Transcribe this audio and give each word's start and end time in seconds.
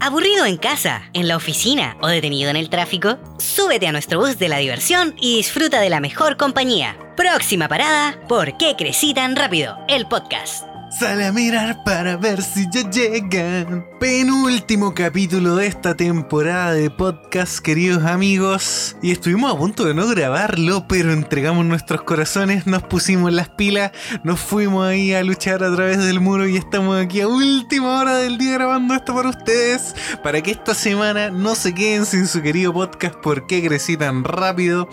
¿Aburrido 0.00 0.46
en 0.46 0.56
casa, 0.56 1.02
en 1.12 1.28
la 1.28 1.36
oficina 1.36 1.96
o 2.00 2.08
detenido 2.08 2.50
en 2.50 2.56
el 2.56 2.68
tráfico? 2.68 3.18
Súbete 3.38 3.86
a 3.86 3.92
nuestro 3.92 4.18
bus 4.18 4.38
de 4.38 4.48
la 4.48 4.58
diversión 4.58 5.14
y 5.20 5.36
disfruta 5.36 5.80
de 5.80 5.90
la 5.90 6.00
mejor 6.00 6.36
compañía. 6.36 6.96
Próxima 7.16 7.68
parada, 7.68 8.18
¿Por 8.28 8.56
qué 8.56 8.74
crecí 8.76 9.14
tan 9.14 9.36
rápido? 9.36 9.76
El 9.88 10.06
podcast. 10.06 10.64
Sale 10.98 11.26
a 11.26 11.32
mirar 11.32 11.84
para 11.84 12.16
ver 12.16 12.42
si 12.42 12.66
ya 12.70 12.88
llegan. 12.90 13.86
Penúltimo 14.02 14.94
capítulo 14.94 15.54
de 15.54 15.68
esta 15.68 15.94
temporada 15.94 16.72
de 16.72 16.90
podcast, 16.90 17.60
queridos 17.60 18.02
amigos. 18.02 18.96
Y 19.00 19.12
estuvimos 19.12 19.54
a 19.54 19.56
punto 19.56 19.84
de 19.84 19.94
no 19.94 20.08
grabarlo, 20.08 20.88
pero 20.88 21.12
entregamos 21.12 21.64
nuestros 21.64 22.02
corazones, 22.02 22.66
nos 22.66 22.82
pusimos 22.82 23.32
las 23.32 23.50
pilas, 23.50 23.92
nos 24.24 24.40
fuimos 24.40 24.88
ahí 24.88 25.12
a 25.12 25.22
luchar 25.22 25.62
a 25.62 25.72
través 25.72 25.98
del 25.98 26.18
muro 26.18 26.48
y 26.48 26.56
estamos 26.56 27.00
aquí 27.00 27.20
a 27.20 27.28
última 27.28 28.00
hora 28.00 28.16
del 28.16 28.38
día 28.38 28.54
grabando 28.54 28.92
esto 28.94 29.14
para 29.14 29.28
ustedes. 29.28 29.94
Para 30.20 30.42
que 30.42 30.50
esta 30.50 30.74
semana 30.74 31.30
no 31.30 31.54
se 31.54 31.72
queden 31.72 32.04
sin 32.04 32.26
su 32.26 32.42
querido 32.42 32.72
podcast 32.72 33.14
¿Por 33.20 33.46
qué 33.46 33.64
crecí 33.64 33.96
tan 33.96 34.24
rápido? 34.24 34.88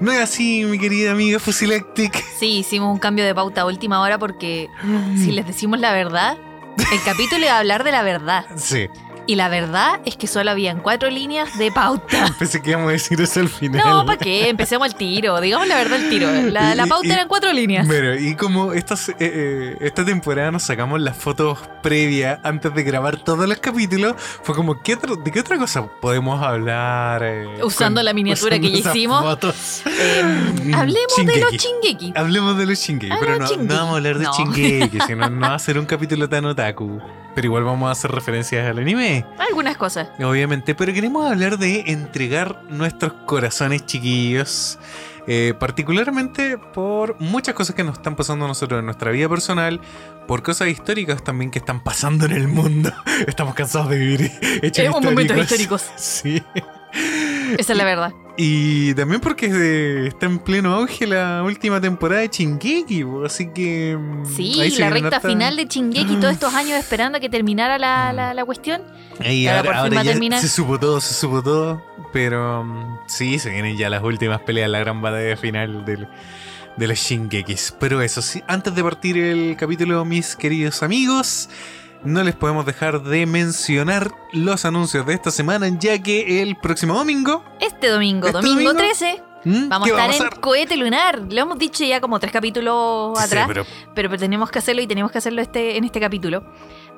No 0.00 0.10
es 0.10 0.20
así, 0.20 0.64
mi 0.64 0.78
querida 0.78 1.10
amiga 1.10 1.38
Fusilactic. 1.38 2.24
Sí, 2.40 2.60
hicimos 2.60 2.90
un 2.90 2.98
cambio 2.98 3.26
de 3.26 3.34
pauta 3.34 3.60
a 3.60 3.66
última 3.66 4.00
hora 4.00 4.18
porque 4.18 4.70
si 5.18 5.32
les 5.32 5.46
decimos 5.46 5.78
la 5.80 5.92
verdad, 5.92 6.38
el 6.76 7.02
capítulo 7.04 7.44
iba 7.44 7.54
a 7.54 7.58
hablar 7.58 7.84
de 7.84 7.92
la 7.92 8.02
verdad. 8.02 8.44
Sí. 8.56 8.88
Y 9.26 9.36
la 9.36 9.48
verdad 9.48 10.00
es 10.04 10.16
que 10.16 10.26
solo 10.26 10.50
habían 10.50 10.80
cuatro 10.80 11.08
líneas 11.10 11.56
de 11.58 11.72
pauta. 11.72 12.26
Pensé 12.38 12.60
que 12.60 12.70
íbamos 12.70 12.88
a 12.90 12.92
decir 12.92 13.20
eso 13.20 13.40
al 13.40 13.48
final. 13.48 13.82
No, 13.84 14.04
¿para 14.04 14.18
qué? 14.18 14.48
Empecemos 14.50 14.86
al 14.86 14.94
tiro. 14.96 15.40
Digamos 15.40 15.66
la 15.66 15.76
verdad, 15.76 15.98
el 15.98 16.08
tiro. 16.10 16.30
La, 16.50 16.86
pauta 16.86 17.06
y- 17.06 17.10
eran 17.10 17.26
cuatro 17.28 17.52
líneas. 17.52 17.86
Pero, 17.88 18.14
y 18.18 18.34
como 18.36 18.72
estas, 18.74 19.08
eh, 19.08 19.14
eh, 19.20 19.76
esta 19.80 20.04
temporada 20.04 20.50
nos 20.50 20.64
sacamos 20.64 21.00
las 21.00 21.16
fotos 21.16 21.58
previas 21.82 22.38
antes 22.42 22.74
de 22.74 22.82
grabar 22.82 23.16
todos 23.16 23.48
los 23.48 23.58
capítulos, 23.58 24.14
fue 24.18 24.54
como, 24.54 24.82
¿qué 24.82 24.94
otro- 24.94 25.16
¿de 25.16 25.30
qué 25.30 25.40
otra 25.40 25.56
cosa 25.58 25.86
podemos 26.00 26.42
hablar? 26.42 27.22
eh, 27.24 27.48
Usando 27.62 28.02
la 28.02 28.12
miniatura 28.12 28.58
que 28.58 28.70
ya 28.70 28.90
hicimos. 28.90 29.22
fotos? 29.22 29.82
Eh, 29.86 30.72
hablemos 30.74 31.16
de 31.24 31.40
los 31.40 31.50
chingeki. 31.56 32.12
Hablemos 32.14 32.58
de 32.58 32.66
los 32.66 32.78
Shingeki, 32.78 33.10
Ah, 33.12 33.16
pero 33.20 33.38
no, 33.38 33.46
Shingeki. 33.46 33.66
no 33.68 33.74
vamos 33.74 33.92
a 33.94 33.96
hablar 33.96 34.18
de 34.18 34.24
No. 34.24 34.32
Shingeki, 34.36 34.98
sino 35.06 35.30
no 35.30 35.40
va 35.48 35.54
a 35.54 35.58
ser 35.58 35.78
un 35.78 35.86
capítulo 35.86 36.28
tan 36.28 36.44
otaku. 36.44 37.00
Pero 37.34 37.46
igual 37.46 37.64
vamos 37.64 37.88
a 37.88 37.92
hacer 37.92 38.12
referencias 38.12 38.64
al 38.70 38.78
anime. 38.78 39.13
Algunas 39.38 39.76
cosas. 39.76 40.08
Obviamente, 40.22 40.74
pero 40.74 40.92
queremos 40.92 41.30
hablar 41.30 41.58
de 41.58 41.84
entregar 41.86 42.62
nuestros 42.68 43.12
corazones 43.26 43.84
chiquillos. 43.86 44.78
eh, 45.26 45.54
particularmente 45.58 46.58
por 46.58 47.18
muchas 47.18 47.54
cosas 47.54 47.74
que 47.74 47.82
nos 47.82 47.96
están 47.96 48.14
pasando 48.14 48.44
a 48.44 48.48
nosotros 48.48 48.78
en 48.80 48.84
nuestra 48.84 49.10
vida 49.10 49.26
personal, 49.28 49.80
por 50.28 50.42
cosas 50.42 50.68
históricas 50.68 51.24
también 51.24 51.50
que 51.50 51.58
están 51.60 51.82
pasando 51.82 52.26
en 52.26 52.32
el 52.32 52.46
mundo. 52.48 52.92
Estamos 53.26 53.54
cansados 53.54 53.88
de 53.88 53.98
vivir 53.98 54.30
hechos 54.62 54.84
Eh, 54.84 54.90
momentos 54.90 55.36
históricos. 55.38 55.82
históricos. 55.82 55.92
Sí. 55.96 56.42
Esa 57.58 57.72
es 57.72 57.78
la 57.78 57.84
verdad. 57.84 58.12
Y 58.36 58.92
también 58.94 59.20
porque 59.20 60.06
está 60.08 60.26
en 60.26 60.40
pleno 60.40 60.74
auge 60.74 61.06
la 61.06 61.42
última 61.44 61.80
temporada 61.80 62.22
de 62.22 62.28
Shingeki, 62.28 63.04
po, 63.04 63.24
así 63.24 63.46
que... 63.52 63.96
mm, 63.96 64.24
Sí, 64.26 64.60
ahí 64.60 64.70
la 64.72 64.90
recta 64.90 65.16
harta- 65.16 65.28
final 65.28 65.54
de 65.56 65.68
Chingeki, 65.68 66.16
todos 66.16 66.32
estos 66.34 66.52
años 66.52 66.76
esperando 66.78 67.18
a 67.18 67.20
que 67.20 67.28
terminara 67.28 67.78
la, 67.78 68.12
la, 68.12 68.34
la 68.34 68.44
cuestión. 68.44 68.82
Ahí 69.20 69.46
Ahora 69.46 69.62
por 69.62 70.04
ya 70.04 70.40
se 70.40 70.48
supo 70.48 70.80
todo, 70.80 71.00
se 71.00 71.14
supo 71.14 71.42
todo. 71.44 71.80
Pero 72.12 72.64
mm, 72.64 72.98
sí, 73.06 73.38
se 73.38 73.50
vienen 73.50 73.76
ya 73.76 73.88
las 73.88 74.02
últimas 74.02 74.40
peleas, 74.40 74.68
la 74.68 74.80
gran 74.80 75.00
batalla 75.00 75.36
final 75.36 75.84
del, 75.84 76.08
de 76.76 76.88
los 76.88 76.98
Shingekis. 76.98 77.76
Pero 77.78 78.02
eso 78.02 78.20
sí, 78.20 78.42
antes 78.48 78.74
de 78.74 78.82
partir 78.82 79.16
el 79.16 79.56
capítulo, 79.56 80.04
mis 80.04 80.34
queridos 80.34 80.82
amigos, 80.82 81.48
no 82.04 82.22
les 82.22 82.34
podemos 82.34 82.66
dejar 82.66 83.02
de 83.02 83.26
mencionar 83.26 84.12
los 84.32 84.64
anuncios 84.64 85.06
de 85.06 85.14
esta 85.14 85.30
semana, 85.30 85.68
ya 85.78 86.02
que 86.02 86.42
el 86.42 86.56
próximo 86.56 86.94
domingo. 86.94 87.44
Este 87.60 87.88
domingo, 87.88 88.26
¿Este 88.26 88.38
domingo, 88.38 88.72
domingo? 88.72 88.74
13, 88.74 89.22
¿Mm? 89.44 89.68
vamos 89.68 89.88
a 89.90 89.94
¿qué 89.94 90.00
estar 90.12 90.32
en? 90.34 90.40
Cohete 90.40 90.76
Lunar. 90.76 91.20
Lo 91.30 91.40
hemos 91.40 91.58
dicho 91.58 91.84
ya 91.84 92.00
como 92.00 92.18
tres 92.20 92.32
capítulos 92.32 93.18
Sí, 93.18 93.24
atrás. 93.24 93.46
pero 93.48 93.64
pero, 93.94 94.10
pero 94.10 94.18
tenemos 94.18 94.50
que 94.50 94.58
hacerlo 94.58 94.82
y 94.82 94.86
tenemos 94.86 95.10
que 95.12 95.18
hacerlo 95.18 95.42
este, 95.42 95.76
en 95.76 95.84
este 95.84 96.00
capítulo. 96.00 96.44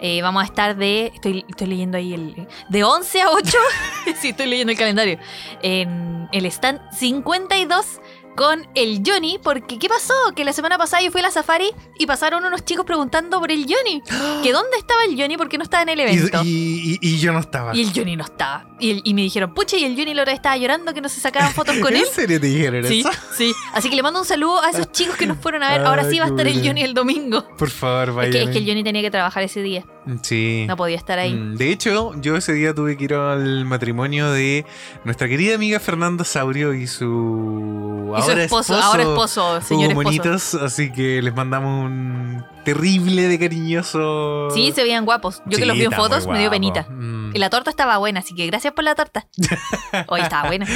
Eh, 0.00 0.21
vamos 0.22 0.43
a 0.43 0.47
estar 0.47 0.77
de. 0.77 1.11
Estoy, 1.15 1.45
estoy 1.49 1.66
leyendo 1.69 1.97
ahí 1.97 2.12
el. 2.15 2.47
De 2.69 2.84
11 2.84 3.22
a 3.22 3.31
8. 3.31 3.59
sí, 4.21 4.28
estoy 4.28 4.47
leyendo 4.47 4.72
el 4.72 4.78
calendario. 4.78 5.19
En 5.62 6.28
el 6.33 6.47
stand 6.47 6.81
52 6.93 8.00
con 8.37 8.67
el 8.75 9.03
Johnny. 9.05 9.39
Porque, 9.43 9.79
¿qué 9.79 9.89
pasó? 9.89 10.15
Que 10.37 10.45
la 10.45 10.53
semana 10.53 10.79
pasada 10.79 11.03
yo 11.03 11.11
fui 11.11 11.21
a 11.21 11.25
la 11.25 11.31
safari 11.31 11.71
y 11.99 12.07
pasaron 12.07 12.45
unos 12.45 12.65
chicos 12.65 12.85
preguntando 12.85 13.41
por 13.41 13.51
el 13.51 13.65
Johnny. 13.69 14.03
Que 14.43 14.53
dónde 14.53 14.77
estaba 14.79 15.03
el 15.05 15.19
Johnny 15.21 15.37
porque 15.37 15.59
no 15.59 15.65
estaba 15.65 15.83
en 15.83 15.89
el 15.89 16.01
evento. 16.01 16.43
y- 16.45 16.99
y- 17.01 17.09
y 17.09 17.19
yo 17.19 17.33
no 17.33 17.41
estaba. 17.41 17.75
Y 17.75 17.81
el 17.83 17.93
Johnny 17.93 18.15
no 18.17 18.25
estaba. 18.25 18.67
Y, 18.79 19.15
me 19.15 19.23
dijeron, 19.23 19.55
pucha, 19.55 19.77
y 19.77 19.85
el 19.85 19.97
Johnny 19.97 20.15
vez 20.15 20.35
estaba 20.35 20.57
llorando 20.57 20.93
que 20.93 21.01
no 21.01 21.09
se 21.09 21.21
sacaban 21.21 21.53
fotos 21.55 21.77
con 21.79 21.95
él. 21.97 22.03
¿En 22.07 22.13
serio 22.15 22.39
te 22.41 22.47
dijeron 22.47 22.85
Sí, 22.85 23.01
eso? 23.01 23.11
sí. 23.37 23.53
Así 23.73 23.89
que 23.89 23.97
le 23.97 24.03
mando 24.03 24.21
un 24.21 24.27
saludo 24.27 24.63
a 24.63 24.71
esos 24.71 24.93
chicos 24.93 25.17
que 25.17 25.27
nos 25.27 25.39
fueron 25.39 25.63
a 25.63 25.71
ver. 25.71 25.81
Ahora 25.87 26.03
Ay, 26.05 26.11
sí 26.13 26.19
va 26.19 26.27
a 26.27 26.29
estar 26.29 26.47
el. 26.47 26.65
Johnny 26.67 26.83
el 26.83 26.93
domingo. 26.95 27.47
Por 27.57 27.71
favor, 27.71 28.11
Es 28.11 28.15
vayan. 28.15 28.33
que, 28.33 28.43
es 28.43 28.51
que 28.51 28.59
el 28.59 28.67
Johnny 28.67 28.85
tenía 28.85 29.03
que 29.03 29.11
trabajar 29.11 29.43
ese 29.43 29.63
día. 29.63 29.85
Sí. 30.22 30.65
No 30.69 30.77
podía 30.77 30.97
estar 30.97 31.19
ahí. 31.19 31.34
Mm, 31.34 31.56
De 31.56 31.71
hecho, 31.71 32.15
yo 32.21 32.37
ese 32.37 32.53
día 32.53 32.75
tuve 32.75 32.97
que 32.97 33.05
ir 33.05 33.15
al 33.15 33.65
matrimonio 33.65 34.31
de 34.31 34.65
nuestra 35.05 35.28
querida 35.28 35.55
amiga 35.56 35.81
Fernanda 35.81 36.25
Saurio 36.25 36.75
y 36.75 36.87
su 36.87 38.15
y 38.16 38.22
su 38.22 38.31
esposo, 38.33 38.75
ahora 38.77 39.03
esposo, 39.03 39.61
señor 39.62 39.91
esposo. 39.91 40.05
Monitos, 40.05 40.55
así 40.55 40.93
que 40.93 41.21
les 41.22 41.34
mandamos 41.34 41.84
un 41.87 42.45
terrible 42.66 43.28
de 43.28 43.38
cariñoso. 43.38 44.50
Sí, 44.50 44.72
se 44.75 44.82
veían 44.82 45.04
guapos. 45.04 45.38
Yo 45.47 45.50
que 45.56 45.62
Sí, 45.62 45.65
los 45.65 45.77
vi 45.77 45.84
en 45.84 45.93
fotos 45.93 46.27
me 46.27 46.41
dio 46.41 46.50
penita. 46.50 46.82
Mm. 46.91 47.31
Y 47.34 47.38
la 47.38 47.49
torta 47.49 47.71
estaba 47.71 47.97
buena, 47.99 48.21
así 48.21 48.34
que 48.34 48.44
gracias 48.47 48.72
por 48.75 48.82
la 48.84 48.94
torta. 48.94 49.27
Hoy 50.09 50.21
estaba 50.21 50.49
buena. 50.49 50.66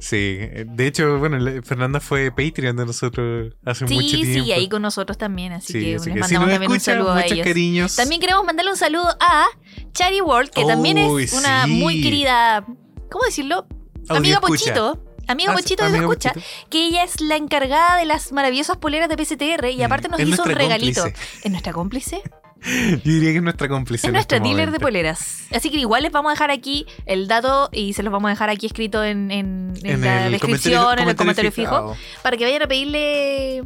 Sí, 0.00 0.38
de 0.66 0.86
hecho, 0.86 1.18
bueno, 1.18 1.38
Fernanda 1.64 2.00
fue 2.00 2.30
Patreon 2.30 2.76
de 2.76 2.86
nosotros 2.86 3.54
hace 3.64 3.84
mucho 3.84 4.00
Sí, 4.00 4.22
tiempo. 4.22 4.44
sí, 4.44 4.52
ahí 4.52 4.68
con 4.68 4.82
nosotros 4.82 5.18
también. 5.18 5.52
Así 5.52 5.72
Sí, 5.72 5.80
que 5.80 5.96
así 5.96 6.10
les 6.10 6.14
que 6.14 6.20
mandamos 6.20 6.48
también 6.50 6.70
un 6.70 6.76
escuchan, 6.76 6.94
saludo 6.96 7.12
a 7.14 7.26
ellos. 7.26 7.46
cariños. 7.46 7.96
También 7.96 8.20
queremos 8.20 8.44
mandarle 8.44 8.70
un 8.70 8.76
saludo 8.78 9.08
a 9.20 9.46
Chari 9.92 10.20
World, 10.20 10.50
que 10.50 10.64
también 10.64 10.96
es 10.98 11.32
una 11.32 11.64
sí. 11.64 11.70
muy 11.72 12.02
querida, 12.02 12.64
¿cómo 13.10 13.24
decirlo? 13.26 13.66
Audio 14.08 14.16
Amiga 14.16 14.34
escucha. 14.42 14.74
Pochito. 14.74 15.04
Amiga 15.28 15.52
Ah, 15.52 15.54
Pochito 15.54 15.82
de 15.84 15.88
amiga 15.90 16.02
escucha, 16.04 16.32
Pochito. 16.32 16.46
que 16.70 16.86
ella 16.88 17.04
es 17.04 17.20
la 17.20 17.36
encargada 17.36 17.96
de 17.96 18.04
las 18.06 18.32
maravillosas 18.32 18.76
poleras 18.76 19.08
de 19.08 19.16
PSTR 19.24 19.70
y 19.70 19.82
aparte 19.82 20.08
nos 20.08 20.20
es 20.20 20.28
hizo 20.28 20.42
un 20.42 20.50
regalito. 20.50 21.02
cómplice. 21.02 21.40
¿Es 21.44 21.50
nuestra 21.50 21.72
cómplice? 21.72 22.22
Yo 22.62 22.96
diría 23.04 23.30
que 23.32 23.36
es 23.38 23.42
nuestra 23.42 23.68
cómplice. 23.68 24.06
Es 24.06 24.12
nuestra 24.12 24.36
este 24.38 24.48
dealer 24.48 24.70
de 24.70 24.78
poleras. 24.78 25.44
Así 25.52 25.70
que 25.70 25.78
igual 25.78 26.02
les 26.04 26.12
vamos 26.12 26.30
a 26.30 26.34
dejar 26.34 26.50
aquí 26.52 26.86
el 27.06 27.26
dato 27.26 27.68
y 27.72 27.92
se 27.94 28.02
los 28.04 28.12
vamos 28.12 28.28
a 28.28 28.30
dejar 28.30 28.50
aquí 28.50 28.66
escrito 28.66 29.02
en, 29.02 29.30
en- 29.30 29.72
en 29.82 29.86
En 29.94 30.00
la 30.00 30.28
descripción, 30.30 30.98
en 30.98 31.08
el 31.08 31.16
comentario 31.16 31.50
fijo, 31.50 31.96
para 32.22 32.36
que 32.36 32.44
vayan 32.44 32.62
a 32.62 32.66
pedirle 32.68 33.64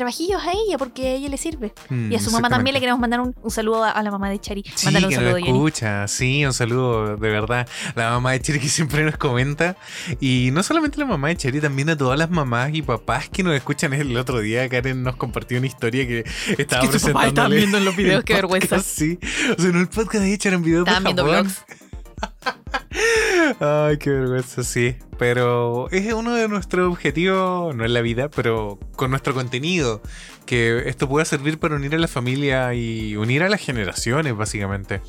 trabajillos 0.00 0.42
a 0.42 0.52
ella 0.52 0.78
porque 0.78 1.08
a 1.08 1.12
ella 1.14 1.28
le 1.28 1.36
sirve. 1.36 1.72
Mm, 1.90 2.12
Y 2.12 2.16
a 2.16 2.20
su 2.20 2.30
mamá 2.30 2.48
también 2.48 2.74
le 2.74 2.80
queremos 2.80 3.00
mandar 3.00 3.20
un, 3.20 3.34
un 3.42 3.50
saludo 3.50 3.84
a, 3.84 3.90
a 3.90 4.02
la 4.02 4.10
mamá 4.10 4.30
de 4.30 4.38
Chari. 4.40 4.64
Sí, 4.74 4.86
Mándale 4.86 5.06
un 5.06 5.10
que 5.10 5.16
saludo, 5.16 5.36
escucha, 5.36 6.08
sí, 6.08 6.44
un 6.44 6.52
saludo 6.52 7.16
de 7.16 7.28
verdad. 7.30 7.68
La 7.94 8.10
mamá 8.10 8.32
de 8.32 8.40
Cheri 8.40 8.58
que 8.60 8.68
siempre 8.68 9.04
nos 9.04 9.16
comenta. 9.16 9.76
Y 10.20 10.50
no 10.52 10.62
solamente 10.62 10.98
la 10.98 11.04
mamá 11.06 11.28
de 11.28 11.36
Cheri, 11.36 11.60
también 11.60 11.90
a 11.90 11.96
todas 11.96 12.18
las 12.18 12.30
mamás 12.30 12.70
y 12.74 12.82
papás 12.82 13.28
que 13.28 13.42
nos 13.42 13.54
escuchan. 13.54 13.92
El 13.92 14.16
otro 14.16 14.40
día 14.40 14.68
Karen 14.68 15.02
nos 15.02 15.16
compartió 15.16 15.58
una 15.58 15.66
historia 15.66 16.06
que 16.06 16.24
estaba 16.58 16.82
que 16.82 16.86
papás 16.88 16.94
estaban 16.96 17.22
presentándole 17.22 17.56
viendo 17.56 17.78
en 17.78 17.84
los 17.84 17.96
videos, 17.96 18.24
qué 18.24 18.34
vergüenza. 18.34 18.80
Sí, 18.80 19.18
o 19.56 19.60
sea, 19.60 19.70
en 19.70 19.76
el 19.76 19.88
podcast 19.88 20.24
de 20.24 20.34
hecho 20.34 20.48
eran 20.48 20.62
videos 20.62 20.86
Estaban 20.88 21.04
de 21.04 21.08
viendo 21.12 21.26
Japón. 21.32 21.52
Ay, 23.60 23.98
qué 23.98 24.10
vergüenza, 24.10 24.62
sí. 24.62 24.96
Pero 25.18 25.90
es 25.90 26.12
uno 26.12 26.34
de 26.34 26.48
nuestros 26.48 26.90
objetivos, 26.90 27.74
no 27.74 27.84
en 27.84 27.92
la 27.92 28.00
vida, 28.00 28.28
pero 28.30 28.78
con 28.96 29.10
nuestro 29.10 29.34
contenido. 29.34 30.02
Que 30.46 30.88
esto 30.88 31.08
pueda 31.08 31.24
servir 31.24 31.58
para 31.58 31.76
unir 31.76 31.94
a 31.94 31.98
la 31.98 32.08
familia 32.08 32.74
y 32.74 33.16
unir 33.16 33.42
a 33.42 33.48
las 33.48 33.60
generaciones, 33.60 34.36
básicamente. 34.36 35.00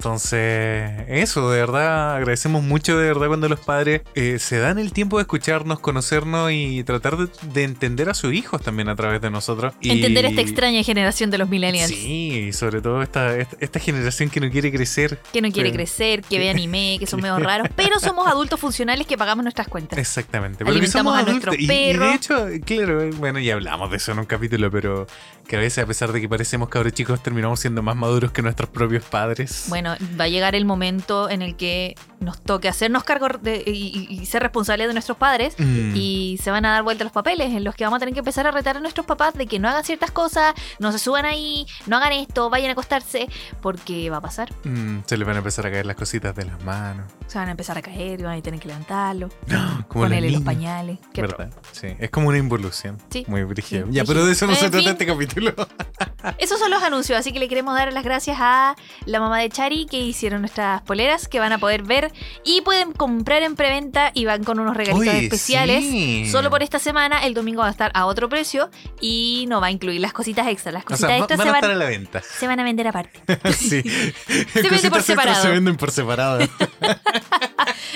Entonces, 0.00 0.90
eso, 1.08 1.50
de 1.50 1.60
verdad, 1.60 2.16
agradecemos 2.16 2.62
mucho 2.62 2.96
de 2.96 3.06
verdad 3.06 3.26
cuando 3.26 3.50
los 3.50 3.60
padres 3.60 4.00
eh, 4.14 4.38
se 4.38 4.58
dan 4.58 4.78
el 4.78 4.94
tiempo 4.94 5.18
de 5.18 5.22
escucharnos, 5.24 5.78
conocernos 5.80 6.50
y 6.52 6.82
tratar 6.84 7.18
de, 7.18 7.28
de 7.52 7.64
entender 7.64 8.08
a 8.08 8.14
sus 8.14 8.32
hijos 8.32 8.62
también 8.62 8.88
a 8.88 8.96
través 8.96 9.20
de 9.20 9.28
nosotros. 9.30 9.74
Y- 9.78 9.90
Entender 9.90 10.24
esta 10.24 10.40
extraña 10.40 10.82
generación 10.82 11.30
de 11.30 11.36
los 11.36 11.50
millennials. 11.50 11.90
Sí, 11.90 12.46
y 12.48 12.52
sobre 12.54 12.80
todo 12.80 13.02
esta, 13.02 13.36
esta, 13.36 13.56
esta 13.60 13.78
generación 13.78 14.30
que 14.30 14.40
no 14.40 14.50
quiere 14.50 14.72
crecer. 14.72 15.18
Que 15.34 15.42
no 15.42 15.52
quiere 15.52 15.70
crecer, 15.70 16.22
que 16.22 16.38
ve 16.38 16.48
anime, 16.56 16.96
que 16.98 17.06
son 17.06 17.20
medio 17.20 17.38
raros, 17.38 17.68
pero 17.76 18.00
somos 18.00 18.26
adultos 18.26 18.58
funcionales 18.58 19.06
que 19.06 19.18
pagamos 19.18 19.42
nuestras 19.44 19.68
cuentas. 19.68 19.98
Exactamente. 19.98 20.64
Alimentamos 20.64 21.12
somos 21.14 21.28
a 21.28 21.30
nuestros 21.30 21.56
Y, 21.58 21.64
y 21.64 21.66
de 21.66 21.74
perros. 21.74 22.14
hecho, 22.14 22.46
claro, 22.64 23.10
bueno, 23.18 23.38
ya 23.38 23.52
hablamos 23.52 23.90
de 23.90 23.98
eso 23.98 24.12
en 24.12 24.20
un 24.20 24.24
capítulo, 24.24 24.70
pero 24.70 25.06
que 25.50 25.56
a 25.56 25.58
veces, 25.58 25.82
a 25.82 25.86
pesar 25.88 26.12
de 26.12 26.20
que 26.20 26.28
parecemos 26.28 26.68
cabros 26.68 26.92
chicos, 26.92 27.20
terminamos 27.20 27.58
siendo 27.58 27.82
más 27.82 27.96
maduros 27.96 28.30
que 28.30 28.40
nuestros 28.40 28.70
propios 28.70 29.02
padres. 29.02 29.64
Bueno, 29.68 29.96
va 30.18 30.24
a 30.24 30.28
llegar 30.28 30.54
el 30.54 30.64
momento 30.64 31.28
en 31.28 31.42
el 31.42 31.56
que 31.56 31.96
nos 32.20 32.40
toque 32.40 32.68
hacernos 32.68 33.02
cargo 33.02 33.26
de- 33.42 33.64
y, 33.66 34.06
y- 34.08 34.20
y 34.22 34.26
ser 34.26 34.42
responsables 34.42 34.86
de 34.86 34.92
nuestros 34.92 35.18
padres 35.18 35.54
Mm. 35.58 35.92
y 35.96 36.38
se 36.40 36.52
van 36.52 36.64
a 36.66 36.70
dar 36.70 36.84
vuelta 36.84 37.02
los 37.02 37.12
papeles 37.12 37.50
en 37.52 37.64
los 37.64 37.74
que 37.74 37.82
vamos 37.82 37.96
a 37.96 37.98
tener 38.00 38.14
que 38.14 38.20
empezar 38.20 38.46
a 38.46 38.52
retar 38.52 38.76
a 38.76 38.80
nuestros 38.80 39.06
papás 39.06 39.34
de 39.34 39.46
que 39.48 39.58
no 39.58 39.68
hagan 39.68 39.82
ciertas 39.82 40.12
cosas, 40.12 40.54
no 40.78 40.92
se 40.92 41.00
suban 41.00 41.24
ahí, 41.24 41.66
no 41.88 41.96
hagan 41.96 42.12
esto, 42.12 42.48
vayan 42.48 42.68
a 42.68 42.72
acostarse, 42.74 43.26
porque 43.60 44.08
va 44.08 44.18
a 44.18 44.20
pasar. 44.20 44.52
Mm, 44.64 44.98
se 45.04 45.16
le 45.16 45.24
van 45.24 45.34
a 45.34 45.38
empezar 45.38 45.66
a 45.66 45.70
caer 45.72 45.84
las 45.86 45.96
cositas 45.96 46.32
de 46.36 46.44
las 46.44 46.62
manos. 46.62 47.06
Se 47.26 47.38
van 47.38 47.48
a 47.48 47.50
empezar 47.50 47.76
a 47.76 47.82
caer, 47.82 48.22
van 48.22 48.38
a 48.38 48.42
tener 48.42 48.60
que 48.60 48.68
levantarlo, 48.68 49.28
Como 49.48 50.04
los 50.04 50.10
ponerle 50.10 50.30
los 50.30 50.40
niños. 50.40 50.42
pañales. 50.44 50.98
¿Verdad? 51.14 51.50
Sí, 51.72 51.88
es 51.98 52.10
como 52.10 52.28
una 52.28 52.38
involución. 52.38 52.98
Sí. 53.10 53.24
Muy 53.26 53.42
brígida. 53.44 53.84
Sí, 53.86 53.92
ya, 53.92 54.04
pero 54.04 54.24
de 54.24 54.32
eso 54.32 54.46
no 54.46 54.54
se 54.54 54.68
trata 54.70 54.78
fin. 54.78 54.88
este 54.88 55.06
capítulo. 55.06 55.39
Esos 56.38 56.58
son 56.58 56.70
los 56.70 56.82
anuncios, 56.82 57.18
así 57.18 57.32
que 57.32 57.38
le 57.40 57.48
queremos 57.48 57.74
dar 57.74 57.92
las 57.92 58.04
gracias 58.04 58.36
a 58.40 58.76
la 59.06 59.20
mamá 59.20 59.38
de 59.38 59.48
Chari 59.48 59.86
que 59.86 59.98
hicieron 59.98 60.42
nuestras 60.42 60.82
poleras 60.82 61.28
que 61.28 61.38
van 61.40 61.52
a 61.52 61.58
poder 61.58 61.82
ver 61.82 62.12
y 62.44 62.60
pueden 62.60 62.92
comprar 62.92 63.42
en 63.42 63.56
preventa 63.56 64.10
y 64.14 64.24
van 64.26 64.44
con 64.44 64.58
unos 64.60 64.76
regalitos 64.76 65.14
especiales. 65.14 65.82
sí. 65.84 66.28
Solo 66.30 66.50
por 66.50 66.62
esta 66.62 66.78
semana, 66.78 67.24
el 67.24 67.34
domingo 67.34 67.62
va 67.62 67.68
a 67.68 67.70
estar 67.70 67.90
a 67.94 68.06
otro 68.06 68.28
precio 68.28 68.70
y 69.00 69.46
no 69.48 69.60
va 69.60 69.68
a 69.68 69.70
incluir 69.70 70.00
las 70.00 70.12
cositas 70.12 70.46
extras. 70.48 70.74
Las 70.74 70.84
O 70.84 70.86
cositas 70.86 71.10
sea, 71.10 71.18
van 71.20 71.28
se, 71.28 71.34
a 71.34 71.52
van, 71.52 71.54
estar 71.56 71.70
a 71.70 71.74
la 71.74 71.86
venta. 71.86 72.22
se 72.22 72.46
van 72.46 72.60
a 72.60 72.64
vender 72.64 72.86
aparte. 72.88 73.20
sí. 73.52 73.82
vende 74.26 74.44
por 74.44 74.52
Cositas 74.52 74.84
extras 74.84 75.04
separado. 75.06 75.42
Se 75.42 75.48
venden 75.50 75.76
por 75.76 75.90
separado. 75.90 76.38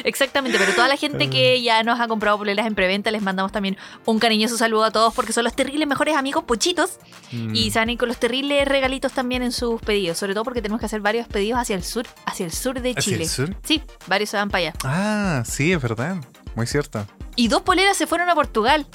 Exactamente, 0.05 0.59
pero 0.59 0.73
toda 0.73 0.89
la 0.89 0.97
gente 0.97 1.31
que 1.31 1.63
ya 1.63 1.83
nos 1.83 2.01
ha 2.01 2.09
comprado 2.09 2.39
poleras 2.39 2.67
en 2.67 2.75
preventa, 2.75 3.11
les 3.11 3.23
mandamos 3.23 3.53
también 3.53 3.77
un 4.05 4.19
cariñoso 4.19 4.57
saludo 4.57 4.85
a 4.85 4.91
todos 4.91 5.15
porque 5.15 5.33
son 5.33 5.45
los 5.45 5.55
terribles 5.55 5.87
mejores 5.89 6.17
amigos 6.17 6.45
pochitos 6.45 6.99
Mm. 7.35 7.55
y 7.55 7.71
se 7.71 7.79
van 7.79 7.89
a 7.89 7.93
ir 7.93 7.99
con 7.99 8.09
los 8.09 8.19
terribles 8.19 8.67
regalitos 8.69 9.13
también 9.13 9.43
en 9.43 9.53
sus 9.53 9.81
pedidos, 9.81 10.17
sobre 10.19 10.35
todo 10.35 10.45
porque 10.45 10.63
tenemos 10.63 10.81
que 10.81 10.87
hacer 10.87 11.01
varios 11.01 11.27
pedidos 11.27 11.59
hacia 11.59 11.77
el 11.77 11.83
sur, 11.85 12.07
hacia 12.27 12.47
el 12.47 12.53
sur 12.53 12.81
de 12.81 12.91
¿Hacia 12.91 13.03
Chile. 13.03 13.25
el 13.25 13.29
sur? 13.29 13.57
Sí, 13.63 13.83
varios 14.07 14.31
se 14.31 14.37
van 14.37 14.51
para 14.51 14.69
allá. 14.69 14.75
Ah, 14.85 15.43
sí, 15.47 15.73
es 15.73 15.81
verdad. 15.83 16.17
Muy 16.55 16.67
cierto. 16.67 17.07
Y 17.37 17.49
dos 17.49 17.63
poleras 17.63 17.97
se 17.97 18.07
fueron 18.07 18.29
a 18.31 18.35
Portugal. 18.35 18.87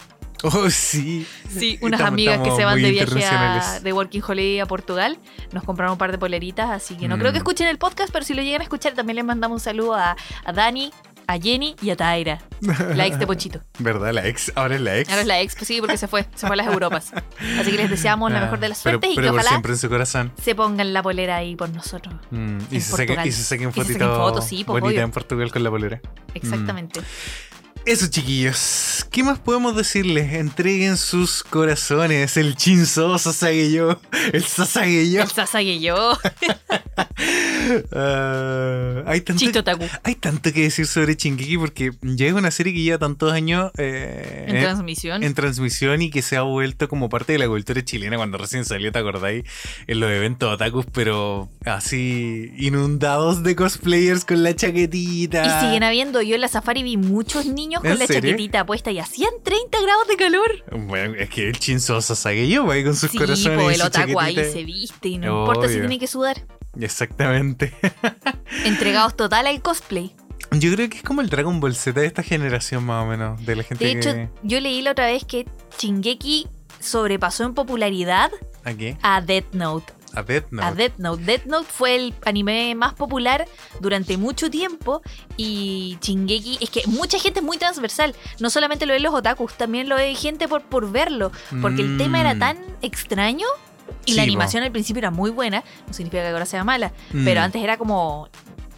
Oh, 0.42 0.70
sí. 0.70 1.28
Sí, 1.50 1.78
unas 1.82 2.00
Estamos- 2.00 2.14
amigas 2.14 2.40
que 2.40 2.52
se 2.56 2.64
van 2.64 2.82
de 2.82 2.92
viaje 2.92 3.26
a, 3.26 3.82
de 3.82 3.92
Working 3.92 4.24
Holiday 4.26 4.60
a 4.62 4.66
Portugal. 4.66 5.20
Nos 5.52 5.66
compraron 5.66 5.92
un 5.94 5.98
par 5.98 6.14
de 6.14 6.18
poleritas, 6.18 6.70
así 6.70 6.96
que 6.96 7.10
no 7.10 7.18
Mm. 7.18 7.20
creo 7.20 7.32
que 7.34 7.40
escuchen 7.40 7.68
el 7.68 7.78
podcast, 7.78 8.10
pero 8.14 8.24
si 8.24 8.34
lo 8.34 8.42
llegan 8.42 8.62
a 8.62 8.64
escuchar, 8.64 8.94
también 8.94 9.18
les 9.18 9.26
mandamos 9.26 9.58
un 9.58 9.60
saludo 9.60 9.96
a, 9.96 10.16
a 10.46 10.54
Dani, 10.54 10.94
a 11.32 11.38
Jenny 11.40 11.76
y 11.80 11.92
a 11.92 11.96
Taira, 11.96 12.40
la 12.96 13.06
ex 13.06 13.20
de 13.20 13.28
Pochito. 13.28 13.62
¿Verdad? 13.78 14.12
La 14.14 14.26
ex. 14.28 14.52
Ahora 14.56 14.74
es 14.76 14.82
la 14.82 14.98
ex. 14.98 15.10
Ahora 15.10 15.22
es 15.22 15.28
la 15.28 15.40
ex, 15.42 15.54
pues 15.54 15.68
sí, 15.68 15.80
porque 15.80 15.96
se 15.96 16.08
fue, 16.08 16.24
se 16.34 16.48
fue 16.48 16.54
a 16.54 16.56
las 16.56 16.66
Europas. 16.68 17.12
Así 17.60 17.70
que 17.70 17.78
les 17.78 17.88
deseamos 17.92 18.32
la 18.32 18.40
Ah, 18.40 18.42
mejor 18.46 18.60
de 18.60 18.70
las 18.70 18.82
pero- 18.82 18.94
suertes 18.98 19.12
y 19.12 19.16
pero 19.16 19.28
que 19.28 19.32
por 19.32 19.40
ojalá 19.40 19.50
siempre 19.52 19.72
en 19.74 19.78
su 19.78 19.90
corazón. 19.90 20.32
se 20.42 20.56
pongan 20.56 20.92
la 20.92 21.04
polera 21.04 21.36
ahí 21.38 21.56
por 21.56 21.70
nosotros. 21.70 22.16
Mm, 22.32 22.58
y, 22.72 22.82
se 22.82 22.98
saquen, 22.98 23.20
y 23.28 23.32
se 23.32 23.44
saquen 23.44 23.70
Y 23.70 23.74
se 23.74 23.82
fotitos 23.82 24.46
sí, 24.46 24.64
bonitas 24.64 25.04
en 25.04 25.12
Portugal 25.12 25.52
con 25.52 25.64
la 25.64 25.70
polera. 25.70 26.02
Exactamente. 26.34 27.00
Eso, 27.90 28.06
chiquillos. 28.06 29.04
¿Qué 29.10 29.24
más 29.24 29.40
podemos 29.40 29.76
decirles? 29.76 30.34
Entreguen 30.34 30.96
sus 30.96 31.42
corazones. 31.42 32.38
El 32.38 32.56
Chinzo 32.56 33.18
Sasageyo. 33.18 34.00
El 34.32 34.44
Sasageyo. 34.44 35.24
El 35.24 35.28
Sasageyo, 35.28 35.96
Ah, 37.92 39.04
hay, 39.06 39.22
tanto, 39.22 39.40
Chisto 39.40 39.64
Taku, 39.64 39.86
hay 40.04 40.16
tanto 40.16 40.52
que 40.52 40.62
decir 40.62 40.88
sobre 40.88 41.16
Shingeki 41.16 41.58
porque 41.58 41.92
ya 42.02 42.28
es 42.28 42.34
una 42.34 42.52
serie 42.52 42.74
que 42.74 42.82
lleva 42.82 42.98
tantos 42.98 43.32
años 43.32 43.72
eh, 43.78 44.46
en 44.48 44.58
eh, 44.58 44.62
transmisión. 44.62 45.24
en 45.24 45.34
transmisión 45.34 46.02
y 46.02 46.10
que 46.10 46.22
se 46.22 46.38
ha 46.38 46.42
vuelto 46.42 46.90
como 46.90 47.10
parte 47.10 47.34
de 47.34 47.40
la 47.40 47.48
cultura 47.48 47.84
chilena 47.84 48.18
cuando 48.18 48.38
recién 48.38 48.66
salió, 48.66 48.92
¿te 48.92 49.00
acordáis? 49.00 49.44
En 49.88 50.00
los 50.00 50.10
eventos 50.10 50.54
otakus, 50.54 50.86
pero 50.92 51.50
así 51.66 52.52
inundados 52.58 53.44
de 53.44 53.56
cosplayers 53.56 54.26
con 54.26 54.44
la 54.44 54.56
chaquetita. 54.56 55.46
Y 55.46 55.66
siguen 55.66 55.84
habiendo, 55.84 56.22
yo 56.22 56.36
en 56.36 56.42
la 56.42 56.48
safari 56.48 56.84
vi 56.84 56.98
muchos 56.98 57.46
niños 57.46 57.79
con 57.82 57.92
¿En 57.92 58.00
la 58.00 58.08
serio? 58.08 58.22
chaquetita 58.32 58.66
puesta 58.66 58.92
y 58.92 59.00
hacían 59.00 59.32
30 59.44 59.82
grados 59.82 60.08
de 60.08 60.16
calor. 60.18 60.52
Bueno, 60.72 61.16
es 61.16 61.30
que 61.30 61.48
el 61.50 61.54
Shinzo 61.54 62.02
Sasageyo 62.02 62.66
va 62.66 62.74
ahí 62.76 62.84
con 62.84 62.96
sus 62.96 63.12
Sí, 63.12 63.18
corazones 63.18 63.58
po, 63.64 63.70
y 63.72 63.74
el 63.74 63.80
su 63.82 63.88
otaku 63.88 64.20
ahí 64.20 64.36
se 64.36 64.64
viste 64.64 65.10
y 65.10 65.18
no 65.18 65.40
importa 65.42 65.68
si 65.68 65.74
Obvio. 65.76 65.82
tiene 65.88 66.00
que 66.00 66.08
sudar. 66.08 66.46
Exactamente. 66.80 67.74
Entregados 68.66 69.16
total 69.16 69.48
al 69.48 69.62
cosplay. 69.62 70.14
Yo 70.52 70.74
creo 70.74 70.90
que 70.90 70.98
es 70.98 71.04
como 71.04 71.22
el 71.22 71.30
Dragon 71.30 71.60
Ball 71.60 71.76
Z 71.76 72.00
de 72.00 72.08
esta 72.08 72.24
generación 72.24 72.84
más 72.84 73.04
o 73.06 73.08
menos, 73.08 73.46
de 73.46 73.56
la 73.56 73.64
gente 73.64 73.86
De 73.86 73.92
hecho, 73.92 74.14
que... 74.14 74.30
yo 74.44 74.60
leí 74.60 74.82
la 74.82 74.92
otra 74.92 75.06
vez 75.06 75.24
que 75.24 75.46
Shingeki 75.78 76.48
sobrepasó 76.80 77.44
en 77.44 77.54
popularidad 77.54 78.32
¿A 78.64 78.74
qué? 78.74 78.98
a 79.02 79.22
Death 79.22 79.54
Note. 79.54 79.94
A 80.16 80.24
Death 80.24 80.46
Note. 80.52 80.66
A 80.68 80.74
Death 80.74 80.98
Note. 80.98 81.24
Death 81.24 81.46
Note 81.46 81.68
fue 81.72 81.96
el 81.96 82.14
anime 82.26 82.74
más 82.76 82.94
popular 82.94 83.46
durante 83.80 84.18
mucho 84.18 84.50
tiempo 84.50 85.02
y 85.38 85.98
Shingeki 86.02 86.58
es 86.62 86.70
que 86.70 86.82
mucha 86.88 87.20
gente 87.20 87.40
es 87.40 87.46
muy 87.46 87.58
transversal. 87.58 88.16
No 88.40 88.50
solamente 88.50 88.86
lo 88.86 88.94
ven 88.94 89.04
los 89.04 89.14
otakus, 89.14 89.54
también 89.54 89.88
lo 89.90 89.96
ve 89.96 90.16
gente 90.16 90.48
por, 90.48 90.64
por 90.64 90.92
verlo. 90.92 91.32
Porque 91.62 91.82
el 91.82 91.98
tema 91.98 92.20
era 92.22 92.34
Mm. 92.34 92.40
tan 92.40 92.58
extraño 92.82 93.46
y 94.06 94.12
Sí, 94.12 94.18
la 94.18 94.24
animación 94.24 94.64
al 94.64 94.72
principio 94.72 95.00
era 95.00 95.12
muy 95.12 95.32
buena. 95.32 95.64
No 95.88 95.94
significa 95.94 96.24
que 96.24 96.30
ahora 96.30 96.46
sea 96.46 96.64
mala. 96.64 96.92
Mm. 97.12 97.26
Pero 97.26 97.42
antes 97.42 97.62
era 97.64 97.78
como... 97.78 98.30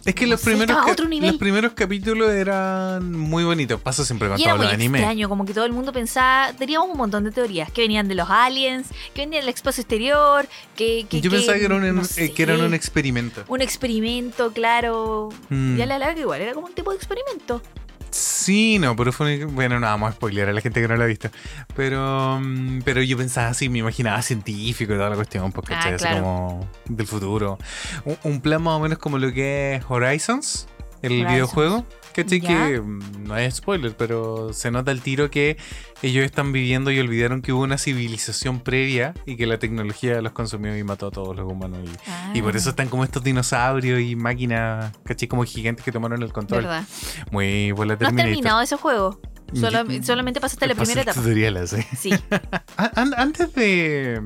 Es 0.04 0.14
que 0.14 0.26
los, 0.26 0.40
sé, 0.40 0.50
primeros 0.50 0.76
otro 0.90 1.08
nivel. 1.08 1.30
los 1.30 1.38
primeros 1.38 1.72
capítulos 1.72 2.30
eran 2.30 3.12
muy 3.12 3.44
bonitos. 3.44 3.80
Pasa 3.80 4.04
siempre 4.04 4.26
era 4.26 4.36
todos 4.36 4.56
muy 4.56 4.66
los 4.66 4.74
animes. 4.74 5.00
extraño, 5.00 5.28
como 5.28 5.44
que 5.44 5.54
todo 5.54 5.64
el 5.64 5.72
mundo 5.72 5.92
pensaba, 5.92 6.52
teníamos 6.52 6.88
un 6.90 6.98
montón 6.98 7.24
de 7.24 7.30
teorías, 7.30 7.70
que 7.70 7.82
venían 7.82 8.08
de 8.08 8.14
los 8.14 8.28
aliens, 8.28 8.88
que 9.14 9.22
venían 9.22 9.42
del 9.42 9.50
espacio 9.54 9.82
exterior, 9.82 10.48
que... 10.76 11.06
que 11.08 11.20
Yo 11.20 11.30
pensaba 11.30 11.58
que, 11.58 11.64
era 11.64 11.76
un, 11.76 11.94
no 11.94 12.02
eh, 12.16 12.32
que 12.32 12.42
eran 12.42 12.58
sé, 12.58 12.66
un 12.66 12.74
experimento. 12.74 13.44
un 13.48 13.60
experimento, 13.60 14.52
claro. 14.52 15.28
Mm. 15.48 15.78
Y 15.78 15.82
a 15.82 15.86
la 15.86 15.98
larga 15.98 16.20
igual 16.20 16.40
era 16.40 16.52
como 16.54 16.66
un 16.66 16.74
tipo 16.74 16.90
de 16.90 16.96
experimento. 16.96 17.62
Sí, 18.12 18.78
no, 18.78 18.94
pero 18.94 19.10
fue 19.10 19.44
un- 19.46 19.54
Bueno, 19.54 19.80
no 19.80 19.86
vamos 19.86 20.10
a 20.10 20.12
spoilear 20.12 20.48
a 20.48 20.52
la 20.52 20.60
gente 20.60 20.80
que 20.82 20.86
no 20.88 20.96
lo 20.96 21.02
ha 21.04 21.06
visto. 21.06 21.30
Pero, 21.74 22.38
mm, 22.40 22.82
pero 22.84 23.02
yo 23.02 23.16
pensaba 23.16 23.48
así, 23.48 23.68
me 23.70 23.78
imaginaba 23.78 24.20
científico 24.22 24.92
y 24.92 24.96
toda 24.96 25.08
la 25.10 25.16
cuestión, 25.16 25.50
pues, 25.50 25.66
Ah, 25.70 25.94
claro. 25.96 26.16
como 26.22 26.68
del 26.86 27.06
futuro. 27.06 27.58
Un, 28.04 28.18
un 28.24 28.40
plan 28.42 28.62
más 28.62 28.74
o 28.74 28.80
menos 28.80 28.98
como 28.98 29.18
lo 29.18 29.32
que 29.32 29.76
es 29.76 29.84
Horizons, 29.88 30.68
el 31.00 31.12
Horizons. 31.12 31.32
videojuego. 31.32 31.86
¿Cachai? 32.12 32.40
Ya. 32.40 32.66
Que 32.68 32.80
mm, 32.80 33.24
no 33.24 33.36
es 33.36 33.56
spoiler, 33.56 33.96
pero 33.96 34.52
se 34.52 34.70
nota 34.70 34.90
el 34.90 35.00
tiro 35.00 35.30
que 35.30 35.56
ellos 36.02 36.24
están 36.24 36.52
viviendo 36.52 36.90
y 36.90 36.98
olvidaron 36.98 37.42
que 37.42 37.52
hubo 37.52 37.62
una 37.62 37.78
civilización 37.78 38.60
previa 38.60 39.14
y 39.26 39.36
que 39.36 39.46
la 39.46 39.58
tecnología 39.58 40.20
los 40.20 40.32
consumió 40.32 40.76
y 40.76 40.82
mató 40.84 41.06
a 41.08 41.10
todos 41.10 41.34
los 41.36 41.50
humanos. 41.50 41.80
Y, 42.34 42.38
y 42.38 42.42
por 42.42 42.56
eso 42.56 42.70
están 42.70 42.88
como 42.88 43.04
estos 43.04 43.22
dinosaurios 43.24 44.00
y 44.00 44.16
máquinas, 44.16 44.92
¿cachai? 45.04 45.28
Como 45.28 45.44
gigantes 45.44 45.84
que 45.84 45.92
tomaron 45.92 46.22
el 46.22 46.32
control. 46.32 46.62
¿Verdad? 46.62 46.84
Muy 47.30 47.70
la 47.70 47.96
No 47.96 48.06
has 48.08 48.14
terminado 48.16 48.60
ese 48.60 48.76
juego. 48.76 49.20
Solo- 49.54 49.84
Yo- 49.86 50.02
solamente 50.02 50.40
pasaste 50.40 50.66
la 50.66 50.74
primera 50.74 51.02
etapa. 51.02 51.20
tutorial 51.20 51.58
así. 51.58 51.76
Sí. 51.98 52.10
A- 52.78 52.90
an- 53.00 53.12
Antes 53.18 53.52
de. 53.54 54.18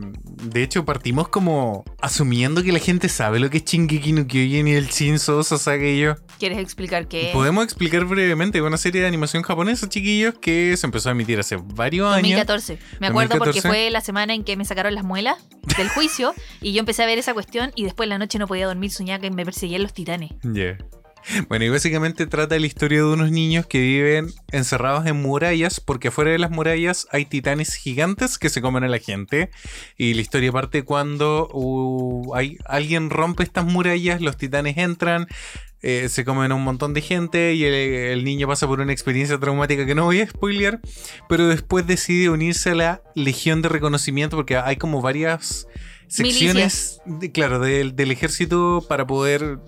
De 0.44 0.62
hecho, 0.62 0.84
partimos 0.84 1.28
como 1.28 1.84
asumiendo 2.00 2.62
que 2.62 2.70
la 2.70 2.78
gente 2.78 3.08
sabe 3.08 3.40
lo 3.40 3.50
que 3.50 3.56
es 3.58 3.64
Shingeki 3.64 4.12
no 4.12 4.26
Kyojin 4.28 4.68
y 4.68 4.74
el 4.74 4.86
Shinzo 4.86 5.42
Sasageyo. 5.42 6.14
¿Quieres 6.38 6.58
explicar 6.58 7.08
qué? 7.08 7.30
Podemos 7.32 7.64
explicar 7.64 8.04
brevemente 8.04 8.60
una 8.62 8.76
serie 8.76 9.00
de 9.00 9.06
animación 9.06 9.42
japonesa, 9.42 9.88
chiquillos, 9.88 10.34
que 10.38 10.76
se 10.76 10.86
empezó 10.86 11.08
a 11.08 11.12
emitir 11.12 11.38
hace 11.38 11.56
varios 11.56 12.06
años. 12.08 12.38
2014. 12.38 12.78
Me 13.00 13.06
acuerdo 13.06 13.38
porque 13.38 13.60
2014. 13.60 13.68
fue 13.68 13.90
la 13.90 14.00
semana 14.00 14.34
en 14.34 14.44
que 14.44 14.56
me 14.56 14.64
sacaron 14.64 14.94
las 14.94 15.04
muelas 15.04 15.36
del 15.76 15.88
juicio 15.88 16.34
y 16.60 16.72
yo 16.72 16.80
empecé 16.80 17.02
a 17.02 17.06
ver 17.06 17.18
esa 17.18 17.34
cuestión 17.34 17.72
y 17.74 17.84
después 17.84 18.06
en 18.06 18.10
la 18.10 18.18
noche 18.18 18.38
no 18.38 18.46
podía 18.46 18.66
dormir, 18.66 18.90
soñaba 18.90 19.20
que 19.20 19.30
me 19.30 19.44
perseguían 19.44 19.82
los 19.82 19.92
titanes. 19.92 20.32
Yeah. 20.42 20.78
Bueno, 21.48 21.64
y 21.64 21.68
básicamente 21.68 22.26
trata 22.26 22.58
la 22.58 22.66
historia 22.66 22.98
de 22.98 23.04
unos 23.04 23.30
niños 23.30 23.66
que 23.66 23.80
viven 23.80 24.32
encerrados 24.52 25.06
en 25.06 25.20
murallas, 25.20 25.80
porque 25.80 26.08
afuera 26.08 26.30
de 26.30 26.38
las 26.38 26.50
murallas 26.50 27.08
hay 27.10 27.24
titanes 27.24 27.74
gigantes 27.74 28.38
que 28.38 28.48
se 28.48 28.60
comen 28.60 28.84
a 28.84 28.88
la 28.88 28.98
gente. 28.98 29.50
Y 29.96 30.14
la 30.14 30.20
historia 30.20 30.52
parte 30.52 30.84
cuando 30.84 31.48
uh, 31.52 32.34
hay, 32.34 32.58
alguien 32.64 33.10
rompe 33.10 33.42
estas 33.42 33.64
murallas, 33.64 34.20
los 34.20 34.36
titanes 34.36 34.76
entran, 34.78 35.26
eh, 35.88 36.08
se 36.08 36.24
comen 36.24 36.50
a 36.50 36.54
un 36.56 36.64
montón 36.64 36.94
de 36.94 37.00
gente 37.00 37.54
y 37.54 37.62
el, 37.64 37.72
el 37.74 38.24
niño 38.24 38.48
pasa 38.48 38.66
por 38.66 38.80
una 38.80 38.92
experiencia 38.92 39.38
traumática 39.38 39.86
que 39.86 39.94
no 39.94 40.04
voy 40.04 40.20
a 40.20 40.26
spoilear, 40.26 40.80
pero 41.28 41.46
después 41.46 41.86
decide 41.86 42.28
unirse 42.28 42.70
a 42.70 42.74
la 42.74 43.02
Legión 43.14 43.62
de 43.62 43.68
Reconocimiento, 43.68 44.36
porque 44.36 44.56
hay 44.56 44.76
como 44.76 45.00
varias 45.00 45.66
secciones, 46.08 47.00
de- 47.06 47.30
claro, 47.30 47.58
del, 47.60 47.94
del 47.94 48.10
ejército 48.10 48.84
para 48.88 49.06
poder, 49.06 49.58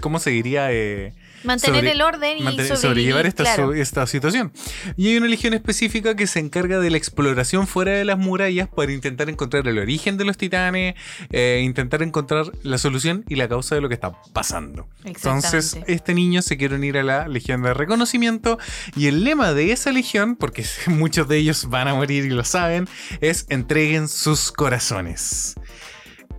¿cómo 0.00 0.18
se 0.20 0.30
diría? 0.30 0.72
Eh, 0.72 1.12
Mantener 1.44 1.80
Sobre- 1.80 1.90
el 1.92 2.02
orden 2.02 2.38
y 2.38 2.42
mantener- 2.42 2.76
sobrellevar 2.76 3.26
esta, 3.26 3.44
claro. 3.44 3.66
su- 3.68 3.72
esta 3.74 4.06
situación. 4.06 4.52
Y 4.96 5.08
hay 5.08 5.16
una 5.18 5.28
legión 5.28 5.54
específica 5.54 6.16
que 6.16 6.26
se 6.26 6.40
encarga 6.40 6.80
de 6.80 6.90
la 6.90 6.96
exploración 6.96 7.66
fuera 7.66 7.92
de 7.92 8.04
las 8.04 8.18
murallas 8.18 8.68
para 8.68 8.92
intentar 8.92 9.28
encontrar 9.30 9.66
el 9.68 9.78
origen 9.78 10.16
de 10.16 10.24
los 10.24 10.36
titanes, 10.36 10.94
eh, 11.30 11.60
intentar 11.64 12.02
encontrar 12.02 12.46
la 12.62 12.78
solución 12.78 13.24
y 13.28 13.36
la 13.36 13.48
causa 13.48 13.74
de 13.74 13.80
lo 13.80 13.88
que 13.88 13.94
está 13.94 14.12
pasando. 14.32 14.88
Entonces, 15.04 15.78
este 15.86 16.14
niño 16.14 16.42
se 16.42 16.56
quiere 16.56 16.74
unir 16.74 16.98
a 16.98 17.02
la 17.02 17.28
Legión 17.28 17.62
de 17.62 17.74
Reconocimiento 17.74 18.58
y 18.96 19.06
el 19.06 19.24
lema 19.24 19.52
de 19.52 19.72
esa 19.72 19.92
legión, 19.92 20.36
porque 20.36 20.64
muchos 20.86 21.28
de 21.28 21.36
ellos 21.38 21.66
van 21.70 21.88
a 21.88 21.94
morir 21.94 22.24
y 22.24 22.30
lo 22.30 22.44
saben, 22.44 22.88
es 23.20 23.46
entreguen 23.48 24.08
sus 24.08 24.50
corazones. 24.52 25.54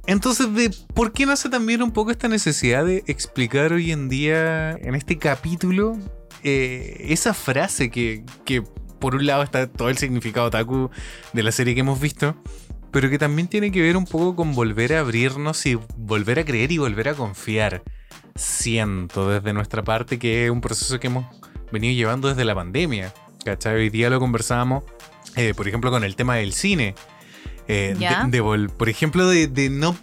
Entonces, 0.09 0.51
de, 0.55 0.75
¿por 0.95 1.13
qué 1.13 1.27
nace 1.27 1.49
también 1.49 1.83
un 1.83 1.91
poco 1.91 2.09
esta 2.09 2.27
necesidad 2.27 2.83
de 2.83 3.03
explicar 3.05 3.73
hoy 3.73 3.91
en 3.91 4.09
día, 4.09 4.71
en 4.71 4.95
este 4.95 5.19
capítulo, 5.19 5.99
eh, 6.41 7.05
esa 7.09 7.35
frase 7.35 7.91
que, 7.91 8.25
que 8.43 8.63
por 8.97 9.13
un 9.13 9.27
lado 9.27 9.43
está 9.43 9.67
todo 9.67 9.87
el 9.87 9.99
significado 9.99 10.49
taku 10.49 10.89
de 11.31 11.43
la 11.43 11.51
serie 11.51 11.75
que 11.75 11.81
hemos 11.81 11.99
visto, 11.99 12.35
pero 12.89 13.11
que 13.11 13.19
también 13.19 13.49
tiene 13.49 13.71
que 13.71 13.83
ver 13.83 13.95
un 13.95 14.05
poco 14.05 14.35
con 14.35 14.55
volver 14.55 14.95
a 14.95 15.01
abrirnos 15.01 15.63
y 15.67 15.77
volver 15.95 16.39
a 16.39 16.43
creer 16.43 16.71
y 16.71 16.79
volver 16.79 17.09
a 17.09 17.13
confiar. 17.13 17.83
Siento 18.33 19.29
desde 19.29 19.53
nuestra 19.53 19.83
parte 19.83 20.17
que 20.17 20.45
es 20.45 20.49
un 20.49 20.59
proceso 20.59 20.99
que 20.99 21.05
hemos 21.05 21.27
venido 21.71 21.93
llevando 21.93 22.29
desde 22.29 22.45
la 22.45 22.55
pandemia. 22.55 23.13
¿Cachai? 23.45 23.75
Hoy 23.75 23.91
día 23.91 24.09
lo 24.09 24.19
conversábamos, 24.19 24.85
eh, 25.35 25.53
por 25.53 25.67
ejemplo, 25.67 25.91
con 25.91 26.03
el 26.03 26.15
tema 26.15 26.37
del 26.37 26.53
cine. 26.53 26.95
Eh, 27.69 27.95
de, 27.97 28.07
de 28.37 28.43
vol- 28.43 28.69
por 28.69 28.89
ejemplo, 28.89 29.27
de, 29.29 29.47
de 29.47 29.69
no 29.69 29.95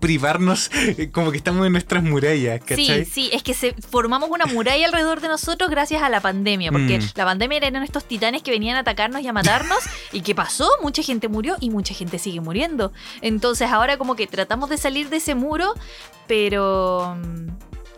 privarnos 0.00 0.70
eh, 0.74 1.10
como 1.10 1.30
que 1.30 1.38
estamos 1.38 1.64
en 1.66 1.72
nuestras 1.72 2.02
murallas, 2.02 2.60
¿cachai? 2.60 3.04
Sí, 3.06 3.10
sí, 3.10 3.30
es 3.32 3.42
que 3.42 3.54
se, 3.54 3.72
formamos 3.90 4.28
una 4.28 4.44
muralla 4.44 4.84
alrededor 4.86 5.20
de 5.22 5.28
nosotros 5.28 5.70
gracias 5.70 6.02
a 6.02 6.08
la 6.10 6.20
pandemia, 6.20 6.70
porque 6.70 6.98
Mm. 6.98 7.02
la 7.14 7.24
pandemia 7.24 7.58
eran 7.58 7.82
estos 7.82 8.04
titanes 8.04 8.42
que 8.42 8.50
venían 8.50 8.76
a 8.76 8.80
atacarnos 8.80 9.22
y 9.22 9.28
a 9.28 9.32
matarnos, 9.32 9.78
y 10.12 10.20
¿qué 10.20 10.34
pasó? 10.34 10.68
Mucha 10.82 11.02
gente 11.02 11.28
murió 11.28 11.56
y 11.60 11.70
mucha 11.70 11.94
gente 11.94 12.18
sigue 12.18 12.40
muriendo. 12.42 12.92
Entonces 13.22 13.70
ahora 13.70 13.96
como 13.96 14.16
que 14.16 14.26
tratamos 14.26 14.68
de 14.68 14.76
salir 14.76 15.08
de 15.08 15.16
ese 15.16 15.34
muro, 15.34 15.72
pero 16.26 17.16
mm, 17.18 17.48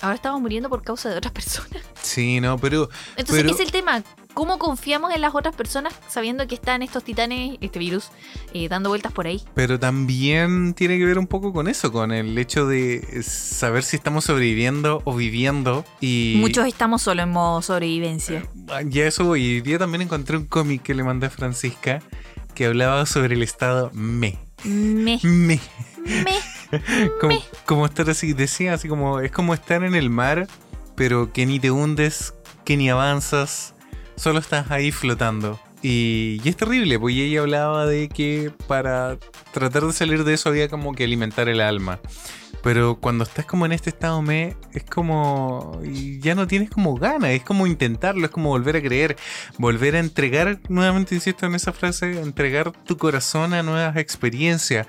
ahora 0.03 0.15
estamos 0.15 0.41
muriendo 0.41 0.69
por 0.69 0.83
causa 0.83 1.09
de 1.09 1.17
otras 1.17 1.33
personas. 1.33 1.83
Sí, 2.03 2.41
no, 2.41 2.59
pero 2.59 2.88
Entonces 3.17 3.43
Pero- 3.45 3.55
es 3.55 3.61
el 3.61 3.73
tema. 3.73 4.03
¿Cómo 4.38 4.57
confiamos 4.61 5.12
en 5.12 5.21
las 5.21 5.35
otras 5.35 5.57
personas 5.57 5.92
sabiendo 6.07 6.47
que 6.47 6.54
están 6.54 6.85
estos 6.85 7.02
titanes, 7.02 7.59
este 7.61 7.80
virus, 7.80 8.11
eh, 8.54 8.68
dando 8.68 8.88
vueltas 8.88 9.11
por 9.11 9.26
ahí? 9.26 9.42
Pero 9.54 9.80
también 9.80 10.75
tiene 10.75 10.97
que 10.97 11.04
ver 11.04 11.18
un 11.18 11.26
poco 11.26 11.52
con 11.52 11.66
eso, 11.66 11.90
con 11.90 12.12
el 12.12 12.38
hecho 12.38 12.64
de 12.64 13.25
saber 13.25 13.83
si 13.83 13.97
estamos 13.97 14.26
sobreviviendo 14.26 15.02
o 15.04 15.16
viviendo. 15.16 15.85
Y 16.00 16.37
Muchos 16.38 16.68
estamos 16.68 17.02
solo 17.02 17.23
en 17.23 17.30
modo 17.30 17.62
sobrevivencia. 17.62 18.45
Ah, 18.68 18.83
Ya 18.83 19.07
eso 19.09 19.25
voy. 19.25 19.42
Y 19.42 19.61
día 19.61 19.76
también 19.76 20.02
encontré 20.02 20.37
un 20.37 20.47
cómic 20.47 20.83
que 20.83 20.95
le 20.95 21.02
mandé 21.02 21.26
a 21.26 21.30
Francisca 21.30 22.00
que 22.54 22.66
hablaba 22.66 23.07
sobre 23.07 23.35
el 23.35 23.42
estado 23.42 23.90
me. 23.92 24.38
Me, 24.62 25.18
Me. 25.25 25.59
me. 26.04 26.38
Como, 27.21 27.42
como 27.66 27.87
estar 27.87 28.09
así, 28.09 28.35
decía 28.35 28.75
así 28.75 28.87
como, 28.87 29.18
es 29.18 29.33
como 29.33 29.52
estar 29.52 29.83
en 29.83 29.97
el 29.97 30.11
mar, 30.11 30.47
pero 30.95 31.33
que 31.33 31.45
ni 31.45 31.59
te 31.59 31.73
hundes, 31.73 32.35
que 32.64 32.76
ni 32.76 32.88
avanzas, 32.90 33.75
solo 34.19 34.39
estás 34.39 34.71
ahí 34.71 34.93
flotando. 34.93 35.59
Y, 35.81 36.41
y 36.43 36.49
es 36.49 36.57
terrible, 36.57 36.99
y 37.09 37.23
ella 37.23 37.41
hablaba 37.41 37.87
de 37.87 38.09
que 38.09 38.51
para 38.67 39.17
tratar 39.53 39.85
de 39.85 39.93
salir 39.93 40.25
de 40.25 40.35
eso 40.35 40.49
había 40.49 40.69
como 40.69 40.93
que 40.95 41.05
alimentar 41.05 41.49
el 41.49 41.61
alma. 41.61 42.01
Pero 42.63 42.97
cuando 42.97 43.25
estás 43.25 43.47
como 43.47 43.67
en 43.67 43.73
este 43.73 43.91
estado 43.91 44.21
me, 44.21 44.57
es 44.73 44.85
como. 44.85 45.81
ya 46.21 46.35
no 46.35 46.47
tienes 46.47 46.71
como 46.71 46.97
ganas, 46.97 47.31
es 47.31 47.43
como 47.43 47.67
intentarlo, 47.67 48.25
es 48.25 48.33
como 48.33 48.49
volver 48.49 48.77
a 48.77 48.83
creer, 48.83 49.17
volver 49.59 49.95
a 49.95 50.01
entregar, 50.01 50.59
nuevamente 50.69 51.15
insisto 51.15 51.47
en 51.47 51.55
esa 51.55 51.73
frase, 51.73 52.21
entregar 52.21 52.73
tu 52.85 52.97
corazón 52.97 53.55
a 53.55 53.63
nuevas 53.63 53.97
experiencias, 53.97 54.87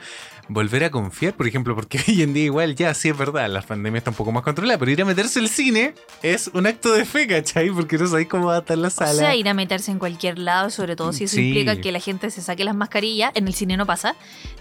volver 0.50 0.84
a 0.84 0.92
confiar, 0.92 1.34
por 1.36 1.48
ejemplo, 1.48 1.76
porque 1.76 2.00
hoy 2.08 2.22
en 2.24 2.34
día 2.34 2.46
igual 2.46 2.76
ya 2.76 2.94
sí 2.94 3.08
es 3.10 3.18
verdad, 3.18 3.48
la 3.50 3.62
pandemia 3.62 4.00
está 4.00 4.10
un 4.10 4.16
poco 4.18 4.32
más 4.32 4.44
controlada, 4.44 4.78
pero 4.78 4.92
ir 4.92 5.02
a 5.02 5.06
meterse 5.06 5.40
al 5.40 5.48
cine 5.48 5.94
es 6.24 6.50
un 6.54 6.68
acto 6.68 6.92
de 6.92 7.06
fe, 7.06 7.28
¿cachai? 7.28 7.70
Porque 7.70 7.98
no 7.98 8.08
sabéis 8.08 8.28
cómo 8.28 8.48
va 8.48 8.58
a 8.58 8.60
estar 8.60 8.78
la 8.78 8.88
O 8.88 8.92
sala. 8.92 9.14
sea, 9.14 9.36
ir 9.36 9.48
a 9.48 9.54
meterse 9.54 9.92
en 9.92 10.00
cualquier 10.00 10.40
lado, 10.40 10.70
sobre 10.70 10.96
todo 10.96 11.14
si 11.14 11.24
eso 11.26 11.36
Sí. 11.36 11.48
implica 11.48 11.80
que 11.80 11.92
la 11.92 12.00
gente 12.00 12.30
se 12.32 12.42
saque 12.42 12.64
las 12.66 12.76
mascarillas, 12.76 13.32
en 13.36 13.48
el 13.48 13.54
cine 13.54 13.78
no 13.78 13.86
pasa, 13.86 14.16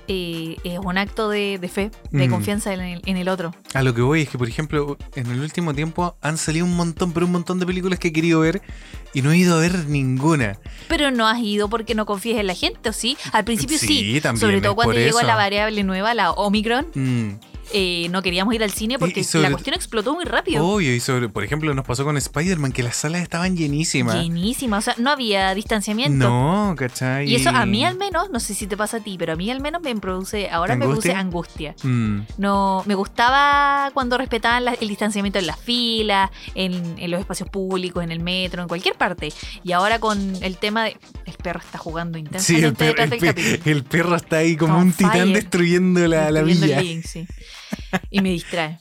eh, 0.07 0.57
es 0.65 0.79
un 0.79 0.99
acto 0.99 1.29
de, 1.29 1.59
de 1.59 1.69
fe, 1.69 1.91
de 2.11 2.29
Mm. 2.29 2.31
confianza 2.31 2.73
en 2.73 2.81
el, 2.81 3.03
en 3.07 3.17
el 3.17 3.29
otro. 3.29 3.55
A 3.75 3.83
lo 3.83 3.95
que 3.95 4.03
voy 4.03 4.23
es 4.23 4.29
que, 4.29 4.39
por 4.39 4.49
ejemplo, 4.49 4.97
en 5.17 5.27
el 5.31 5.41
último 5.41 5.75
tiempo 5.75 6.17
han 6.23 6.39
salido 6.39 6.65
un 6.67 6.77
montón, 6.77 7.13
pero 7.13 7.27
un 7.27 7.33
montón 7.33 7.59
de 7.59 7.67
películas 7.67 7.99
que 7.99 8.09
he 8.09 8.13
querido 8.13 8.41
ver 8.41 8.63
y 9.15 9.23
no 9.23 9.33
he 9.33 9.39
ido 9.39 9.57
a 9.57 9.61
ver 9.61 9.87
ninguna. 9.89 10.59
Pero 10.89 11.11
no 11.11 11.27
has 11.29 11.39
ido 11.41 11.69
porque 11.69 11.95
no 11.95 12.07
confíes 12.07 12.39
en 12.39 12.47
la 12.47 12.55
gente, 12.55 12.89
¿o 12.89 12.93
sí? 12.93 13.17
Al 13.33 13.45
principio 13.45 13.79
sí, 13.79 13.87
Sí, 13.87 14.21
también 14.21 14.41
sobre 14.41 14.61
todo 14.61 14.75
cuando 14.75 14.95
llegó 14.95 15.21
la 15.23 15.37
variable 15.37 15.83
nueva, 15.85 16.15
la 16.15 16.31
Omicron, 16.33 16.87
Mm. 16.95 17.29
Eh, 17.73 18.09
no 18.11 18.23
queríamos 18.23 18.55
ir 18.55 18.63
al 18.63 18.71
cine 18.71 18.99
porque 18.99 19.25
sobre- 19.25 19.45
la 19.45 19.51
cuestión 19.51 19.75
explotó 19.75 20.15
muy 20.15 20.25
rápido. 20.25 20.65
Obvio, 20.67 20.95
y 20.95 21.01
sobre, 21.01 21.29
por 21.29 21.45
ejemplo, 21.45 21.73
nos 21.75 21.85
pasó 21.85 22.05
con 22.05 22.17
Spider-Man 22.17 22.73
que 22.73 22.83
las 22.83 22.97
salas 22.97 23.23
estaban 23.23 23.57
llenísimas. 23.57 24.15
Llenísima, 24.15 24.79
o 24.79 24.81
sea, 24.81 24.95
no 24.99 25.11
había 25.11 25.55
distanciamiento. 25.55 26.29
No, 26.29 26.75
¿cachai? 26.77 27.29
Y 27.31 27.35
eso 27.35 27.51
a 27.51 27.67
mí 27.67 27.85
al 27.85 27.97
menos, 27.97 28.31
no 28.31 28.41
sé 28.41 28.55
si 28.55 28.67
te 28.67 28.77
pasa 28.77 28.99
a 28.99 29.01
ti, 29.01 29.17
pero 29.19 29.33
a 29.33 29.37
mí 29.37 29.51
al 29.51 29.61
menos 29.61 29.83
me 29.83 29.95
produce, 29.97 30.49
ahora 30.51 30.77
me 30.77 30.85
produce 30.87 31.13
angustia. 31.13 31.75
Mm. 31.83 32.21
No, 32.39 32.83
me 32.87 32.95
gustaba 32.95 33.91
cuando 33.95 34.17
respetaban 34.19 34.65
la- 34.65 34.75
el 34.75 34.89
distanciamiento 34.89 35.39
en 35.39 35.47
las 35.47 35.59
filas, 35.59 36.31
en, 36.55 36.95
en 36.99 37.11
los 37.11 37.21
espacios 37.21 37.49
públicos, 37.49 38.03
en 38.03 38.11
el 38.13 38.21
metro, 38.21 38.63
en 38.63 38.69
cualquier 38.69 38.95
parte. 38.95 39.33
Y 39.65 39.73
ahora 39.73 39.99
con 39.99 40.35
el 40.43 40.57
tema 40.57 40.85
de. 40.85 40.97
El 41.27 41.35
perro 41.35 41.61
está 41.61 41.79
jugando 41.79 42.19
Sí, 42.39 42.55
el 42.57 42.65
intensamente 42.67 43.33
perro, 43.33 43.63
el 43.65 43.85
perro 43.85 44.17
está 44.17 44.39
ahí 44.39 44.57
como 44.57 44.79
un 44.79 44.93
titán 44.93 45.33
destruyendo 45.33 46.01
la, 46.07 46.31
la 46.31 46.43
Destruyendo 46.43 46.67
villa. 46.67 46.79
el 46.81 46.87
living, 46.87 47.03
sí. 47.03 47.27
Y 48.11 48.21
me 48.21 48.31
distrae. 48.31 48.79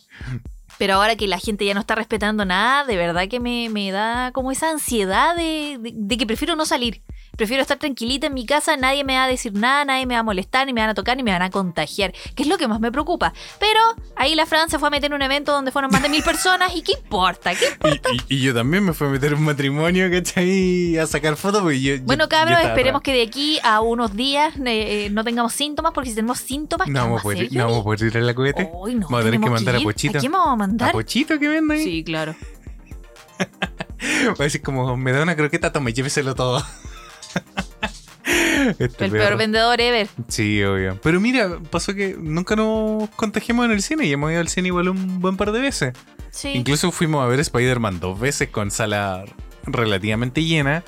Pero 0.77 0.95
ahora 0.95 1.15
que 1.15 1.27
la 1.27 1.39
gente 1.39 1.65
ya 1.65 1.73
no 1.73 1.79
está 1.79 1.95
respetando 1.95 2.45
nada, 2.45 2.85
de 2.85 2.97
verdad 2.97 3.27
que 3.27 3.39
me, 3.39 3.69
me 3.69 3.91
da 3.91 4.31
como 4.31 4.51
esa 4.51 4.69
ansiedad 4.69 5.35
de, 5.35 5.77
de- 5.79 5.93
de 5.95 6.17
que 6.17 6.27
prefiero 6.27 6.55
no 6.55 6.65
salir. 6.65 7.01
Prefiero 7.37 7.61
estar 7.61 7.77
tranquilita 7.77 8.27
en 8.27 8.33
mi 8.33 8.45
casa, 8.45 8.75
nadie 8.77 9.03
me 9.05 9.15
va 9.15 9.23
a 9.23 9.27
decir 9.27 9.53
nada, 9.53 9.85
nadie 9.85 10.05
me 10.05 10.15
va 10.15 10.19
a 10.19 10.23
molestar, 10.23 10.65
ni 10.65 10.73
me 10.73 10.81
van 10.81 10.89
a 10.89 10.93
tocar, 10.93 11.15
ni 11.15 11.23
me 11.23 11.31
van 11.31 11.43
a 11.43 11.49
contagiar, 11.49 12.11
que 12.35 12.43
es 12.43 12.49
lo 12.49 12.57
que 12.57 12.67
más 12.67 12.79
me 12.81 12.91
preocupa. 12.91 13.31
Pero 13.59 13.79
ahí 14.15 14.35
la 14.35 14.45
Fran 14.45 14.69
se 14.69 14.79
fue 14.79 14.87
a 14.87 14.91
meter 14.91 15.11
en 15.11 15.13
un 15.15 15.21
evento 15.21 15.51
donde 15.53 15.71
fueron 15.71 15.91
más 15.91 16.01
de 16.01 16.09
mil 16.09 16.23
personas 16.23 16.75
y 16.75 16.81
¿qué 16.81 16.93
importa? 16.93 17.51
¿Qué 17.55 17.65
Y, 17.85 18.33
y- 18.33 18.37
y 18.39 18.41
yo 18.41 18.53
también 18.53 18.83
me 18.83 18.93
fui 18.93 19.07
a 19.07 19.09
meter 19.11 19.31
en 19.33 19.37
un 19.37 19.45
matrimonio, 19.45 20.09
¿cachai? 20.11 20.97
A 20.97 21.05
sacar 21.07 21.35
fotos. 21.37 21.61
Porque 21.61 21.79
yo, 21.79 21.95
yo- 21.95 22.03
Bueno, 22.03 22.25
yo 22.25 22.29
cabros, 22.29 22.57
estaba 22.57 22.73
esperemos 22.73 23.01
que 23.03 23.13
de 23.13 23.21
aquí 23.21 23.59
a 23.63 23.81
unos 23.81 24.15
días 24.15 24.55
eh, 24.57 25.05
eh, 25.05 25.09
no 25.11 25.23
tengamos 25.23 25.53
síntomas, 25.53 25.91
porque 25.93 26.09
si 26.09 26.15
tenemos 26.15 26.39
síntomas, 26.39 26.87
¿qué 26.87 26.91
No 26.93 27.01
vamos, 27.01 27.19
a 27.19 27.23
poder, 27.23 27.53
no 27.53 27.65
vamos 27.65 27.79
a 27.81 27.83
poder 27.83 28.01
ir 28.03 28.17
a 28.17 28.21
la 28.21 28.33
cohete. 28.33 28.63
No, 28.63 28.69
vamos 28.71 29.13
a 29.13 29.23
tener 29.23 29.39
que 29.39 29.49
mandar 29.49 29.75
a. 29.75 29.79
Pochito. 29.79 30.17
¿A 30.17 30.21
quién 30.21 30.31
vamos 30.31 30.53
a 30.53 30.55
mandar? 30.55 30.89
¿A 30.89 30.91
Pochito 30.91 31.37
que 31.37 31.47
vende 31.47 31.75
ahí? 31.75 31.83
Sí, 31.83 32.03
claro. 32.03 32.35
Va 33.39 34.35
a 34.39 34.43
decir 34.43 34.61
como, 34.63 34.97
me 34.97 35.11
da 35.11 35.21
una 35.23 35.35
croqueta, 35.35 35.71
tome, 35.71 35.93
lléveselo 35.93 36.33
todo. 36.35 36.63
Este 38.79 39.05
El 39.05 39.11
peor 39.11 39.37
vendedor 39.37 39.79
ever. 39.79 40.07
Sí, 40.27 40.61
obvio. 40.63 40.99
Pero 41.01 41.21
mira, 41.21 41.59
pasó 41.71 41.93
que 41.93 42.15
nunca 42.19 42.55
nos 42.57 43.09
contagiamos 43.11 43.65
en 43.65 43.71
el 43.71 43.81
cine 43.81 44.05
y 44.05 44.11
hemos 44.11 44.31
ido 44.31 44.41
al 44.41 44.49
cine 44.49 44.67
igual 44.67 44.89
un 44.89 45.21
buen 45.21 45.37
par 45.37 45.51
de 45.53 45.61
veces. 45.61 45.93
Sí. 46.31 46.49
Incluso 46.49 46.91
fuimos 46.91 47.23
a 47.23 47.27
ver 47.27 47.39
Spider-Man 47.39 47.99
dos 48.01 48.19
veces 48.19 48.49
con 48.49 48.69
sala 48.69 49.23
relativamente 49.63 50.43
llena 50.43 50.83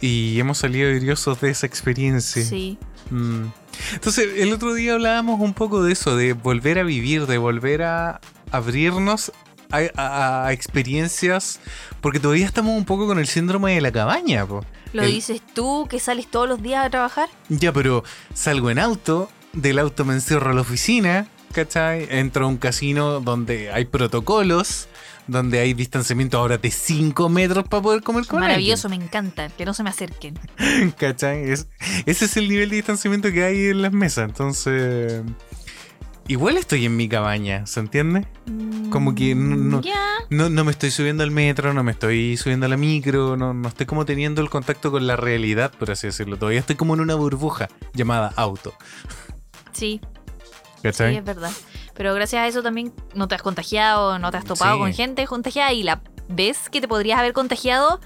y 0.00 0.38
hemos 0.38 0.58
salido 0.58 0.90
viriosos 0.92 1.40
de 1.40 1.50
esa 1.50 1.66
experiencia. 1.66 2.44
Sí. 2.44 2.78
Mm. 3.10 3.46
Entonces, 3.94 4.28
el 4.36 4.52
otro 4.52 4.72
día 4.74 4.94
hablábamos 4.94 5.40
un 5.40 5.54
poco 5.54 5.82
de 5.82 5.92
eso, 5.92 6.16
de 6.16 6.32
volver 6.34 6.78
a 6.78 6.84
vivir, 6.84 7.26
de 7.26 7.38
volver 7.38 7.82
a 7.82 8.20
abrirnos 8.52 9.32
a, 9.70 9.78
a- 9.96 10.46
a 10.46 10.52
experiencias, 10.52 11.60
porque 12.00 12.20
todavía 12.20 12.46
estamos 12.46 12.76
un 12.76 12.84
poco 12.84 13.06
con 13.06 13.18
el 13.18 13.26
síndrome 13.26 13.74
de 13.74 13.80
la 13.80 13.90
cabaña. 13.92 14.46
po. 14.46 14.64
¿Lo 14.92 15.02
El- 15.02 15.12
dices 15.12 15.42
tú 15.54 15.86
que 15.88 15.98
sales 16.00 16.30
todos 16.30 16.48
los 16.48 16.62
días 16.62 16.84
a 16.86 16.90
trabajar? 16.90 17.28
Ya, 17.48 17.72
pero 17.72 18.04
salgo 18.34 18.70
en 18.70 18.78
auto, 18.78 19.30
del 19.52 19.78
auto 19.78 20.04
me 20.04 20.14
encierro 20.14 20.50
a 20.50 20.54
la 20.54 20.60
oficina, 20.62 21.26
¿cachai? 21.52 22.06
Entro 22.10 22.44
a 22.46 22.48
un 22.48 22.56
casino 22.58 23.20
donde 23.20 23.70
hay 23.72 23.84
protocolos, 23.86 24.88
donde 25.26 25.58
hay 25.60 25.74
distanciamiento 25.74 26.38
ahora 26.38 26.56
de 26.56 26.70
5 26.70 27.28
metros 27.28 27.68
para 27.68 27.82
poder 27.82 28.02
comer 28.02 28.26
con 28.26 28.40
Maravilloso, 28.40 28.88
me 28.88 28.96
encanta. 28.96 29.48
Que 29.50 29.66
no 29.66 29.74
se 29.74 29.82
me 29.82 29.90
acerquen. 29.90 30.38
¿cachai? 30.98 31.50
Es- 31.50 31.66
ese 32.06 32.24
es 32.24 32.36
el 32.38 32.48
nivel 32.48 32.70
de 32.70 32.76
distanciamiento 32.76 33.30
que 33.30 33.44
hay 33.44 33.66
en 33.66 33.82
las 33.82 33.92
mesas, 33.92 34.28
entonces... 34.28 35.22
Igual 36.28 36.58
estoy 36.58 36.84
en 36.84 36.94
mi 36.96 37.08
cabaña, 37.08 37.66
¿se 37.66 37.80
entiende? 37.80 38.26
Como 38.90 39.14
que 39.14 39.34
no- 39.34 39.56
no- 39.56 39.80
Ya. 39.80 40.04
No, 40.30 40.50
no 40.50 40.62
me 40.64 40.70
estoy 40.72 40.90
subiendo 40.90 41.22
al 41.22 41.30
metro, 41.30 41.72
no 41.72 41.82
me 41.82 41.92
estoy 41.92 42.36
subiendo 42.36 42.66
a 42.66 42.68
la 42.68 42.76
micro, 42.76 43.36
no, 43.38 43.54
no 43.54 43.68
estoy 43.68 43.86
como 43.86 44.04
teniendo 44.04 44.42
el 44.42 44.50
contacto 44.50 44.90
con 44.90 45.06
la 45.06 45.16
realidad, 45.16 45.72
por 45.78 45.90
así 45.90 46.06
decirlo. 46.06 46.36
Todavía 46.36 46.60
estoy 46.60 46.76
como 46.76 46.92
en 46.94 47.00
una 47.00 47.14
burbuja 47.14 47.68
llamada 47.94 48.32
auto. 48.36 48.74
Sí, 49.72 50.00
sí, 50.02 50.80
¿Cachai? 50.82 51.16
es 51.16 51.24
verdad. 51.24 51.50
Pero 51.94 52.14
gracias 52.14 52.40
a 52.42 52.46
eso 52.46 52.62
también 52.62 52.92
no 53.14 53.26
te 53.26 53.34
has 53.34 53.42
contagiado, 53.42 54.18
no 54.18 54.30
te 54.30 54.36
has 54.36 54.44
topado 54.44 54.74
Sí. 54.74 54.80
con 54.80 54.92
gente 54.92 55.26
contagiada 55.26 55.72
y 55.72 55.82
la 55.82 56.02
vez 56.28 56.68
que 56.68 56.80
te 56.82 56.88
podrías 56.88 57.18
haber 57.18 57.32
contagiado, 57.32 58.00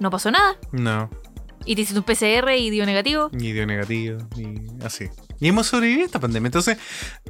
no 0.00 0.10
pasó 0.10 0.30
nada. 0.32 0.56
No, 0.72 1.10
Y 1.64 1.74
te 1.76 1.82
hiciste 1.82 1.98
un 1.98 2.04
PCR 2.04 2.56
y 2.56 2.70
dio 2.70 2.86
negativo. 2.86 3.28
ni 3.32 3.52
dio 3.52 3.66
negativo, 3.66 4.18
ni 4.36 4.66
así. 4.84 5.08
Y 5.40 5.48
hemos 5.48 5.68
sobrevivido 5.68 6.02
a 6.02 6.06
esta 6.06 6.20
pandemia. 6.20 6.48
Entonces, 6.48 6.78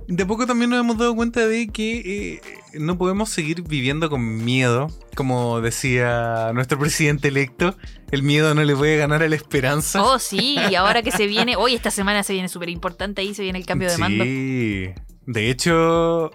de 0.07 0.27
poco 0.27 0.47
también 0.47 0.71
nos 0.71 0.81
hemos 0.81 0.97
dado 0.97 1.15
cuenta 1.15 1.47
de 1.47 1.69
que 1.69 2.35
eh, 2.35 2.41
no 2.75 2.97
podemos 2.97 3.29
seguir 3.29 3.63
viviendo 3.63 4.09
con 4.09 4.45
miedo. 4.45 4.91
Como 5.15 5.61
decía 5.61 6.53
nuestro 6.55 6.79
presidente 6.79 7.29
electo, 7.29 7.77
el 8.11 8.23
miedo 8.23 8.55
no 8.55 8.65
le 8.65 8.75
puede 8.75 8.97
ganar 8.97 9.23
a 9.23 9.29
la 9.29 9.37
esperanza. 9.37 10.03
Oh, 10.03 10.19
sí, 10.19 10.57
y 10.71 10.75
ahora 10.75 11.03
que 11.03 11.11
se 11.11 11.27
viene, 11.27 11.57
hoy 11.57 11.75
esta 11.75 11.91
semana 11.91 12.23
se 12.23 12.33
viene 12.33 12.49
súper 12.49 12.71
importante, 12.71 13.21
ahí 13.21 13.35
se 13.35 13.43
viene 13.43 13.59
el 13.59 13.67
cambio 13.67 13.91
de 13.91 13.99
mando. 13.99 14.25
Sí. 14.25 14.91
De 15.27 15.51
hecho, 15.51 16.31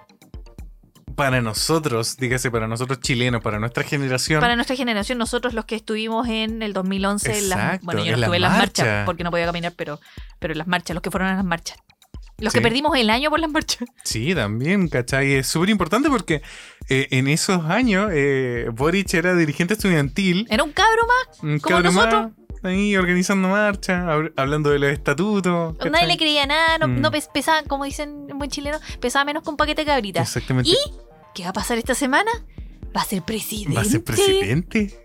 para 1.15 1.41
nosotros, 1.41 2.17
dígase, 2.17 2.49
para 2.51 2.67
nosotros 2.67 2.99
chilenos, 2.99 3.41
para 3.41 3.59
nuestra 3.59 3.83
generación. 3.83 4.39
Para 4.41 4.55
nuestra 4.55 4.75
generación, 4.75 5.17
nosotros 5.17 5.53
los 5.53 5.65
que 5.65 5.75
estuvimos 5.75 6.27
en 6.27 6.61
el 6.61 6.73
2011, 6.73 7.37
en 7.39 7.49
las, 7.49 7.59
Exacto, 7.59 7.85
bueno, 7.85 7.99
yo 8.01 8.05
en 8.07 8.11
no 8.13 8.17
las 8.17 8.27
estuve 8.27 8.35
en 8.37 8.41
las 8.41 8.57
marchas 8.57 9.05
porque 9.05 9.23
no 9.23 9.31
podía 9.31 9.45
caminar, 9.45 9.73
pero, 9.75 9.99
pero 10.39 10.53
en 10.53 10.57
las 10.59 10.67
marchas, 10.67 10.93
los 10.95 11.01
que 11.01 11.11
fueron 11.11 11.29
a 11.29 11.35
las 11.35 11.45
marchas. 11.45 11.77
Los 12.39 12.51
que 12.51 12.61
perdimos 12.61 12.97
el 12.97 13.09
año 13.09 13.29
por 13.29 13.39
las 13.39 13.49
marchas. 13.49 13.87
Sí, 14.03 14.33
también, 14.35 14.89
¿cachai? 14.89 15.33
Es 15.33 15.47
súper 15.47 15.69
importante 15.69 16.09
porque 16.09 16.41
eh, 16.89 17.07
en 17.11 17.27
esos 17.27 17.63
años 17.65 18.09
eh, 18.11 18.67
Boric 18.73 19.13
era 19.13 19.33
dirigente 19.35 19.75
estudiantil. 19.75 20.45
Era 20.49 20.63
un 20.63 20.71
cabro 20.73 21.03
más. 21.07 21.39
Un 21.43 21.59
Como 21.59 21.75
cabrón 21.75 21.93
nosotros. 21.95 22.21
más, 22.23 22.63
ahí 22.63 22.97
organizando 22.97 23.47
marchas, 23.49 24.03
hab- 24.03 24.33
hablando 24.35 24.71
de 24.71 24.79
los 24.79 24.91
estatutos. 24.91 25.75
Nadie 25.89 26.07
le 26.07 26.17
creía 26.17 26.45
nada, 26.45 26.79
no, 26.79 26.87
Mm. 26.87 27.01
no 27.01 27.11
pes- 27.11 27.29
pesaba, 27.33 27.63
como 27.63 27.85
dicen 27.85 28.25
en 28.29 28.37
buen 28.37 28.49
chileno, 28.49 28.79
pesaba 28.99 29.23
menos 29.25 29.47
un 29.47 29.55
paquete 29.55 29.81
de 29.83 29.85
cabritas. 29.85 30.27
Exactamente. 30.27 30.69
¿Y 30.71 30.77
qué 31.33 31.43
va 31.43 31.49
a 31.49 31.53
pasar 31.53 31.77
esta 31.77 31.95
semana? 31.95 32.31
Va 32.95 33.01
a 33.01 33.05
ser 33.05 33.23
presidente. 33.23 33.75
Va 33.75 33.81
a 33.81 33.85
ser 33.85 34.03
presidente. 34.03 34.99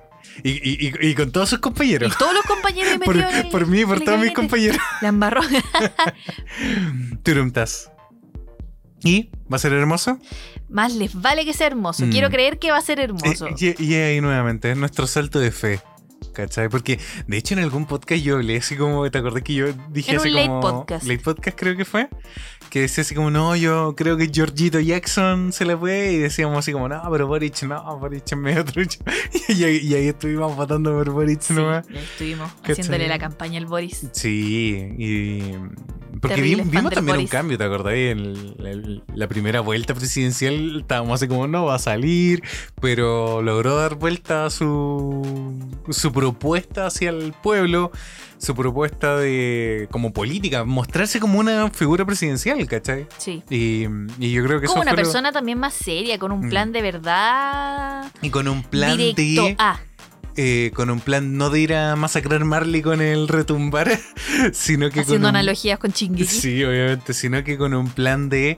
Y, 0.44 0.50
y- 0.50 0.88
y- 1.00 1.08
y 1.08 1.14
con 1.14 1.32
todos 1.32 1.48
sus 1.48 1.58
Y 1.58 1.62
compañeros. 1.62 2.16
todos 2.18 2.34
los 2.34 2.44
compañeros 2.44 2.98
Por, 3.04 3.14
metidos 3.16 3.34
en 3.34 3.46
el, 3.46 3.50
por 3.50 3.66
mí 3.66 3.80
y 3.80 3.84
por 3.86 4.00
todos 4.00 4.20
mis 4.20 4.32
compañeros. 4.32 4.78
La 5.02 5.08
embarró. 5.08 5.40
Turumtas. 7.22 7.90
¿Y? 9.04 9.30
¿Va 9.50 9.56
a 9.56 9.58
ser 9.58 9.72
hermoso? 9.72 10.18
Más 10.68 10.92
les 10.94 11.14
vale 11.14 11.44
que 11.44 11.52
sea 11.54 11.68
hermoso. 11.68 12.04
Mm. 12.06 12.10
Quiero 12.10 12.30
creer 12.30 12.58
que 12.58 12.70
va 12.72 12.78
a 12.78 12.82
ser 12.82 13.00
hermoso. 13.00 13.46
Eh, 13.46 13.74
y, 13.78 13.84
y 13.84 13.94
ahí 13.94 14.20
nuevamente, 14.20 14.70
es 14.72 14.76
nuestro 14.76 15.06
salto 15.06 15.38
de 15.38 15.50
fe. 15.50 15.80
¿Cachai? 16.34 16.68
Porque 16.68 16.98
de 17.26 17.36
hecho 17.36 17.54
en 17.54 17.60
algún 17.60 17.86
podcast 17.86 18.22
yo 18.22 18.34
hablé 18.36 18.56
así 18.58 18.76
como, 18.76 19.08
¿te 19.10 19.18
acordás 19.18 19.42
que 19.42 19.54
yo 19.54 19.66
dije 19.90 20.12
En 20.12 20.16
así 20.18 20.28
un 20.28 20.34
late 20.34 20.48
como. 20.48 20.60
podcast. 20.60 21.06
Late 21.06 21.20
podcast 21.22 21.58
creo 21.58 21.76
que 21.76 21.84
fue. 21.84 22.08
Que 22.70 22.82
decía 22.82 23.02
así 23.02 23.14
como, 23.14 23.30
no, 23.30 23.56
yo 23.56 23.94
creo 23.96 24.16
que 24.16 24.28
Georgito 24.32 24.78
Jackson 24.80 25.52
se 25.52 25.64
la 25.64 25.78
puede. 25.78 26.12
Y 26.12 26.18
decíamos 26.18 26.58
así 26.58 26.72
como, 26.72 26.88
no, 26.88 27.00
pero 27.10 27.26
Boric 27.26 27.62
no, 27.62 27.98
Boric 27.98 28.24
es 28.30 28.36
medio 28.38 28.64
trucho. 28.64 28.98
y, 29.48 29.64
ahí, 29.64 29.78
y 29.82 29.94
ahí 29.94 30.08
estuvimos 30.08 30.54
votando 30.54 30.92
por 30.92 31.10
Boric 31.10 31.40
Sí, 31.40 31.54
nomás. 31.54 31.86
estuvimos 31.88 32.52
¿Cachai? 32.62 32.72
haciéndole 32.72 33.08
la 33.08 33.18
campaña 33.18 33.58
al 33.58 33.66
Boris. 33.66 34.06
Sí, 34.12 34.94
y. 34.98 35.42
Porque 36.20 36.34
Terrible 36.34 36.64
vi- 36.64 36.70
fan 36.70 36.78
vimos 36.80 36.92
también 36.94 37.18
un 37.18 37.26
cambio, 37.28 37.56
¿te 37.58 37.64
acordás? 37.64 37.92
En 37.94 38.18
el- 38.18 38.66
el- 38.66 39.02
la 39.14 39.28
primera 39.28 39.60
vuelta 39.60 39.94
presidencial 39.94 40.80
estábamos 40.80 41.14
así 41.14 41.28
como, 41.28 41.46
no 41.46 41.66
va 41.66 41.76
a 41.76 41.78
salir, 41.78 42.42
pero 42.80 43.40
logró 43.40 43.76
dar 43.76 43.94
vuelta 43.94 44.44
a 44.46 44.50
su, 44.50 45.54
su 45.90 46.10
propuesta 46.12 46.86
hacia 46.86 47.10
el 47.10 47.34
pueblo, 47.40 47.92
su 48.38 48.54
propuesta 48.54 49.16
de 49.16 49.88
como 49.90 50.12
política, 50.12 50.64
mostrarse 50.64 51.18
como 51.20 51.38
una 51.40 51.70
figura 51.70 52.04
presidencial, 52.06 52.66
¿cachai? 52.68 53.06
Sí. 53.18 53.42
Y, 53.50 53.86
y 54.18 54.32
yo 54.32 54.44
creo 54.44 54.60
que 54.60 54.66
Como 54.66 54.80
eso 54.80 54.82
una 54.82 54.92
fue 54.92 55.02
lo- 55.02 55.02
persona 55.04 55.32
también 55.32 55.58
más 55.58 55.74
seria, 55.74 56.18
con 56.18 56.32
un 56.32 56.46
Mm. 56.46 56.48
plan 56.50 56.72
de 56.72 56.82
verdad. 56.82 58.12
Y 58.22 58.30
con 58.30 58.48
un 58.48 58.62
plan 58.62 58.96
directo 58.96 59.44
de... 59.44 59.56
a. 59.58 59.80
eh, 60.36 60.70
con 60.74 60.88
un 60.90 61.00
plan 61.00 61.36
no 61.36 61.50
de 61.50 61.60
ir 61.60 61.74
a 61.74 61.96
masacrar 61.96 62.44
Marley 62.44 62.80
con 62.80 63.00
el 63.00 63.26
retumbar, 63.26 63.88
sino 64.52 64.88
que 64.90 65.00
Haciendo 65.00 65.26
con 65.26 65.34
un- 65.34 65.36
analogías 65.36 65.78
con 65.80 65.92
Chinguiki. 65.92 66.24
Sí, 66.32 66.62
obviamente, 66.64 67.12
sino 67.14 67.42
que 67.42 67.58
con 67.58 67.74
un 67.74 67.88
plan 67.88 68.28
de 68.28 68.56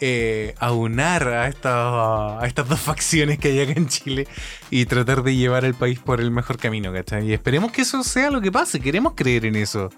eh, 0.00 0.54
aunar 0.58 1.28
a 1.28 1.48
estas, 1.48 1.72
a 1.72 2.40
estas 2.46 2.68
dos 2.68 2.80
facciones 2.80 3.38
que 3.38 3.48
hay 3.48 3.60
acá 3.60 3.72
en 3.76 3.88
Chile 3.88 4.26
y 4.70 4.86
tratar 4.86 5.22
de 5.22 5.36
llevar 5.36 5.64
al 5.64 5.74
país 5.74 5.98
por 5.98 6.20
el 6.20 6.30
mejor 6.30 6.58
camino, 6.58 6.92
¿cachai? 6.92 7.28
Y 7.28 7.32
esperemos 7.32 7.72
que 7.72 7.82
eso 7.82 8.02
sea 8.02 8.30
lo 8.30 8.40
que 8.40 8.50
pase, 8.50 8.80
queremos 8.80 9.14
creer 9.14 9.46
en 9.46 9.56
eso, 9.56 9.90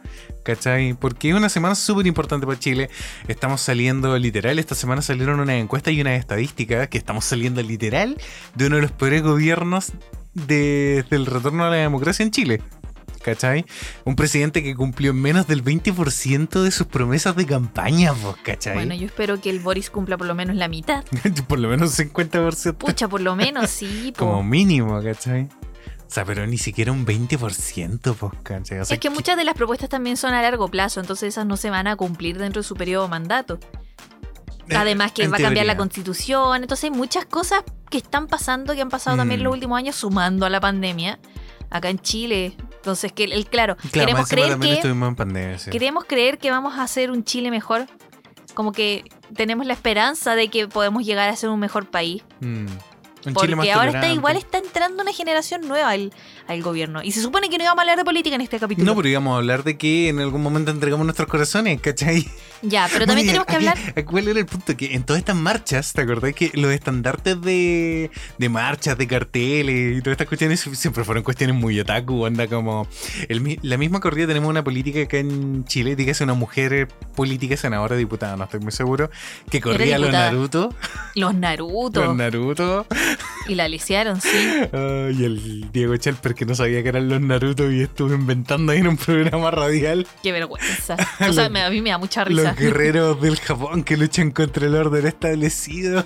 ¿cachai? 0.43 0.95
Porque 0.95 1.31
es 1.31 1.35
una 1.35 1.49
semana 1.49 1.75
súper 1.75 2.07
importante 2.07 2.47
para 2.47 2.59
Chile, 2.59 2.91
estamos 3.29 3.61
saliendo 3.61 4.17
literal, 4.19 4.59
esta 4.59 4.75
semana 4.75 5.03
salieron 5.03 5.41
unas 5.41 5.57
encuestas 5.57 5.95
y 5.95 6.01
unas 6.01 6.19
estadísticas 6.19 6.89
que 6.89 6.99
estamos 6.99 7.25
saliendo 7.25 7.63
literal 7.63 8.17
de 8.55 8.67
uno 8.67 8.77
de 8.77 8.83
los 8.83 8.93
peores 8.93 9.23
gobiernos 9.23 9.93
desde 10.35 11.17
el 11.17 11.27
retorno 11.27 11.65
a 11.65 11.71
la 11.71 11.77
democracia 11.77 12.23
en 12.23 12.31
Chile. 12.31 12.61
¿Cachai? 13.27 13.65
Un 14.05 14.15
presidente 14.15 14.63
que 14.63 14.77
cumplió 14.77 15.13
menos 15.13 15.49
del 15.49 15.65
20% 15.65 16.63
de 16.63 16.71
sus 16.71 16.87
promesas 16.87 17.35
de 17.35 17.45
campaña, 17.45 18.13
vos, 18.13 18.37
¿cachai? 18.45 18.75
Bueno, 18.75 18.95
yo 18.95 19.07
espero 19.07 19.41
que 19.41 19.51
el 19.51 19.59
Boris 19.59 19.91
cumpla 19.91 20.17
por 20.17 20.29
lo 20.29 20.37
menos 20.37 20.55
la 20.55 20.69
mitad. 20.69 21.03
Por 21.49 21.59
lo 21.59 21.69
menos 21.69 21.99
50%. 21.99 22.75
Pucha, 22.77 23.09
por 23.09 23.21
lo 23.21 23.35
menos, 23.35 23.69
sí. 23.69 24.13
po. 24.17 24.27
como 24.27 24.45
mínimo, 24.45 25.03
¿cachai? 25.03 25.43
O 25.45 26.09
sea, 26.09 26.25
pero 26.25 26.47
ni 26.47 26.57
siquiera 26.57 26.93
un 26.93 27.05
20%, 27.05 28.15
pues, 28.15 28.33
¿cachai? 28.45 28.79
O 28.79 28.85
sea, 28.85 28.95
es 28.95 29.01
que 29.01 29.11
muchas 29.11 29.37
de 29.37 29.43
las 29.43 29.55
propuestas 29.55 29.89
también 29.89 30.17
son 30.17 30.33
a 30.33 30.41
largo 30.41 30.69
plazo, 30.69 31.01
entonces 31.01 31.31
esas 31.31 31.47
no 31.47 31.57
se 31.57 31.69
van 31.71 31.89
a 31.89 31.97
cumplir 31.97 32.39
dentro 32.39 32.63
de 32.63 32.69
su 32.69 32.77
periodo 32.77 33.05
de 33.05 33.11
mandato. 33.11 33.59
eh, 34.69 34.77
Además 34.77 35.11
que 35.11 35.25
en 35.25 35.33
va 35.33 35.37
a 35.39 35.41
cambiar 35.41 35.67
la 35.67 35.77
constitución, 35.77 36.63
entonces 36.63 36.85
hay 36.85 36.91
muchas 36.91 37.25
cosas 37.27 37.65
que 37.91 37.99
están 37.99 38.29
pasando, 38.29 38.73
que 38.75 38.83
han 38.83 38.89
pasado 38.89 39.17
también 39.17 39.41
en 39.41 39.43
Mm. 39.43 39.47
los 39.47 39.55
últimos 39.55 39.79
años, 39.79 39.97
sumando 39.97 40.47
a 40.47 40.51
la 40.51 40.61
pandemia, 40.61 41.19
acá 41.71 41.91
en 41.91 41.99
Chile. 41.99 42.57
Entonces, 42.77 43.13
que 43.13 43.25
el, 43.25 43.47
claro, 43.47 43.77
Claro, 43.77 44.07
queremos 44.07 44.29
creer 44.29 44.59
que 44.59 44.81
en 44.81 45.17
pandemia, 45.17 45.59
sí. 45.59 45.71
queremos 45.71 46.05
creer 46.05 46.39
que 46.39 46.51
vamos 46.51 46.75
a 46.79 46.83
hacer 46.83 47.11
un 47.11 47.25
Chile 47.25 47.51
mejor. 47.51 47.87
Como 48.55 48.73
que 48.73 49.05
tenemos 49.35 49.67
la 49.67 49.73
esperanza 49.73 50.35
de 50.35 50.49
que 50.49 50.69
podemos 50.69 51.05
llegar 51.05 51.29
a 51.29 51.37
ser 51.37 51.51
un 51.51 51.61
mejor 51.61 51.87
país. 51.87 52.23
Mm. 52.41 52.67
Chile 53.35 53.57
Porque 53.57 53.73
ahora 53.73 53.91
está 53.91 54.09
igual 54.13 54.37
está 54.37 54.59
entrando 54.59 55.03
una 55.03 55.13
generación 55.13 55.63
nueva 55.67 55.91
al, 55.91 56.13
al 56.47 56.63
gobierno. 56.63 57.03
Y 57.03 57.13
se 57.13 57.21
supone 57.21 57.49
que 57.49 57.59
no 57.59 57.65
íbamos 57.65 57.79
a 57.79 57.83
hablar 57.83 57.99
de 57.99 58.05
política 58.05 58.37
en 58.37 58.43
este 58.43 58.59
capítulo. 58.59 58.87
No, 58.87 58.95
pero 58.97 59.09
íbamos 59.09 59.35
a 59.35 59.37
hablar 59.39 59.65
de 59.65 59.77
que 59.79 60.09
en 60.09 60.19
algún 60.21 60.43
momento 60.43 60.71
entregamos 60.71 61.05
nuestros 61.07 61.29
corazones, 61.29 61.81
¿cachai? 61.81 62.27
Ya, 62.63 62.89
pero 62.93 63.07
también 63.07 63.27
tenemos 63.27 63.47
que 63.47 63.57
aquí- 63.57 63.67
hablar. 63.67 64.05
¿Cuál 64.05 64.29
era 64.29 64.41
el 64.41 64.47
punto? 64.47 64.77
Que 64.77 64.95
en 64.95 65.05
todas 65.05 65.19
estas 65.21 65.37
marchas, 65.37 65.93
¿te 65.93 66.03
acordás 66.03 66.33
que 66.35 66.51
los 66.55 66.73
estandartes 66.73 67.41
de, 67.41 68.11
de 68.39 68.49
marchas, 68.49 68.97
de 68.97 69.07
carteles 69.07 69.99
y 69.99 70.01
todas 70.01 70.13
estas 70.13 70.27
cuestiones 70.29 70.61
siempre 70.61 71.05
fueron 71.05 71.23
cuestiones 71.23 71.55
muy 71.57 71.79
otaku? 71.81 72.27
Anda 72.27 72.47
como. 72.47 72.89
el 73.29 73.59
la 73.63 73.77
misma 73.77 74.01
corrida 74.01 74.27
tenemos 74.27 74.49
una 74.51 74.65
política 74.65 75.03
acá 75.03 75.19
en 75.19 75.65
Chile, 75.67 75.97
dígase 75.97 76.25
una 76.25 76.35
mujer 76.35 76.89
política, 77.15 77.57
senadora, 77.57 77.95
diputada, 77.97 78.37
no 78.37 78.45
estoy 78.45 78.61
muy 78.61 78.73
seguro, 78.73 79.11
que 79.51 79.61
corría 79.61 79.99
los. 79.99 80.11
Naruto. 80.11 80.75
Los 81.15 81.35
Naruto. 81.35 82.05
Los 82.05 82.17
Naruto. 82.17 82.87
Y 83.49 83.55
la 83.55 83.69
lisiaron, 83.69 84.21
sí. 84.21 84.29
Ah, 84.73 85.09
y 85.13 85.25
el 85.25 85.71
Diego 85.73 85.97
Chalper 85.97 86.35
que 86.35 86.45
no 86.47 86.55
sabía 86.55 86.83
que 86.83 86.89
eran 86.89 87.09
los 87.09 87.21
Naruto 87.21 87.71
y 87.71 87.83
estuvo 87.83 88.15
inventando 88.15 88.73
ahí 88.73 88.79
en 88.79 88.89
un 88.89 88.97
programa 88.97 89.51
radial. 89.51 90.07
Qué 90.23 90.33
vergüenza. 90.33 90.97
O 91.29 91.33
sea, 91.33 91.49
me- 91.49 91.63
a 91.63 91.71
mí 91.71 91.81
me 91.81 91.91
da 91.91 91.99
mucha 91.99 92.25
risa. 92.25 92.43
Los 92.43 92.57
guerreros 92.57 93.21
del 93.21 93.37
Japón 93.39 93.83
que 93.85 93.97
luchan 93.97 94.31
contra 94.31 94.67
el 94.67 94.75
orden 94.75 95.07
establecido. 95.07 96.05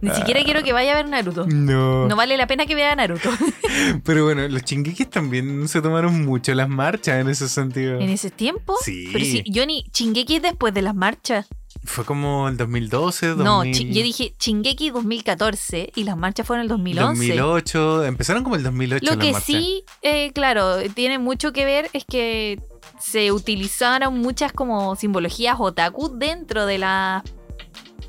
Ni 0.00 0.10
siquiera 0.14 0.42
quiero 0.44 0.62
que 0.62 0.72
vaya 0.72 0.92
a 0.92 0.96
ver 0.96 1.08
Naruto. 1.08 1.46
No. 1.46 2.06
No 2.08 2.16
vale 2.16 2.36
la 2.36 2.46
pena 2.46 2.64
que 2.66 2.74
vea 2.74 2.94
Naruto. 2.94 3.30
Pero 4.04 4.24
bueno, 4.24 4.46
los 4.48 4.62
chinguiquis 4.62 5.10
también 5.10 5.66
se 5.68 5.82
tomaron 5.82 6.24
mucho 6.24 6.54
las 6.54 6.68
marchas 6.68 7.20
en 7.20 7.28
ese 7.28 7.48
sentido. 7.48 8.00
en 8.00 8.08
ese 8.10 8.30
tiempo. 8.30 8.76
Sí. 8.84 9.08
Pero 9.12 9.24
si 9.24 9.44
Johnny, 9.52 9.84
Chingeki 9.90 10.36
es 10.36 10.42
después 10.42 10.72
de 10.74 10.82
las 10.82 10.94
marchas. 10.94 11.46
Fue 11.84 12.04
como 12.04 12.48
el 12.48 12.56
2012, 12.56 13.26
2000, 13.28 13.44
No, 13.44 13.64
yo 13.64 14.02
dije 14.02 14.34
Chingeki 14.38 14.90
2014 14.90 15.92
y 15.94 16.04
las 16.04 16.16
marchas 16.16 16.46
fueron 16.46 16.62
el 16.64 16.68
2011. 16.68 17.36
2008. 17.36 18.04
Empezaron 18.04 18.42
como 18.42 18.56
el 18.56 18.62
2008 18.62 19.04
Lo 19.04 19.12
las 19.12 19.24
que 19.24 19.32
marchas. 19.32 19.46
sí, 19.46 19.84
eh, 20.02 20.32
claro, 20.32 20.78
tiene 20.94 21.18
mucho 21.18 21.52
que 21.52 21.64
ver 21.64 21.88
es 21.92 22.04
que 22.04 22.60
se 23.00 23.30
utilizaron 23.32 24.18
muchas 24.20 24.52
como 24.52 24.96
simbologías 24.96 25.56
otaku 25.58 26.16
dentro 26.18 26.66
de 26.66 26.78
las 26.78 27.22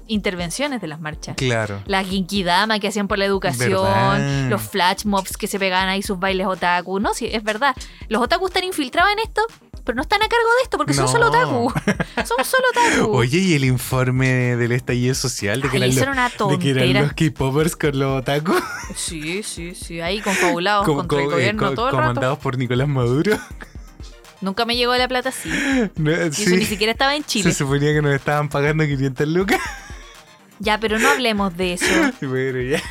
intervenciones 0.08 0.82
de 0.82 0.88
las 0.88 1.00
marchas. 1.02 1.36
Claro. 1.36 1.82
La 1.86 2.04
Ginkidama 2.04 2.80
que 2.80 2.88
hacían 2.88 3.08
por 3.08 3.18
la 3.18 3.26
educación, 3.26 3.84
¿Verdad? 3.84 4.50
los 4.50 4.62
flash 4.62 5.06
mobs 5.06 5.36
que 5.38 5.48
se 5.48 5.60
pegaban 5.60 5.90
ahí 5.90 6.02
sus 6.02 6.18
bailes 6.20 6.48
otaku. 6.48 7.00
No, 7.00 7.14
sí, 7.14 7.28
es 7.32 7.44
verdad. 7.44 7.76
Los 8.08 8.22
otaku 8.22 8.48
están 8.48 8.64
infiltrados 8.64 9.12
en 9.12 9.20
esto, 9.20 9.42
pero 9.88 9.96
no 9.96 10.04
están 10.04 10.22
a 10.22 10.28
cargo 10.28 10.46
de 10.58 10.64
esto 10.64 10.78
porque 10.78 10.94
son 10.94 11.08
solo 11.08 11.30
otaku. 11.30 11.72
son 12.18 12.46
solo 12.46 12.64
otaku. 12.72 13.12
Oye, 13.18 13.40
y 13.40 13.54
el 13.56 13.64
informe 13.66 14.56
del 14.56 14.72
estallido 14.74 15.16
social 15.16 15.62
de 15.62 15.70
que, 15.70 15.78
Ay, 15.78 15.98
eran 15.98 16.16
los, 16.16 16.50
de 16.52 16.60
que 16.60 16.70
eran 16.70 16.84
tontera. 16.84 17.02
los 17.02 17.14
K-popers 17.14 17.76
con 17.76 17.98
los 17.98 18.22
otaku, 18.22 18.54
Sí, 18.96 19.42
sí, 19.42 19.74
sí. 19.74 20.00
Ahí 20.02 20.22
confabulados 20.22 20.86
co- 20.86 20.98
contra 20.98 21.18
el 21.20 21.24
eh, 21.24 21.28
gobierno 21.32 21.68
co- 21.70 21.74
todo 21.74 21.86
el 21.88 21.94
rato. 21.94 22.04
comandados 22.08 22.38
por 22.40 22.58
Nicolás 22.58 22.88
Maduro. 22.88 23.40
Nunca 24.42 24.66
me 24.66 24.76
llegó 24.76 24.96
la 24.96 25.08
plata 25.08 25.30
así. 25.30 25.50
No, 25.96 26.12
Y 26.12 26.32
sí. 26.34 26.44
eso 26.44 26.56
ni 26.56 26.66
siquiera 26.66 26.92
estaba 26.92 27.16
en 27.16 27.24
Chile. 27.24 27.52
Se 27.52 27.58
suponía 27.58 27.92
que 27.94 28.02
nos 28.04 28.14
estaban 28.14 28.50
pagando 28.50 28.84
500 28.86 29.28
lucas. 29.30 29.60
Ya, 30.60 30.80
pero 30.80 31.00
no 31.00 31.10
hablemos 31.10 31.56
de 31.58 31.74
eso. 31.74 31.86
Bueno, 32.22 32.62
ya. 32.62 32.82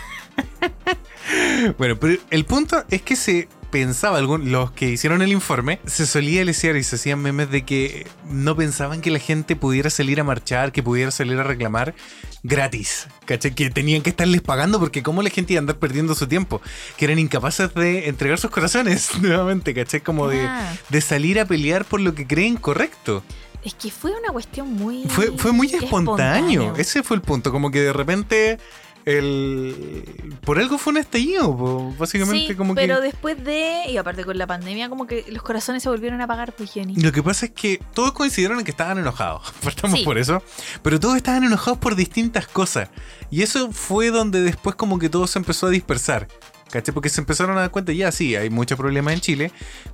bueno, 1.78 1.96
pero 1.98 2.20
el 2.30 2.44
punto 2.44 2.84
es 2.90 3.02
que 3.02 3.16
se 3.16 3.48
pensaba, 3.70 4.18
algún, 4.18 4.50
los 4.52 4.70
que 4.72 4.88
hicieron 4.90 5.22
el 5.22 5.32
informe, 5.32 5.80
se 5.86 6.06
solía 6.06 6.44
lesear 6.44 6.76
y 6.76 6.82
se 6.82 6.96
hacían 6.96 7.20
memes 7.20 7.50
de 7.50 7.64
que 7.64 8.06
no 8.30 8.56
pensaban 8.56 9.00
que 9.00 9.10
la 9.10 9.18
gente 9.18 9.56
pudiera 9.56 9.90
salir 9.90 10.20
a 10.20 10.24
marchar, 10.24 10.72
que 10.72 10.82
pudiera 10.82 11.10
salir 11.10 11.38
a 11.38 11.42
reclamar 11.42 11.94
gratis. 12.42 13.08
¿Cachai? 13.24 13.54
Que 13.54 13.70
tenían 13.70 14.02
que 14.02 14.10
estarles 14.10 14.40
pagando 14.42 14.78
porque 14.78 15.02
cómo 15.02 15.22
la 15.22 15.30
gente 15.30 15.52
iba 15.52 15.58
a 15.58 15.62
andar 15.62 15.76
perdiendo 15.78 16.14
su 16.14 16.26
tiempo. 16.26 16.60
Que 16.96 17.06
eran 17.06 17.18
incapaces 17.18 17.74
de 17.74 18.08
entregar 18.08 18.38
sus 18.38 18.50
corazones 18.50 19.10
nuevamente, 19.20 19.74
¿cachai? 19.74 20.00
Como 20.00 20.28
de, 20.28 20.46
Ah. 20.46 20.74
de 20.88 21.00
salir 21.00 21.40
a 21.40 21.44
pelear 21.44 21.84
por 21.84 22.00
lo 22.00 22.14
que 22.14 22.26
creen 22.26 22.56
correcto. 22.56 23.22
Es 23.64 23.74
que 23.74 23.90
fue 23.90 24.12
una 24.12 24.28
cuestión 24.32 24.72
muy. 24.72 25.04
Fue, 25.08 25.32
fue 25.36 25.50
muy 25.50 25.66
espontáneo. 25.66 26.60
espontáneo. 26.62 26.76
Ese 26.76 27.02
fue 27.02 27.16
el 27.16 27.22
punto. 27.22 27.50
Como 27.50 27.70
que 27.72 27.80
de 27.80 27.92
repente. 27.92 28.58
El, 29.06 30.34
por 30.44 30.58
algo 30.58 30.78
fue 30.78 30.92
un 30.92 30.96
estallido, 30.98 31.56
po. 31.56 31.94
básicamente 31.96 32.48
Sí, 32.48 32.54
como 32.56 32.74
pero 32.74 32.96
que... 32.96 33.02
después 33.02 33.42
de. 33.42 33.84
Y 33.88 33.96
aparte 33.96 34.24
con 34.24 34.36
la 34.36 34.46
pandemia, 34.46 34.88
como 34.88 35.06
que 35.06 35.24
los 35.30 35.42
corazones 35.42 35.82
se 35.84 35.88
volvieron 35.88 36.20
a 36.20 36.24
apagar, 36.24 36.52
pues, 36.52 36.72
Jenny. 36.72 36.96
Lo 36.96 37.12
que 37.12 37.22
pasa 37.22 37.46
es 37.46 37.52
que 37.52 37.80
todos 37.94 38.12
coincidieron 38.12 38.58
en 38.58 38.64
que 38.64 38.72
estaban 38.72 38.98
enojados. 38.98 39.52
Partamos 39.62 40.00
Sí. 40.00 40.04
por 40.04 40.18
eso. 40.18 40.42
Pero 40.82 40.98
todos 41.00 41.16
estaban 41.16 41.44
enojados 41.44 41.78
por 41.78 41.94
distintas 41.94 42.46
cosas. 42.48 42.88
Y 43.30 43.42
eso 43.42 43.70
fue 43.72 44.10
donde 44.10 44.40
después 44.42 44.74
como 44.76 44.98
que 44.98 45.08
todo 45.08 45.26
se 45.26 45.38
empezó 45.38 45.68
a 45.68 45.70
dispersar. 45.70 46.28
¿Cachai? 46.70 46.92
Porque 46.92 47.08
se 47.08 47.20
empezaron 47.20 47.56
a 47.56 47.60
dar 47.60 47.70
cuenta, 47.70 47.92
ya 47.92 48.10
sí, 48.10 48.34
hay 48.34 48.50
muchos 48.50 48.76
problemas 48.76 49.14
en 49.14 49.20
Chile, 49.20 49.52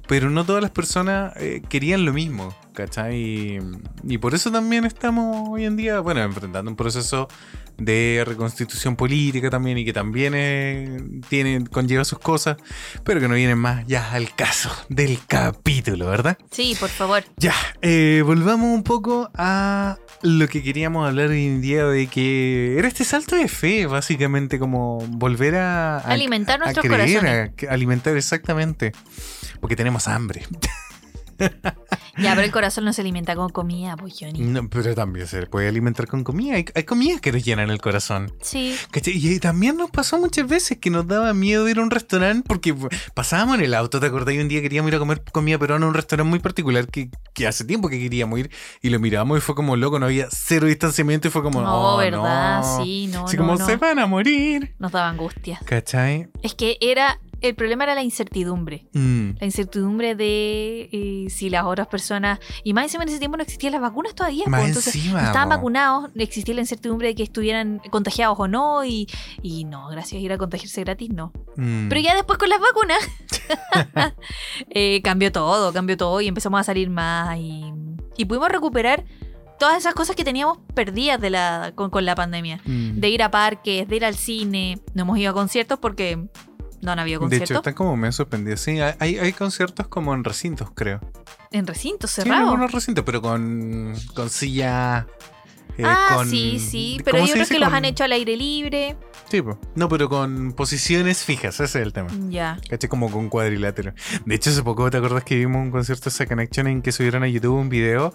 pero 0.08 0.30
no 0.30 0.44
todas 0.44 0.62
las 0.62 0.70
personas 0.70 1.32
eh, 1.36 1.62
querían 1.68 2.04
lo 2.04 2.12
mismo, 2.12 2.54
¿cachai? 2.74 3.16
Y, 3.16 3.58
y 4.04 4.18
por 4.18 4.34
eso 4.34 4.50
también 4.50 4.84
estamos 4.84 5.48
hoy 5.48 5.64
en 5.64 5.76
día, 5.76 6.00
bueno, 6.00 6.22
enfrentando 6.22 6.70
un 6.70 6.76
proceso 6.76 7.28
de 7.78 8.22
reconstitución 8.26 8.96
política 8.96 9.48
también 9.50 9.78
y 9.78 9.84
que 9.84 9.92
también 9.94 10.34
eh, 10.36 11.00
tiene, 11.28 11.64
conlleva 11.66 12.04
sus 12.04 12.18
cosas, 12.18 12.56
pero 13.02 13.18
que 13.18 13.28
no 13.28 13.34
vienen 13.34 13.58
más 13.58 13.86
ya 13.86 14.12
al 14.12 14.34
caso 14.34 14.70
del 14.88 15.18
capítulo, 15.26 16.06
¿verdad? 16.08 16.36
Sí, 16.50 16.76
por 16.78 16.90
favor. 16.90 17.24
Ya, 17.38 17.54
eh, 17.80 18.22
volvamos 18.26 18.68
un 18.74 18.82
poco 18.84 19.30
a 19.34 19.96
lo 20.22 20.46
que 20.48 20.62
queríamos 20.62 21.08
hablar 21.08 21.30
hoy 21.30 21.46
en 21.46 21.60
día 21.62 21.84
de 21.86 22.06
que 22.06 22.78
era 22.78 22.86
este 22.86 23.04
salto 23.04 23.34
de 23.36 23.48
fe, 23.48 23.86
básicamente, 23.86 24.58
como 24.58 24.98
volver 25.08 25.56
a... 25.56 25.96
a- 25.96 26.00
Alimentar 26.12 26.56
a 26.60 26.64
nuestros 26.66 26.84
creer, 26.86 27.18
corazones. 27.20 27.52
a 27.68 27.72
alimentar 27.72 28.16
exactamente, 28.16 28.92
porque 29.62 29.76
tenemos 29.76 30.06
hambre. 30.08 30.42
Ya, 32.18 32.34
pero 32.34 32.42
el 32.42 32.52
corazón 32.52 32.84
no 32.84 32.92
se 32.92 33.00
alimenta 33.00 33.34
con 33.34 33.48
comida, 33.48 33.96
pues, 33.96 34.14
Johnny. 34.20 34.40
No, 34.40 34.68
pero 34.68 34.94
también 34.94 35.26
se 35.26 35.44
puede 35.46 35.66
alimentar 35.66 36.06
con 36.06 36.22
comida. 36.22 36.54
Hay, 36.54 36.66
hay 36.74 36.84
comidas 36.84 37.20
que 37.20 37.32
nos 37.32 37.42
llenan 37.42 37.70
el 37.70 37.80
corazón. 37.80 38.32
Sí. 38.42 38.76
¿Cachai? 38.90 39.14
Y 39.16 39.40
también 39.40 39.76
nos 39.76 39.90
pasó 39.90 40.18
muchas 40.18 40.46
veces 40.46 40.78
que 40.78 40.90
nos 40.90 41.06
daba 41.08 41.32
miedo 41.34 41.68
ir 41.68 41.78
a 41.78 41.82
un 41.82 41.90
restaurante 41.90 42.44
porque 42.46 42.76
pasábamos 43.14 43.56
en 43.56 43.62
el 43.64 43.74
auto, 43.74 43.98
¿te 43.98 44.06
acordás? 44.06 44.34
Y 44.34 44.38
un 44.38 44.48
día 44.48 44.60
queríamos 44.60 44.90
ir 44.90 44.96
a 44.96 44.98
comer 44.98 45.22
comida 45.32 45.58
peruana 45.58 45.86
a 45.86 45.88
un 45.88 45.94
restaurante 45.94 46.28
muy 46.30 46.38
particular 46.38 46.86
que, 46.86 47.10
que 47.34 47.46
hace 47.48 47.64
tiempo 47.64 47.88
que 47.88 47.98
queríamos 47.98 48.38
ir 48.38 48.50
y 48.82 48.90
lo 48.90 49.00
miramos 49.00 49.38
y 49.38 49.40
fue 49.40 49.54
como 49.54 49.74
loco, 49.74 49.98
no 49.98 50.06
había 50.06 50.28
cero 50.30 50.66
distanciamiento 50.66 51.26
y 51.28 51.30
fue 51.30 51.42
como, 51.42 51.62
No, 51.62 51.94
oh, 51.94 51.96
¿verdad? 51.96 52.60
no. 52.60 52.84
Sí, 52.84 53.08
no, 53.10 53.24
Así 53.24 53.36
no, 53.36 53.42
como 53.46 53.56
no. 53.58 53.66
se 53.66 53.76
van 53.76 53.98
a 53.98 54.06
morir. 54.06 54.76
Nos 54.78 54.92
daba 54.92 55.08
angustia. 55.08 55.58
¿Cachai? 55.64 56.28
Es 56.42 56.54
que 56.54 56.76
era. 56.80 57.18
El 57.42 57.54
problema 57.54 57.84
era 57.84 57.94
la 57.94 58.02
incertidumbre. 58.02 58.86
Mm. 58.92 59.30
La 59.40 59.46
incertidumbre 59.46 60.14
de 60.14 60.88
eh, 60.92 61.26
si 61.28 61.50
las 61.50 61.64
otras 61.64 61.88
personas. 61.88 62.38
Y 62.62 62.72
más 62.72 62.84
encima 62.84 63.02
en 63.02 63.08
ese 63.08 63.18
tiempo 63.18 63.36
no 63.36 63.42
existían 63.42 63.72
las 63.72 63.82
vacunas 63.82 64.14
todavía. 64.14 64.44
Más 64.46 64.60
pues, 64.60 64.68
entonces, 64.68 64.94
encima, 64.94 65.20
no 65.20 65.26
estaban 65.26 65.48
po. 65.48 65.56
vacunados, 65.56 66.10
existía 66.14 66.54
la 66.54 66.60
incertidumbre 66.60 67.08
de 67.08 67.14
que 67.16 67.24
estuvieran 67.24 67.80
contagiados 67.90 68.38
o 68.38 68.48
no. 68.48 68.84
Y, 68.84 69.08
y 69.42 69.64
no, 69.64 69.88
gracias 69.88 70.20
a 70.20 70.24
ir 70.24 70.32
a 70.32 70.38
contagiarse 70.38 70.80
gratis, 70.82 71.10
no. 71.10 71.32
Mm. 71.56 71.88
Pero 71.88 72.00
ya 72.00 72.14
después 72.14 72.38
con 72.38 72.48
las 72.48 72.60
vacunas 72.60 72.98
eh, 74.70 75.02
cambió 75.02 75.32
todo, 75.32 75.72
cambió 75.72 75.96
todo 75.96 76.20
y 76.20 76.28
empezamos 76.28 76.60
a 76.60 76.64
salir 76.64 76.90
más 76.90 77.36
y, 77.38 77.72
y 78.16 78.24
pudimos 78.24 78.48
recuperar 78.48 79.04
todas 79.62 79.78
esas 79.78 79.94
cosas 79.94 80.16
que 80.16 80.24
teníamos 80.24 80.58
perdidas 80.74 81.20
de 81.20 81.30
la, 81.30 81.70
con, 81.76 81.88
con 81.90 82.04
la 82.04 82.16
pandemia. 82.16 82.60
Mm. 82.64 82.98
De 82.98 83.08
ir 83.08 83.22
a 83.22 83.30
parques, 83.30 83.86
de 83.86 83.96
ir 83.96 84.04
al 84.04 84.16
cine. 84.16 84.80
No 84.92 85.02
hemos 85.02 85.18
ido 85.18 85.30
a 85.30 85.34
conciertos 85.34 85.78
porque 85.78 86.26
no 86.82 86.92
han 86.92 86.98
habido 86.98 87.20
De 87.20 87.24
conciertos. 87.24 87.50
hecho, 87.50 87.58
están 87.60 87.74
como 87.74 87.96
medio 87.96 88.12
sorprendidos. 88.12 88.60
Sí, 88.60 88.78
hay, 88.80 89.18
hay- 89.18 89.32
conciertos 89.32 89.88
como 89.88 90.12
en 90.14 90.24
recintos, 90.24 90.68
creo. 90.74 91.00
En 91.50 91.66
recintos 91.66 92.10
Sí, 92.10 92.20
en 92.20 92.24
cerrados. 92.26 92.48
algunos 92.50 92.72
recintos, 92.72 93.04
pero 93.04 93.22
con, 93.22 93.94
con 94.14 94.28
silla. 94.30 95.06
Eh, 95.78 95.82
ah, 95.86 96.14
con- 96.16 96.28
sí, 96.28 96.58
sí. 96.58 96.98
Pero 97.04 97.12
¿cómo 97.12 97.22
hay 97.24 97.28
se 97.28 97.32
otros 97.34 97.48
dice? 97.48 97.54
que 97.54 97.60
los 97.60 97.68
Con- 97.68 97.76
han 97.76 97.84
hecho 97.84 98.04
al 98.04 98.12
aire 98.12 98.36
libre. 98.36 98.96
Sí, 99.30 99.40
po. 99.40 99.58
no, 99.74 99.88
pero 99.88 100.10
con 100.10 100.52
posiciones 100.52 101.24
fijas, 101.24 101.54
ese 101.54 101.64
es 101.64 101.86
el 101.86 101.92
tema. 101.94 102.10
Ya. 102.28 102.58
¿Cachai? 102.68 102.90
Como 102.90 103.10
con 103.10 103.30
cuadrilátero. 103.30 103.94
De 104.26 104.34
hecho, 104.34 104.50
hace 104.50 104.62
poco, 104.62 104.90
¿te 104.90 104.98
acuerdas 104.98 105.24
que 105.24 105.36
vimos 105.36 105.62
un 105.62 105.70
concierto 105.70 106.04
de 106.04 106.08
esa 106.10 106.26
Connection 106.26 106.66
en 106.66 106.82
que 106.82 106.92
subieron 106.92 107.22
a 107.22 107.28
YouTube 107.28 107.54
un 107.58 107.70
video 107.70 108.12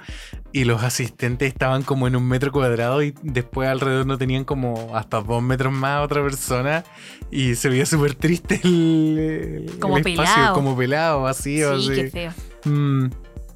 y 0.53 0.65
los 0.65 0.83
asistentes 0.83 1.47
estaban 1.51 1.81
como 1.81 2.07
en 2.07 2.15
un 2.15 2.27
metro 2.27 2.51
cuadrado 2.51 3.01
y 3.01 3.15
después 3.23 3.67
alrededor 3.67 4.05
no 4.05 4.19
tenían 4.19 4.43
como 4.45 4.95
hasta 4.95 5.21
dos 5.21 5.41
metros 5.41 5.73
más 5.73 6.05
otra 6.05 6.21
persona 6.21 6.83
y 7.31 7.55
se 7.55 7.69
veía 7.69 7.87
súper 7.87 8.13
triste 8.13 8.61
el, 8.63 9.65
el 9.69 9.79
Como 9.79 9.97
espacio, 9.97 10.21
pelado. 10.23 10.53
como 10.53 10.77
pelado, 10.77 11.21
vacío. 11.23 11.79
Sí, 11.79 11.91
así. 11.91 12.01
qué 12.03 12.09
feo. 12.11 12.31
Mm. 12.65 13.07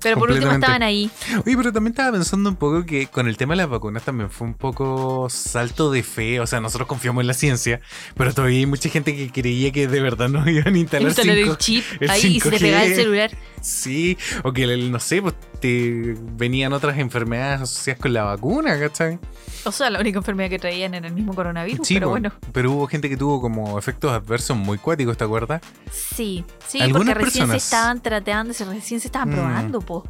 Pero 0.02 0.18
por 0.18 0.32
último 0.32 0.52
estaban 0.52 0.84
ahí. 0.84 1.10
Oye, 1.46 1.56
pero 1.58 1.72
también 1.72 1.92
estaba 1.92 2.12
pensando 2.14 2.50
un 2.50 2.56
poco 2.56 2.86
que 2.86 3.08
con 3.08 3.28
el 3.28 3.38
tema 3.38 3.54
de 3.54 3.58
las 3.58 3.70
vacunas 3.70 4.04
también 4.04 4.30
fue 4.30 4.48
un 4.48 4.54
poco 4.54 5.28
salto 5.30 5.92
de 5.92 6.04
fe. 6.04 6.40
O 6.40 6.48
sea, 6.48 6.60
nosotros 6.62 6.88
confiamos 6.88 7.22
en 7.22 7.28
la 7.28 7.34
ciencia, 7.34 7.82
pero 8.16 8.34
todavía 8.34 8.60
hay 8.60 8.66
mucha 8.66 8.90
gente 8.90 9.16
que 9.16 9.32
creía 9.32 9.72
que 9.72 9.88
de 9.88 10.02
verdad 10.02 10.30
nos 10.30 10.48
iban 10.50 10.74
a 10.74 10.78
instalar, 10.78 11.08
Instalar 11.10 11.38
el 11.38 11.50
5G. 11.50 11.58
chip 11.58 11.86
el 12.00 12.10
ahí 12.10 12.26
y 12.28 12.40
se 12.40 12.50
te 12.50 12.58
5G. 12.58 12.60
pegaba 12.62 12.84
el 12.86 12.96
celular. 12.96 13.32
Sí, 13.62 14.18
o 14.44 14.52
que, 14.54 14.64
el- 14.64 14.92
no 14.92 15.00
sé, 15.00 15.22
pues 15.22 15.36
venían 15.62 16.74
otras 16.74 16.98
enfermedades 16.98 17.62
asociadas 17.62 18.02
con 18.02 18.14
la 18.14 18.24
vacuna, 18.24 18.80
¿cachai? 18.80 19.20
O 19.64 19.72
sea, 19.72 19.90
la 19.90 20.00
única 20.00 20.18
enfermedad 20.18 20.50
que 20.50 20.58
traían 20.60 20.94
era 20.96 21.08
el 21.08 21.14
mismo 21.14 21.34
coronavirus. 21.36 21.88
Sí, 21.88 21.94
pero 21.96 22.10
bueno. 22.10 22.32
pero 22.52 22.72
hubo 22.72 22.88
gente 22.88 23.10
que 23.10 23.18
tuvo 23.18 23.40
como 23.42 23.78
efectos 23.78 24.12
adversos 24.12 24.58
muy 24.58 24.78
cuáticos, 24.80 25.18
¿te 25.18 25.24
acuerdas? 25.24 25.62
Sí, 25.92 26.44
sí, 26.68 26.82
Algunas 26.82 27.08
porque 27.10 27.26
recién 27.26 27.44
personas- 27.46 27.62
se 27.64 27.68
estaban 27.68 28.02
tratando, 28.02 28.54
recién 28.72 29.00
se 29.00 29.08
estaban 29.08 29.30
Mm. 29.30 29.34
probando, 29.34 29.82
po. 29.82 30.04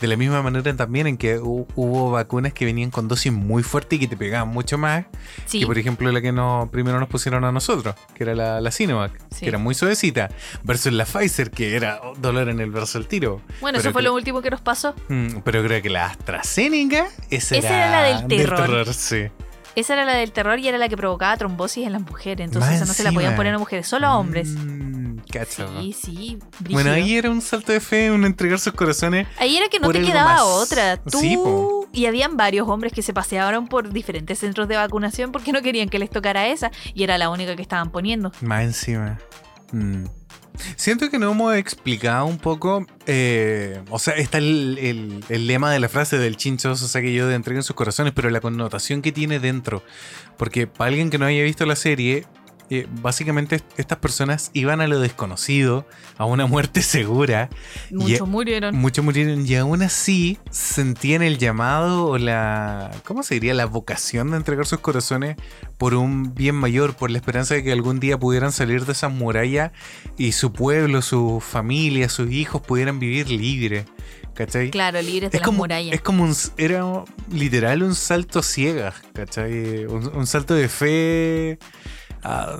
De 0.00 0.06
la 0.06 0.16
misma 0.16 0.42
manera 0.42 0.74
también 0.76 1.06
en 1.06 1.16
que 1.16 1.38
hu- 1.40 1.66
hubo 1.74 2.10
vacunas 2.10 2.52
que 2.52 2.64
venían 2.64 2.90
con 2.90 3.08
dosis 3.08 3.32
muy 3.32 3.62
fuertes 3.62 3.96
y 3.96 4.00
que 4.00 4.08
te 4.08 4.16
pegaban 4.16 4.48
mucho 4.48 4.78
más 4.78 5.04
Sí, 5.46 5.60
que 5.60 5.66
por 5.66 5.78
ejemplo 5.78 6.10
la 6.12 6.20
que 6.20 6.32
nos, 6.32 6.68
primero 6.70 6.98
nos 7.00 7.08
pusieron 7.08 7.44
a 7.44 7.52
nosotros, 7.52 7.94
que 8.14 8.24
era 8.24 8.34
la, 8.34 8.60
la 8.60 8.70
Sinovac, 8.70 9.12
Sí. 9.30 9.40
que 9.40 9.48
era 9.48 9.58
muy 9.58 9.74
suavecita, 9.74 10.30
versus 10.62 10.92
la 10.92 11.04
Pfizer, 11.04 11.50
que 11.50 11.76
era 11.76 12.00
dolor 12.18 12.48
en 12.48 12.60
el 12.60 12.70
verso 12.70 12.98
al 12.98 13.06
tiro. 13.06 13.40
bueno, 13.60 13.78
pero 13.78 13.78
eso 13.80 13.92
fue 13.92 14.02
que- 14.02 14.08
lo 14.08 14.14
último 14.14 14.42
que 14.42 14.50
nos 14.50 14.60
pasó. 14.60 14.94
Mm, 15.08 15.38
pero 15.44 15.62
creo 15.64 15.82
que 15.82 15.90
la 15.90 16.06
AstraZeneca, 16.06 17.08
esa, 17.30 17.56
Esa 17.56 17.68
era 17.68 17.90
la 17.90 18.02
del 18.02 18.26
terror. 18.28 18.92
sí. 18.94 19.26
Esa 19.76 19.94
era 19.94 20.04
la 20.04 20.14
del 20.14 20.32
terror 20.32 20.58
y 20.58 20.68
era 20.68 20.78
la 20.78 20.88
que 20.88 20.96
provocaba 20.96 21.36
trombosis 21.36 21.86
en 21.86 21.92
las 21.92 22.02
mujeres. 22.02 22.44
Entonces 22.44 22.74
esa 22.74 22.84
no 22.84 22.92
se 22.92 23.02
la 23.02 23.12
podían 23.12 23.36
poner 23.36 23.54
a 23.54 23.58
mujeres, 23.58 23.86
solo 23.86 24.06
a 24.06 24.18
hombres. 24.18 24.48
Mm, 24.50 25.18
cacha, 25.30 25.66
Sí, 25.80 25.92
sí. 25.92 26.38
Bueno, 26.60 26.90
brígido. 26.90 26.92
ahí 26.92 27.16
era 27.16 27.30
un 27.30 27.40
salto 27.40 27.72
de 27.72 27.80
fe, 27.80 28.10
un 28.10 28.24
entregar 28.24 28.58
sus 28.58 28.72
corazones. 28.72 29.26
Ahí 29.38 29.56
era 29.56 29.68
que 29.68 29.80
no 29.80 29.90
te 29.90 30.02
quedaba 30.02 30.34
más. 30.34 30.42
otra. 30.42 30.96
Tú 30.98 31.18
Sí, 31.18 31.38
y 31.92 32.06
habían 32.06 32.36
varios 32.36 32.68
hombres 32.68 32.92
que 32.92 33.02
se 33.02 33.12
pasearon 33.12 33.68
por 33.68 33.92
diferentes 33.92 34.38
centros 34.38 34.68
de 34.68 34.76
vacunación 34.76 35.32
porque 35.32 35.52
no 35.52 35.62
querían 35.62 35.88
que 35.88 35.98
les 35.98 36.10
tocara 36.10 36.46
esa 36.48 36.70
y 36.94 37.02
era 37.04 37.18
la 37.18 37.30
única 37.30 37.56
que 37.56 37.62
estaban 37.62 37.90
poniendo. 37.90 38.32
Más 38.40 38.62
encima. 38.64 39.18
Mm. 39.72 40.04
Siento 40.76 41.10
que 41.10 41.18
no 41.18 41.32
hemos 41.32 41.54
explicado 41.56 42.26
un 42.26 42.38
poco. 42.38 42.86
eh, 43.06 43.82
o 43.90 43.98
sea, 43.98 44.14
está 44.14 44.38
el, 44.38 44.78
el- 44.80 45.24
el 45.28 45.46
lema 45.46 45.70
de 45.72 45.80
la 45.80 45.88
frase 45.88 46.16
del 46.18 46.36
chinchos, 46.36 46.80
o 46.82 46.88
sea, 46.88 47.02
que 47.02 47.12
yo 47.12 47.26
de 47.28 47.34
entreguen 47.34 47.62
sus 47.62 47.74
corazones, 47.76 48.12
pero 48.14 48.30
la 48.30 48.40
connotación 48.40 49.02
que 49.02 49.12
tiene 49.12 49.40
dentro. 49.40 49.82
Porque 50.36 50.66
para 50.66 50.88
alguien 50.88 51.10
que 51.10 51.18
no 51.18 51.26
haya 51.26 51.42
visto 51.42 51.66
la 51.66 51.76
serie, 51.76 52.24
eh, 52.70 52.86
básicamente 53.02 53.56
est- 53.56 53.64
estas 53.76 53.98
personas 53.98 54.50
iban 54.54 54.80
a 54.80 54.86
lo 54.86 54.98
desconocido, 55.00 55.86
a 56.16 56.24
una 56.24 56.46
muerte 56.46 56.82
segura. 56.82 57.48
Muchos 57.90 58.28
murieron. 58.28 58.74
Muchos 58.76 59.04
murieron 59.04 59.46
y 59.46 59.54
aún 59.56 59.82
así 59.82 60.38
sentían 60.50 61.22
el 61.22 61.38
llamado 61.38 62.06
o 62.06 62.18
la. 62.18 62.90
¿Cómo 63.04 63.22
se 63.22 63.34
diría? 63.34 63.54
La 63.54 63.66
vocación 63.66 64.30
de 64.30 64.36
entregar 64.38 64.66
sus 64.66 64.80
corazones 64.80 65.36
por 65.78 65.94
un 65.94 66.34
bien 66.34 66.54
mayor, 66.54 66.94
por 66.94 67.10
la 67.10 67.18
esperanza 67.18 67.54
de 67.54 67.62
que 67.62 67.72
algún 67.72 68.00
día 68.00 68.18
pudieran 68.18 68.52
salir 68.52 68.84
de 68.86 68.92
esas 68.92 69.12
murallas 69.12 69.72
y 70.16 70.32
su 70.32 70.52
pueblo, 70.52 71.02
su 71.02 71.40
familia, 71.40 72.08
sus 72.08 72.30
hijos 72.30 72.62
pudieran 72.62 72.98
vivir 72.98 73.30
libres. 73.30 73.84
¿Cachai? 74.34 74.70
Claro, 74.72 75.00
libres 75.00 75.30
de 75.30 75.36
Es 75.36 75.42
las 75.42 75.46
como, 75.46 75.58
murallas. 75.58 75.94
es 75.94 76.00
como 76.00 76.24
un. 76.24 76.34
Era 76.56 76.82
literal 77.30 77.84
un 77.84 77.94
salto 77.94 78.42
ciegas, 78.42 78.96
¿cachai? 79.12 79.84
Un, 79.86 80.08
un 80.12 80.26
salto 80.26 80.54
de 80.54 80.68
fe. 80.68 81.58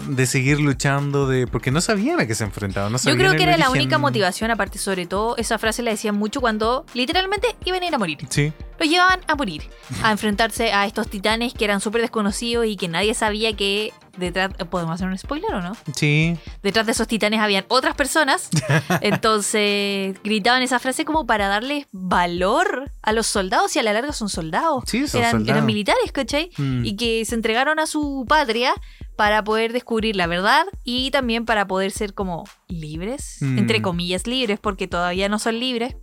De 0.09 0.27
seguir 0.27 0.61
luchando, 0.61 1.27
de 1.27 1.47
porque 1.47 1.71
no 1.71 1.81
sabían 1.81 2.21
a 2.21 2.27
qué 2.27 2.35
se 2.35 2.45
enfrentaban. 2.45 2.93
No 2.93 2.99
Yo 2.99 3.17
creo 3.17 3.35
que 3.35 3.43
era 3.43 3.57
la 3.57 3.71
única 3.71 3.99
motivación, 3.99 4.51
aparte, 4.51 4.79
sobre 4.79 5.07
todo, 5.07 5.37
esa 5.37 5.59
frase 5.59 5.83
la 5.83 5.91
decían 5.91 6.17
mucho 6.17 6.41
cuando 6.41 6.85
literalmente 6.95 7.57
iban 7.65 7.83
a 7.83 7.87
ir 7.87 7.95
a 7.95 7.99
morir. 7.99 8.19
Sí. 8.29 8.53
Los 8.79 8.89
llevaban 8.89 9.21
a 9.29 9.37
morir, 9.37 9.63
a 10.03 10.11
enfrentarse 10.11 10.73
a 10.73 10.85
estos 10.85 11.09
titanes 11.09 11.55
que 11.55 11.65
eran 11.65 11.81
súper 11.81 12.01
desconocidos 12.01 12.67
y 12.67 12.77
que 12.77 12.89
nadie 12.89 13.15
sabía 13.15 13.55
que 13.55 13.93
detrás. 14.17 14.53
¿Podemos 14.71 14.95
hacer 14.95 15.09
un 15.09 15.17
spoiler 15.17 15.55
o 15.55 15.61
no? 15.61 15.77
Sí. 15.95 16.37
Detrás 16.63 16.87
de 16.87 16.93
esos 16.93 17.07
titanes 17.07 17.41
habían 17.41 17.65
otras 17.69 17.95
personas. 17.95 18.49
Entonces 19.01 20.17
gritaban 20.23 20.63
esa 20.63 20.79
frase 20.79 21.05
como 21.05 21.27
para 21.27 21.49
darles 21.49 21.87
valor 21.93 22.91
a 23.03 23.13
los 23.13 23.27
soldados 23.27 23.75
y 23.77 23.79
a 23.79 23.83
la 23.83 23.93
larga 23.93 24.13
son 24.13 24.29
soldados. 24.29 24.85
Sí, 24.87 25.07
son 25.07 25.21
eran, 25.21 25.31
soldados. 25.33 25.57
eran 25.57 25.67
militares, 25.67 26.13
¿cachai? 26.13 26.51
Mm. 26.57 26.85
Y 26.85 26.97
que 26.97 27.25
se 27.25 27.35
entregaron 27.35 27.79
a 27.79 27.87
su 27.87 28.25
patria 28.29 28.75
para 29.17 29.45
poder 29.45 29.73
descubrir 29.73 30.17
la 30.17 30.27
verdad 30.27 30.65
y 30.85 31.11
también 31.11 31.45
para 31.45 31.67
poder 31.67 31.91
ser 31.93 32.15
como 32.15 32.45
libres, 32.69 33.37
Mm. 33.41 33.59
entre 33.59 33.83
comillas 33.83 34.27
libres, 34.27 34.59
porque 34.61 34.89
todavía 34.89 35.29
no 35.29 35.39
son 35.39 35.59
libres. 35.61 35.97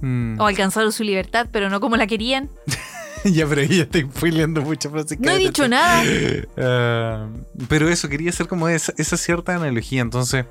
Mm. 0.00 0.40
O 0.40 0.46
alcanzaron 0.46 0.92
su 0.92 1.02
libertad, 1.02 1.48
pero 1.52 1.70
no 1.70 1.80
como 1.80 1.96
la 1.96 2.06
querían. 2.06 2.48
ya, 3.24 3.46
pero 3.48 3.62
ahí 3.62 3.68
ya 3.78 3.82
estoy 3.82 4.02
spoileando 4.02 4.62
mucho. 4.62 4.90
pero 4.92 5.06
sí 5.08 5.16
No 5.18 5.32
he 5.32 5.38
dicho 5.38 5.66
nada. 5.68 6.04
Ah, 6.56 7.28
pero 7.68 7.88
eso, 7.88 8.08
quería 8.08 8.30
hacer 8.30 8.46
como 8.48 8.68
esa, 8.68 8.92
esa 8.96 9.16
cierta 9.16 9.54
analogía. 9.56 10.00
Entonces, 10.02 10.44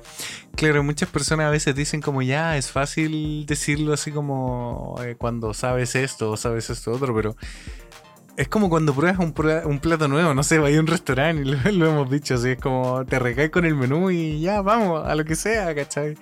claro, 0.54 0.82
muchas 0.84 1.08
personas 1.08 1.46
a 1.46 1.50
veces 1.50 1.74
dicen 1.74 2.00
como 2.02 2.20
ya, 2.22 2.56
es 2.58 2.70
fácil 2.70 3.44
decirlo 3.46 3.92
así 3.94 4.10
como 4.10 4.96
eh, 5.04 5.16
cuando 5.16 5.54
sabes 5.54 5.94
esto 5.94 6.30
o 6.32 6.36
sabes 6.36 6.68
esto 6.70 6.92
otro, 6.92 7.14
pero 7.14 7.36
es 8.38 8.48
como 8.48 8.70
cuando 8.70 8.94
pruebas 8.94 9.18
un, 9.18 9.34
un 9.64 9.80
plato 9.80 10.06
nuevo, 10.06 10.32
no 10.32 10.42
sé, 10.44 10.58
vas 10.58 10.72
a 10.72 10.78
un 10.80 10.86
restaurante 10.86 11.42
y 11.42 11.44
lo, 11.44 11.58
lo 11.72 11.90
hemos 11.90 12.10
dicho, 12.10 12.34
así 12.34 12.50
es 12.50 12.60
como 12.60 13.04
te 13.04 13.18
recaes 13.18 13.50
con 13.50 13.64
el 13.64 13.74
menú 13.74 14.10
y 14.10 14.40
ya, 14.40 14.62
vamos, 14.62 15.04
a 15.06 15.14
lo 15.16 15.24
que 15.24 15.34
sea, 15.34 15.74
¿cachai? 15.74 16.16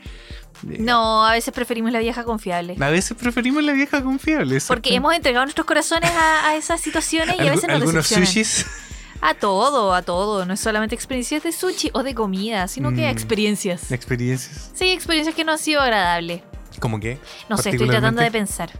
No, 0.63 1.27
a 1.27 1.33
veces 1.33 1.53
preferimos 1.53 1.93
la 1.93 1.99
vieja 1.99 2.25
confiable. 2.25 2.77
A 2.81 2.89
veces 2.89 3.15
preferimos 3.17 3.63
la 3.63 3.73
vieja 3.73 4.03
confiable. 4.03 4.59
Porque 4.67 4.95
hemos 4.95 5.15
entregado 5.15 5.45
nuestros 5.45 5.67
corazones 5.67 6.11
a, 6.11 6.49
a 6.49 6.57
esas 6.57 6.81
situaciones 6.81 7.37
y 7.39 7.47
a 7.47 7.51
veces 7.51 7.69
nos 7.69 7.83
algunos 7.83 8.07
sushis. 8.07 8.65
A 9.21 9.35
todo, 9.35 9.93
a 9.95 10.01
todo. 10.01 10.47
No 10.47 10.55
es 10.55 10.61
solamente 10.61 10.95
experiencias 10.95 11.43
de 11.43 11.53
sushi 11.53 11.91
o 11.93 12.03
de 12.03 12.15
comida, 12.15 12.69
sino 12.69 12.91
que 12.95 13.03
Mm. 13.03 13.11
experiencias. 13.11 13.93
Experiencias. 13.93 14.71
Sí, 14.75 14.91
experiencias 14.93 15.35
que 15.37 15.45
no 15.45 15.53
han 15.53 15.59
sido 15.59 15.83
agradables. 15.83 16.41
¿Cómo 16.81 17.01
qué? 17.01 17.19
No 17.51 17.59
sé, 17.59 17.71
estoy 17.71 17.89
tratando 17.89 18.23
de 18.23 18.31
pensar. 18.31 18.71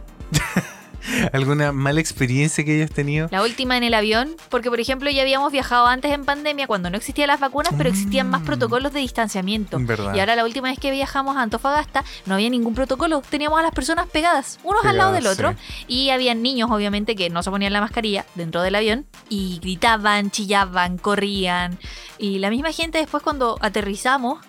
¿Alguna 1.33 1.71
mala 1.71 1.99
experiencia 1.99 2.63
que 2.63 2.75
hayas 2.75 2.91
tenido? 2.91 3.27
La 3.31 3.41
última 3.43 3.77
en 3.77 3.83
el 3.83 3.93
avión, 3.93 4.35
porque 4.49 4.69
por 4.69 4.79
ejemplo 4.79 5.09
ya 5.09 5.21
habíamos 5.21 5.51
viajado 5.51 5.87
antes 5.87 6.11
en 6.11 6.25
pandemia 6.25 6.67
cuando 6.67 6.89
no 6.89 6.97
existían 6.97 7.27
las 7.27 7.39
vacunas, 7.39 7.73
pero 7.77 7.89
existían 7.89 8.29
más 8.29 8.41
Mm. 8.41 8.45
protocolos 8.45 8.93
de 8.93 8.99
distanciamiento. 8.99 9.77
¿Verdad? 9.79 10.13
Y 10.15 10.19
ahora 10.19 10.35
la 10.35 10.43
última 10.43 10.69
vez 10.69 10.79
que 10.79 10.91
viajamos 10.91 11.35
a 11.37 11.41
Antofagasta 11.41 12.03
no 12.25 12.35
había 12.35 12.49
ningún 12.49 12.73
protocolo, 12.75 13.21
teníamos 13.29 13.59
a 13.59 13.63
las 13.63 13.71
personas 13.71 14.07
pegadas, 14.07 14.59
unos 14.63 14.85
al 14.85 14.97
lado 14.97 15.11
del 15.11 15.27
otro, 15.27 15.51
sí. 15.53 15.85
y 15.87 16.09
habían 16.09 16.41
niños 16.41 16.69
obviamente 16.71 17.15
que 17.15 17.29
no 17.29 17.43
se 17.43 17.49
ponían 17.49 17.73
la 17.73 17.81
mascarilla 17.81 18.25
dentro 18.35 18.61
del 18.61 18.75
avión 18.75 19.05
y 19.29 19.59
gritaban, 19.61 20.31
chillaban, 20.31 20.97
corrían. 20.97 21.77
Y 22.17 22.39
la 22.39 22.49
misma 22.49 22.71
gente 22.71 22.97
después 22.97 23.23
cuando 23.23 23.57
aterrizamos, 23.61 24.39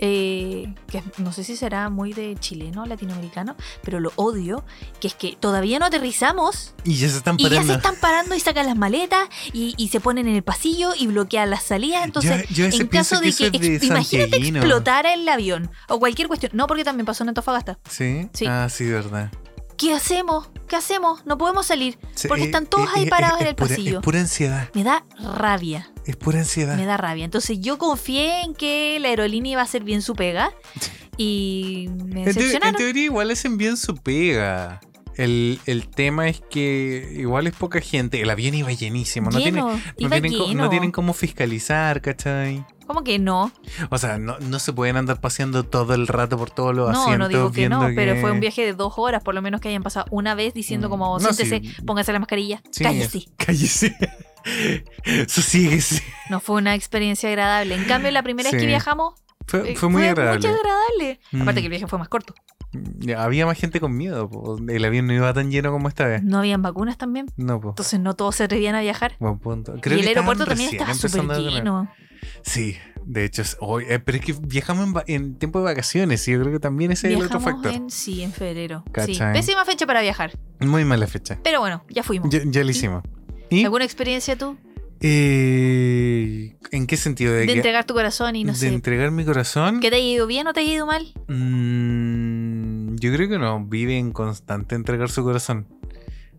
eh, 0.00 0.72
que 0.86 1.02
no 1.18 1.32
sé 1.32 1.44
si 1.44 1.56
será 1.56 1.90
muy 1.90 2.12
de 2.12 2.36
chileno 2.38 2.84
o 2.84 2.86
latinoamericano, 2.86 3.56
pero 3.82 4.00
lo 4.00 4.12
odio, 4.16 4.64
que 5.00 5.08
es 5.08 5.14
que 5.14 5.36
todavía 5.38 5.78
no 5.78 5.86
aterrizamos 5.86 6.74
Y 6.84 6.94
ya 6.96 7.08
se 7.08 7.18
están 7.18 7.34
y 7.38 7.42
ya 7.44 7.48
parando. 7.50 7.72
se 7.72 7.76
están 7.76 7.96
parando 8.00 8.34
y 8.34 8.40
sacan 8.40 8.66
las 8.66 8.76
maletas 8.76 9.28
y, 9.52 9.74
y 9.76 9.88
se 9.88 10.00
ponen 10.00 10.28
en 10.28 10.36
el 10.36 10.42
pasillo 10.42 10.90
y 10.98 11.06
bloquean 11.08 11.50
las 11.50 11.64
salidas. 11.64 12.04
Entonces, 12.04 12.48
Yo- 12.48 12.54
yo 12.54 12.66
ese 12.66 12.82
en 12.82 12.88
caso 12.88 13.20
de 13.20 13.32
que 13.32 13.50
de 13.50 13.86
imagínate 13.86 14.36
explotara 14.36 15.12
el 15.14 15.28
avión 15.28 15.70
o 15.88 15.98
cualquier 15.98 16.28
cuestión. 16.28 16.52
No, 16.54 16.66
porque 16.66 16.84
también 16.84 17.04
pasó 17.06 17.24
en 17.24 17.30
Antofagasta. 17.30 17.78
¿Sí? 17.88 18.28
Sí. 18.32 18.46
Ah, 18.46 18.68
sí, 18.70 18.84
verdad. 18.86 19.30
¿Qué 19.76 19.92
hacemos? 19.92 20.48
¿Qué 20.68 20.76
hacemos? 20.76 21.24
No 21.26 21.38
podemos 21.38 21.66
salir 21.66 21.98
porque 22.28 22.42
eh, 22.42 22.46
están 22.46 22.66
todos 22.66 22.86
eh, 22.88 22.92
ahí 22.96 23.04
eh, 23.04 23.08
parados 23.08 23.40
en 23.40 23.46
el 23.48 23.54
pura- 23.54 23.68
pasillo. 23.70 23.98
Es 23.98 24.04
pura 24.04 24.20
ansiedad. 24.20 24.68
Me 24.74 24.84
da 24.84 25.04
rabia, 25.32 25.90
Es 26.04 26.16
pura 26.16 26.38
ansiedad. 26.40 26.76
me 26.76 26.84
da 26.86 26.96
rabia. 26.96 27.24
Entonces 27.24 27.58
yo 27.60 27.78
confié 27.78 28.42
en 28.42 28.54
que 28.54 28.98
la 29.00 29.08
aerolínea 29.08 29.52
iba 29.52 29.60
a 29.62 29.64
hacer 29.64 29.82
bien 29.82 30.02
su 30.02 30.14
pega 30.14 30.52
y 31.16 31.88
me 31.88 31.94
En, 31.96 32.10
te- 32.12 32.18
en 32.18 32.24
decepcionaron. 32.24 32.76
teoría 32.76 33.04
igual 33.04 33.30
hacen 33.30 33.56
bien 33.58 33.76
su 33.76 33.96
pega. 33.96 34.80
El, 35.16 35.58
el 35.66 35.88
tema 35.88 36.28
es 36.28 36.40
que 36.48 37.12
igual 37.16 37.48
es 37.48 37.54
poca 37.54 37.80
gente. 37.80 38.20
El 38.20 38.30
avión 38.30 38.54
iba 38.54 38.70
llenísimo. 38.72 39.30
No, 39.30 39.38
tienen, 39.38 39.64
Lleno, 39.64 39.76
no, 39.76 40.08
tienen, 40.10 40.32
co- 40.38 40.46
lleno. 40.46 40.62
no 40.64 40.70
tienen 40.70 40.92
cómo 40.92 41.12
fiscalizar, 41.12 42.00
¿cachai? 42.02 42.64
¿Cómo 42.88 43.04
que 43.04 43.18
no? 43.20 43.52
O 43.90 43.98
sea, 43.98 44.18
no, 44.18 44.38
no 44.40 44.58
se 44.58 44.72
pueden 44.72 44.96
andar 44.96 45.20
paseando 45.20 45.62
todo 45.62 45.94
el 45.94 46.08
rato 46.08 46.36
por 46.38 46.50
todos 46.50 46.74
los 46.74 46.90
No, 46.90 47.02
asientos. 47.02 47.18
no 47.18 47.28
digo 47.28 47.52
que 47.52 47.68
no, 47.68 47.86
pero 47.94 48.16
fue 48.20 48.32
un 48.32 48.40
viaje 48.40 48.64
de 48.64 48.72
dos 48.72 48.94
horas, 48.96 49.22
por 49.22 49.34
lo 49.34 49.42
menos 49.42 49.60
que 49.60 49.68
hayan 49.68 49.82
pasado 49.82 50.06
una 50.10 50.34
vez 50.34 50.54
diciendo 50.54 50.88
Mm, 50.88 50.90
como, 50.90 51.18
no, 51.18 51.32
siéntese, 51.32 51.60
sí. 51.76 51.82
póngase 51.82 52.12
la 52.12 52.18
mascarilla, 52.18 52.62
Sí, 52.72 52.82
cállese. 52.82 53.18
es- 53.18 53.28
Cállese. 53.36 53.96
Sosíguese. 55.28 56.02
No 56.30 56.40
fue 56.40 56.56
una 56.56 56.74
experiencia 56.74 57.28
agradable. 57.28 57.74
En 57.74 57.84
cambio, 57.84 58.10
la 58.10 58.22
primera 58.22 58.50
vez 58.50 58.60
que 58.60 58.66
viajamos 58.66 59.14
Fue, 59.46 59.72
eh, 59.72 59.76
fue 59.76 59.88
muy 59.88 60.04
agradable. 60.06 60.48
Mucho 60.48 60.60
agradable. 60.60 61.20
Mm. 61.32 61.42
Aparte 61.42 61.60
que 61.60 61.66
el 61.66 61.70
viaje 61.70 61.86
fue 61.86 61.98
más 61.98 62.08
corto. 62.08 62.34
Había 63.16 63.46
más 63.46 63.58
gente 63.58 63.80
con 63.80 63.96
miedo. 63.96 64.28
po. 64.28 64.58
El 64.68 64.84
avión 64.84 65.06
no 65.06 65.14
iba 65.14 65.32
tan 65.32 65.50
lleno 65.50 65.70
como 65.72 65.88
esta 65.88 66.06
vez. 66.06 66.22
No 66.22 66.38
habían 66.38 66.60
vacunas 66.62 66.98
también. 66.98 67.26
No, 67.36 67.60
pues. 67.60 67.72
Entonces 67.72 68.00
no 68.00 68.14
todos 68.14 68.36
se 68.36 68.44
atrevían 68.44 68.74
a 68.74 68.80
viajar. 68.80 69.16
Buen 69.20 69.38
punto. 69.38 69.74
y 69.76 69.80
Creo 69.80 69.96
el 69.98 70.02
que 70.04 70.08
aeropuerto 70.10 70.44
también 70.46 70.70
estaba 70.72 70.92
súper 70.94 71.24
lleno. 71.38 71.90
Sí, 72.42 72.76
de 73.04 73.24
hecho, 73.24 73.42
eh, 73.88 73.98
pero 74.00 74.18
es 74.18 74.24
que 74.24 74.32
viajamos 74.40 74.86
en, 75.06 75.14
en 75.14 75.34
tiempo 75.36 75.60
de 75.60 75.64
vacaciones 75.66 76.26
y 76.28 76.32
yo 76.32 76.40
creo 76.40 76.52
que 76.52 76.60
también 76.60 76.92
ese 76.92 77.08
es 77.10 77.18
el 77.18 77.24
otro 77.24 77.40
factor. 77.40 77.72
en, 77.72 77.90
sí, 77.90 78.22
en 78.22 78.32
febrero. 78.32 78.84
Sí. 79.06 79.18
Pésima 79.32 79.64
fecha 79.64 79.86
para 79.86 80.02
viajar. 80.02 80.32
Muy 80.60 80.84
mala 80.84 81.06
fecha. 81.06 81.38
Pero 81.42 81.60
bueno, 81.60 81.84
ya 81.88 82.02
fuimos. 82.02 82.28
Ya, 82.30 82.40
ya 82.44 82.62
lo 82.64 82.70
hicimos. 82.70 83.02
¿Y? 83.50 83.64
¿Alguna 83.64 83.84
experiencia 83.84 84.36
tú? 84.36 84.56
Eh, 85.00 86.56
¿En 86.72 86.86
qué 86.86 86.96
sentido? 86.96 87.32
¿De, 87.32 87.40
De 87.40 87.46
que- 87.46 87.52
entregar 87.54 87.84
tu 87.84 87.94
corazón 87.94 88.34
y 88.36 88.44
no 88.44 88.52
de 88.52 88.58
sé. 88.58 88.68
entregar 88.68 89.10
mi 89.10 89.24
corazón? 89.24 89.80
¿Que 89.80 89.90
te 89.90 89.96
haya 89.96 90.04
ido 90.04 90.26
bien 90.26 90.46
o 90.48 90.52
te 90.52 90.60
haya 90.60 90.74
ido 90.74 90.86
mal? 90.86 91.06
Mm, 91.28 92.57
yo 93.00 93.12
creo 93.12 93.28
que 93.28 93.36
uno 93.36 93.64
vive 93.64 93.98
en 93.98 94.12
constante 94.12 94.74
entregar 94.74 95.10
su 95.10 95.22
corazón. 95.24 95.66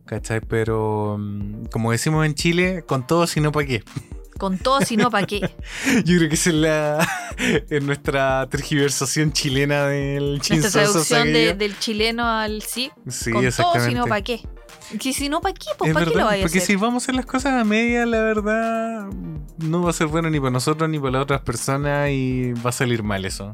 ¿Cachai? 0.05 0.41
Pero 0.41 1.17
mm, 1.19 1.65
como 1.71 1.91
decimos 1.91 2.25
en 2.25 2.33
Chile, 2.33 2.83
con 2.87 3.05
todo, 3.05 3.27
si 3.27 3.41
no, 3.41 3.51
¿para 3.51 3.65
qué? 3.67 3.83
Con 4.39 4.57
todo, 4.57 4.79
si 4.79 4.95
no, 4.95 5.11
¿para 5.11 5.27
qué? 5.27 5.41
Yo 6.05 6.17
creo 6.17 6.29
que 6.29 6.35
es 6.35 6.47
la 6.47 7.05
en 7.69 7.85
nuestra 7.85 8.47
tergiversación 8.49 9.33
chilena 9.33 9.87
del 9.87 10.35
Nuestra 10.37 10.55
chinzoso 10.55 10.79
traducción 10.79 11.33
de- 11.33 11.53
del 11.55 11.77
chileno 11.77 12.25
al 12.25 12.61
sí. 12.61 12.89
Sí, 13.09 13.31
con 13.31 13.43
todo, 13.51 13.77
si 13.85 13.93
no, 13.93 14.05
¿para 14.05 14.21
qué? 14.21 14.39
Que 14.97 15.11
si 15.11 15.27
no, 15.27 15.41
¿para 15.41 15.53
qué? 15.53 15.65
Pues 15.77 15.89
Es 15.89 15.93
¿para 15.93 16.05
qué 16.05 16.15
lo 16.15 16.23
vaya 16.23 16.41
a 16.41 16.45
porque 16.45 16.59
hacer? 16.59 16.67
si 16.67 16.75
vamos 16.77 17.03
a 17.03 17.05
hacer 17.05 17.15
las 17.15 17.25
cosas 17.25 17.51
a 17.59 17.65
media, 17.65 18.05
la 18.05 18.21
verdad, 18.21 19.07
no 19.57 19.81
va 19.81 19.89
a 19.89 19.93
ser 19.93 20.07
bueno 20.07 20.29
ni 20.29 20.39
para 20.39 20.51
nosotros 20.51 20.89
ni 20.89 20.99
para 20.99 21.11
las 21.11 21.23
otras 21.23 21.41
personas 21.41 22.09
y 22.09 22.53
va 22.53 22.69
a 22.69 22.73
salir 22.73 23.03
mal 23.03 23.25
eso. 23.25 23.51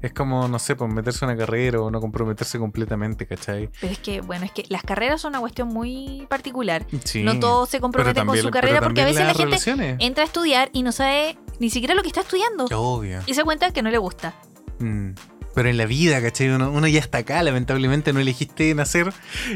Es 0.00 0.12
como, 0.12 0.46
no 0.46 0.58
sé, 0.58 0.76
pues 0.76 0.92
meterse 0.92 1.24
a 1.24 1.28
una 1.28 1.36
carrera 1.36 1.80
o 1.80 1.90
no 1.90 2.00
comprometerse 2.00 2.58
completamente, 2.58 3.26
¿cachai? 3.26 3.68
Pero 3.80 3.92
es 3.92 3.98
que, 3.98 4.20
bueno, 4.20 4.44
es 4.44 4.52
que 4.52 4.64
las 4.68 4.82
carreras 4.82 5.20
son 5.20 5.30
una 5.30 5.40
cuestión 5.40 5.68
muy 5.68 6.26
particular. 6.28 6.86
Sí. 7.04 7.24
No 7.24 7.40
todos 7.40 7.68
se 7.68 7.80
comprometen 7.80 8.26
con 8.26 8.36
su 8.36 8.50
carrera 8.50 8.80
porque 8.80 9.02
a 9.02 9.06
veces 9.06 9.26
la 9.26 9.34
gente 9.34 9.96
entra 9.98 10.22
a 10.22 10.26
estudiar 10.26 10.70
y 10.72 10.82
no 10.82 10.92
sabe 10.92 11.36
ni 11.58 11.70
siquiera 11.70 11.94
lo 11.94 12.02
que 12.02 12.08
está 12.08 12.20
estudiando. 12.20 12.66
Obvio. 12.66 13.20
Y 13.26 13.34
se 13.34 13.42
cuenta 13.42 13.72
que 13.72 13.82
no 13.82 13.90
le 13.90 13.98
gusta. 13.98 14.34
Mm. 14.78 15.10
Pero 15.54 15.70
en 15.70 15.76
la 15.76 15.86
vida, 15.86 16.22
¿cachai? 16.22 16.50
Uno, 16.50 16.70
uno 16.70 16.86
ya 16.86 17.00
está 17.00 17.18
acá, 17.18 17.42
lamentablemente 17.42 18.12
no 18.12 18.20
elegiste 18.20 18.72
nacer 18.76 19.12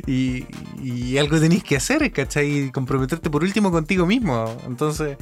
y, 0.07 0.47
y 0.83 1.17
algo 1.19 1.39
tenés 1.39 1.63
que 1.63 1.77
hacer, 1.77 2.11
¿cachai? 2.11 2.65
Y 2.65 2.71
comprometerte 2.73 3.31
por 3.31 3.45
último 3.45 3.71
contigo 3.71 4.05
mismo. 4.05 4.57
Entonces, 4.67 5.17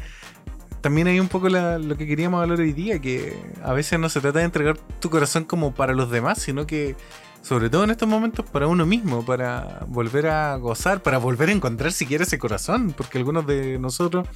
también 0.80 1.06
hay 1.08 1.20
un 1.20 1.28
poco 1.28 1.48
la- 1.48 1.78
lo 1.78 1.96
que 1.96 2.06
queríamos 2.06 2.42
hablar 2.42 2.58
hoy 2.60 2.72
día, 2.72 2.98
que 3.00 3.36
a 3.62 3.72
veces 3.72 3.98
no 3.98 4.08
se 4.08 4.20
trata 4.20 4.38
de 4.40 4.44
entregar 4.46 4.76
tu 5.00 5.10
corazón 5.10 5.44
como 5.44 5.74
para 5.74 5.92
los 5.94 6.10
demás, 6.10 6.38
sino 6.40 6.66
que, 6.66 6.96
sobre 7.42 7.70
todo 7.70 7.84
en 7.84 7.90
estos 7.90 8.08
momentos, 8.08 8.44
para 8.50 8.66
uno 8.66 8.84
mismo, 8.86 9.24
para 9.24 9.84
volver 9.88 10.26
a 10.26 10.56
gozar, 10.56 11.02
para 11.02 11.18
volver 11.18 11.48
a 11.48 11.52
encontrar 11.52 11.92
siquiera 11.92 12.24
ese 12.24 12.38
corazón, 12.38 12.92
porque 12.96 13.18
algunos 13.18 13.46
de 13.46 13.78
nosotros 13.78 14.28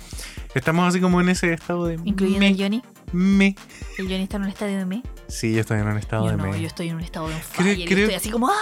estamos 0.55 0.89
así 0.89 1.01
como 1.01 1.21
en 1.21 1.29
ese 1.29 1.53
estado 1.53 1.87
de... 1.87 1.99
Incluyendo 2.05 2.41
me, 2.41 2.49
el 2.49 2.57
Johnny. 2.59 2.83
me. 3.13 3.57
El 3.99 4.05
Johnny 4.07 4.23
está 4.23 4.37
en 4.39 4.43
un 4.45 4.49
estadio 4.49 4.79
de 4.79 4.87
me. 4.87 5.03
Sí, 5.29 5.53
yo 5.55 5.61
estoy 5.61 5.81
en 5.81 5.87
un 5.89 5.97
estado 5.99 6.25
Yo 6.25 6.31
de 6.33 6.37
no, 6.37 6.47
me. 6.47 6.61
yo 6.61 6.67
estoy 6.67 6.89
en 6.91 6.97
un 6.97 7.03
estado 7.03 7.29
de 7.29 7.35
on 7.35 7.41
Creo- 7.57 7.75
creo- 7.87 7.99
Estoy 8.01 8.15
así 8.15 8.31
como 8.31 8.49
¡Ah! 8.49 8.55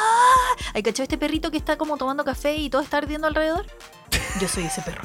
¿Hay 0.74 0.82
cachado 0.82 1.02
este 1.04 1.18
perrito 1.18 1.50
que 1.50 1.56
está 1.56 1.76
como 1.76 1.96
tomando 1.96 2.24
café 2.24 2.56
y 2.56 2.70
todo 2.70 2.82
está 2.82 2.98
ardiendo 2.98 3.26
alrededor? 3.26 3.66
Yo 4.40 4.48
soy 4.48 4.64
ese 4.64 4.80
perro. 4.82 5.02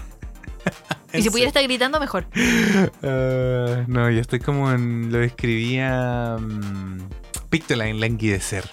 Y 1.14 1.18
¿En 1.18 1.24
si 1.24 1.30
pudiera 1.30 1.48
estar 1.48 1.64
gritando, 1.64 2.00
mejor. 2.00 2.28
Ah, 3.04 3.84
no, 3.88 4.10
yo 4.10 4.20
estoy 4.22 4.40
como 4.40 4.72
en. 4.72 5.12
Lo 5.12 5.20
describía. 5.20 6.36
Um, 6.38 7.00
Pictoline, 7.50 8.00
languidecer. 8.00 8.70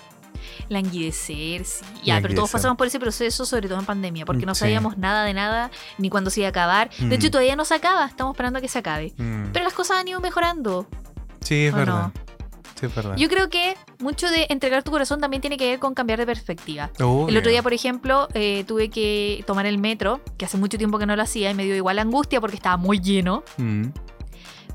Languidecer, 0.68 1.64
sí. 1.64 1.84
Ya, 2.04 2.20
pero 2.20 2.34
todos 2.34 2.50
pasamos 2.50 2.76
por 2.76 2.86
ese 2.86 2.98
proceso, 2.98 3.44
sobre 3.44 3.68
todo 3.68 3.78
en 3.78 3.84
pandemia, 3.86 4.24
porque 4.24 4.46
no 4.46 4.54
Sí. 4.54 4.60
sabíamos 4.60 4.96
nada 4.98 5.24
de 5.24 5.34
nada, 5.34 5.70
ni 5.98 6.08
cuándo 6.10 6.30
se 6.30 6.40
iba 6.40 6.48
a 6.48 6.50
acabar. 6.50 6.90
Mm. 6.98 7.08
De 7.10 7.16
hecho, 7.16 7.30
todavía 7.30 7.54
no 7.54 7.64
se 7.64 7.74
acaba, 7.74 8.06
estamos 8.06 8.32
esperando 8.34 8.58
a 8.58 8.62
que 8.62 8.68
se 8.68 8.78
acabe. 8.78 9.12
Mm, 9.18 9.52
Pero 9.52 9.64
las 9.64 9.74
cosas 9.74 9.98
han 9.98 10.08
ido 10.08 10.20
mejorando. 10.20 10.88
sí, 11.40 11.66
es 11.66 11.74
¿o 11.74 11.76
verdad. 11.76 12.12
no? 12.14 12.23
Sí, 12.84 12.90
es 12.90 12.94
verdad. 12.94 13.16
Yo 13.16 13.28
creo 13.28 13.48
que 13.50 13.76
mucho 13.98 14.30
de 14.30 14.46
entregar 14.50 14.82
tu 14.82 14.90
corazón 14.90 15.20
también 15.20 15.40
tiene 15.40 15.56
que 15.56 15.68
ver 15.68 15.78
con 15.78 15.94
cambiar 15.94 16.18
de 16.18 16.26
perspectiva. 16.26 16.90
El 16.98 17.04
Obvio. 17.04 17.38
otro 17.38 17.50
día, 17.50 17.62
por 17.62 17.72
ejemplo, 17.72 18.28
eh, 18.34 18.64
tuve 18.66 18.90
que 18.90 19.42
tomar 19.46 19.66
el 19.66 19.78
metro, 19.78 20.20
que 20.36 20.44
hace 20.44 20.56
mucho 20.56 20.78
tiempo 20.78 20.98
que 20.98 21.06
no 21.06 21.16
lo 21.16 21.22
hacía 21.22 21.50
y 21.50 21.54
me 21.54 21.64
dio 21.64 21.74
igual 21.74 21.98
angustia 21.98 22.40
porque 22.40 22.56
estaba 22.56 22.76
muy 22.76 23.00
lleno. 23.00 23.42
Mm, 23.56 23.88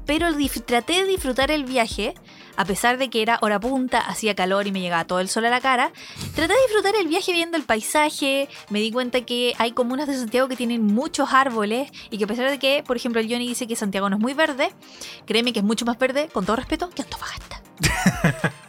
Pero 0.06 0.28
traté 0.65 0.93
de 0.93 1.06
disfrutar 1.06 1.52
el 1.52 1.65
viaje, 1.65 2.15
a 2.58 2.65
pesar 2.65 2.98
de 2.98 3.12
que 3.12 3.22
era 3.22 3.38
hora 3.41 3.60
punta, 3.60 4.00
hacía 4.00 4.34
calor 4.34 4.65
y 4.65 4.72
me 4.72 4.82
llegaba 4.82 5.06
todo 5.06 5.19
el 5.19 5.30
sol 5.30 5.45
a 5.45 5.50
la 5.52 5.62
cara. 5.62 5.91
Traté 6.34 6.52
de 6.54 6.60
disfrutar 6.67 6.95
el 7.00 7.08
viaje 7.08 7.32
viendo 7.32 7.58
el 7.58 7.63
paisaje. 7.63 8.50
Me 8.72 8.80
di 8.80 8.91
cuenta 8.91 9.22
que 9.22 9.54
hay 9.60 9.72
comunas 9.72 10.08
de 10.08 10.15
Santiago 10.15 10.48
que 10.48 10.56
tienen 10.56 10.84
muchos 10.84 11.32
árboles 11.32 11.91
y 12.10 12.17
que 12.17 12.24
a 12.24 12.28
pesar 12.28 12.50
de 12.50 12.58
que, 12.58 12.84
por 12.86 12.98
ejemplo, 12.98 13.22
el 13.22 13.30
Johnny 13.32 13.48
dice 13.48 13.67
que 13.67 13.76
Santiago 13.76 14.10
no 14.10 14.15
es 14.15 14.22
muy 14.22 14.34
verde, 14.34 14.72
créeme 15.28 15.54
que 15.54 15.60
es 15.60 15.65
mucho 15.65 15.86
más 15.86 15.98
verde, 16.00 16.28
con 16.34 16.43
todo 16.43 16.56
respeto, 16.56 16.89
que 16.89 17.04
Antofagasta. 17.04 17.59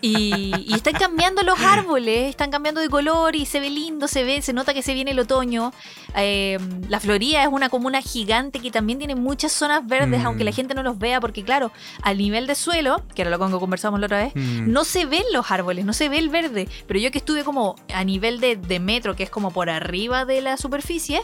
Y, 0.03 0.55
y 0.66 0.73
están 0.75 0.94
cambiando 0.94 1.42
los 1.42 1.61
árboles, 1.61 2.31
están 2.31 2.51
cambiando 2.51 2.81
de 2.81 2.88
color 2.88 3.37
y 3.37 3.44
se 3.44 3.61
ve 3.61 3.68
lindo, 3.68 4.09
se 4.09 4.25
ve, 4.25 4.40
se 4.40 4.55
nota 4.55 4.73
que 4.73 4.81
se 4.83 4.94
viene 4.94 5.11
el 5.11 5.18
otoño. 5.18 5.75
Eh, 6.16 6.59
la 6.88 7.01
Florida 7.01 7.42
es 7.42 7.49
una 7.53 7.68
comuna 7.68 8.01
gigante 8.01 8.61
que 8.61 8.70
también 8.70 8.99
tiene 8.99 9.14
muchas 9.14 9.53
zonas 9.53 9.87
verdes, 9.87 10.23
Mm. 10.23 10.27
aunque 10.27 10.44
la 10.44 10.53
gente 10.53 10.73
no 10.75 10.83
los 10.83 10.99
vea, 10.99 11.20
porque 11.20 11.44
claro, 11.44 11.70
al 12.03 12.16
nivel 12.16 12.46
de 12.46 12.55
suelo, 12.55 13.03
que 13.14 13.20
era 13.23 13.31
lo 13.31 13.38
que 13.38 13.59
conversamos 13.59 14.01
la 14.01 14.07
otra 14.07 14.23
vez, 14.25 14.33
Mm. 14.35 14.73
no 14.73 14.85
se 14.85 15.05
ven 15.05 15.25
los 15.35 15.51
árboles, 15.51 15.85
no 15.85 15.92
se 15.92 16.09
ve 16.09 16.16
el 16.16 16.31
verde. 16.31 16.66
Pero 16.87 16.99
yo 16.99 17.11
que 17.11 17.18
estuve 17.18 17.44
como 17.44 17.77
a 17.92 18.03
nivel 18.03 18.40
de, 18.40 18.57
de 18.57 18.81
metro, 18.81 19.14
que 19.16 19.23
es 19.25 19.31
como 19.31 19.51
por 19.51 19.68
arriba 19.68 20.25
de 20.25 20.40
la 20.40 20.57
superficie, 20.57 21.20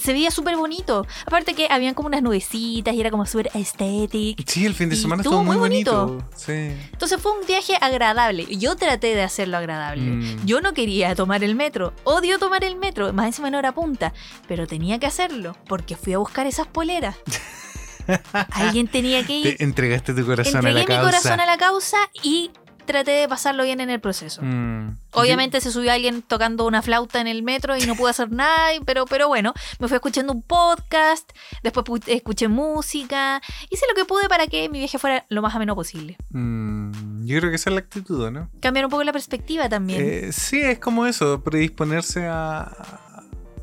se 0.00 0.12
veía 0.12 0.30
súper 0.30 0.56
bonito. 0.56 1.06
Aparte 1.26 1.54
que 1.54 1.66
habían 1.70 1.94
como 1.94 2.08
unas 2.08 2.22
nubecitas 2.22 2.94
y 2.94 3.00
era 3.00 3.10
como 3.10 3.26
súper 3.26 3.50
estético. 3.54 4.42
Sí, 4.46 4.66
el 4.66 4.74
fin 4.74 4.88
de 4.88 4.96
semana 4.96 5.22
estuvo 5.22 5.42
muy 5.44 5.56
bonito. 5.56 6.06
bonito. 6.06 6.28
Sí. 6.36 6.52
Entonces 6.92 7.20
fue 7.20 7.32
un 7.38 7.46
viaje 7.46 7.76
agradable. 7.80 8.46
Yo 8.56 8.76
traté 8.76 9.14
de 9.14 9.22
hacerlo 9.22 9.56
agradable. 9.56 10.02
Mm. 10.02 10.46
Yo 10.46 10.60
no 10.60 10.72
quería 10.74 11.14
tomar 11.14 11.42
el 11.44 11.54
metro. 11.54 11.92
Odio 12.04 12.38
tomar 12.38 12.64
el 12.64 12.76
metro. 12.76 13.12
Más 13.12 13.26
encima 13.26 13.50
no 13.50 13.58
era 13.58 13.72
punta. 13.72 14.12
Pero 14.48 14.66
tenía 14.66 14.98
que 14.98 15.06
hacerlo 15.06 15.56
porque 15.66 15.96
fui 15.96 16.12
a 16.14 16.18
buscar 16.18 16.46
esas 16.46 16.66
poleras. 16.66 17.16
Alguien 18.50 18.88
tenía 18.88 19.24
que 19.24 19.32
ir. 19.38 19.56
Te 19.56 19.64
entregaste 19.64 20.12
tu 20.14 20.26
corazón 20.26 20.56
a 20.56 20.58
Entregué 20.70 20.74
la 20.74 20.80
mi 20.80 20.86
causa. 20.86 21.02
corazón 21.04 21.40
a 21.40 21.46
la 21.46 21.56
causa 21.56 21.96
y 22.22 22.50
traté 22.84 23.10
de 23.12 23.28
pasarlo 23.28 23.64
bien 23.64 23.80
en 23.80 23.90
el 23.90 24.00
proceso. 24.00 24.42
Mm. 24.42 24.96
Obviamente 25.12 25.60
se 25.60 25.70
subió 25.70 25.92
alguien 25.92 26.22
tocando 26.22 26.66
una 26.66 26.82
flauta 26.82 27.20
en 27.20 27.26
el 27.26 27.42
metro 27.42 27.76
y 27.76 27.86
no 27.86 27.94
pude 27.94 28.10
hacer 28.10 28.30
nada, 28.30 28.68
pero, 28.84 29.06
pero 29.06 29.28
bueno, 29.28 29.52
me 29.78 29.88
fui 29.88 29.94
escuchando 29.96 30.32
un 30.32 30.42
podcast, 30.42 31.30
después 31.62 31.84
pu- 31.86 32.02
escuché 32.06 32.48
música, 32.48 33.40
hice 33.70 33.84
lo 33.88 33.94
que 33.94 34.04
pude 34.06 34.28
para 34.28 34.46
que 34.46 34.68
mi 34.68 34.78
viaje 34.78 34.98
fuera 34.98 35.24
lo 35.28 35.42
más 35.42 35.54
ameno 35.54 35.74
posible. 35.74 36.16
Yo, 36.30 36.38
mm, 36.38 37.26
yo 37.26 37.38
creo 37.38 37.50
que 37.50 37.56
esa 37.56 37.70
es 37.70 37.74
la 37.74 37.80
actitud, 37.80 38.30
¿no? 38.30 38.48
Cambiar 38.60 38.86
un 38.86 38.90
poco 38.90 39.04
la 39.04 39.12
perspectiva 39.12 39.68
también. 39.68 40.00
Eh, 40.04 40.32
sí, 40.32 40.60
es 40.60 40.78
como 40.78 41.06
eso, 41.06 41.42
predisponerse 41.42 42.26
a, 42.26 42.72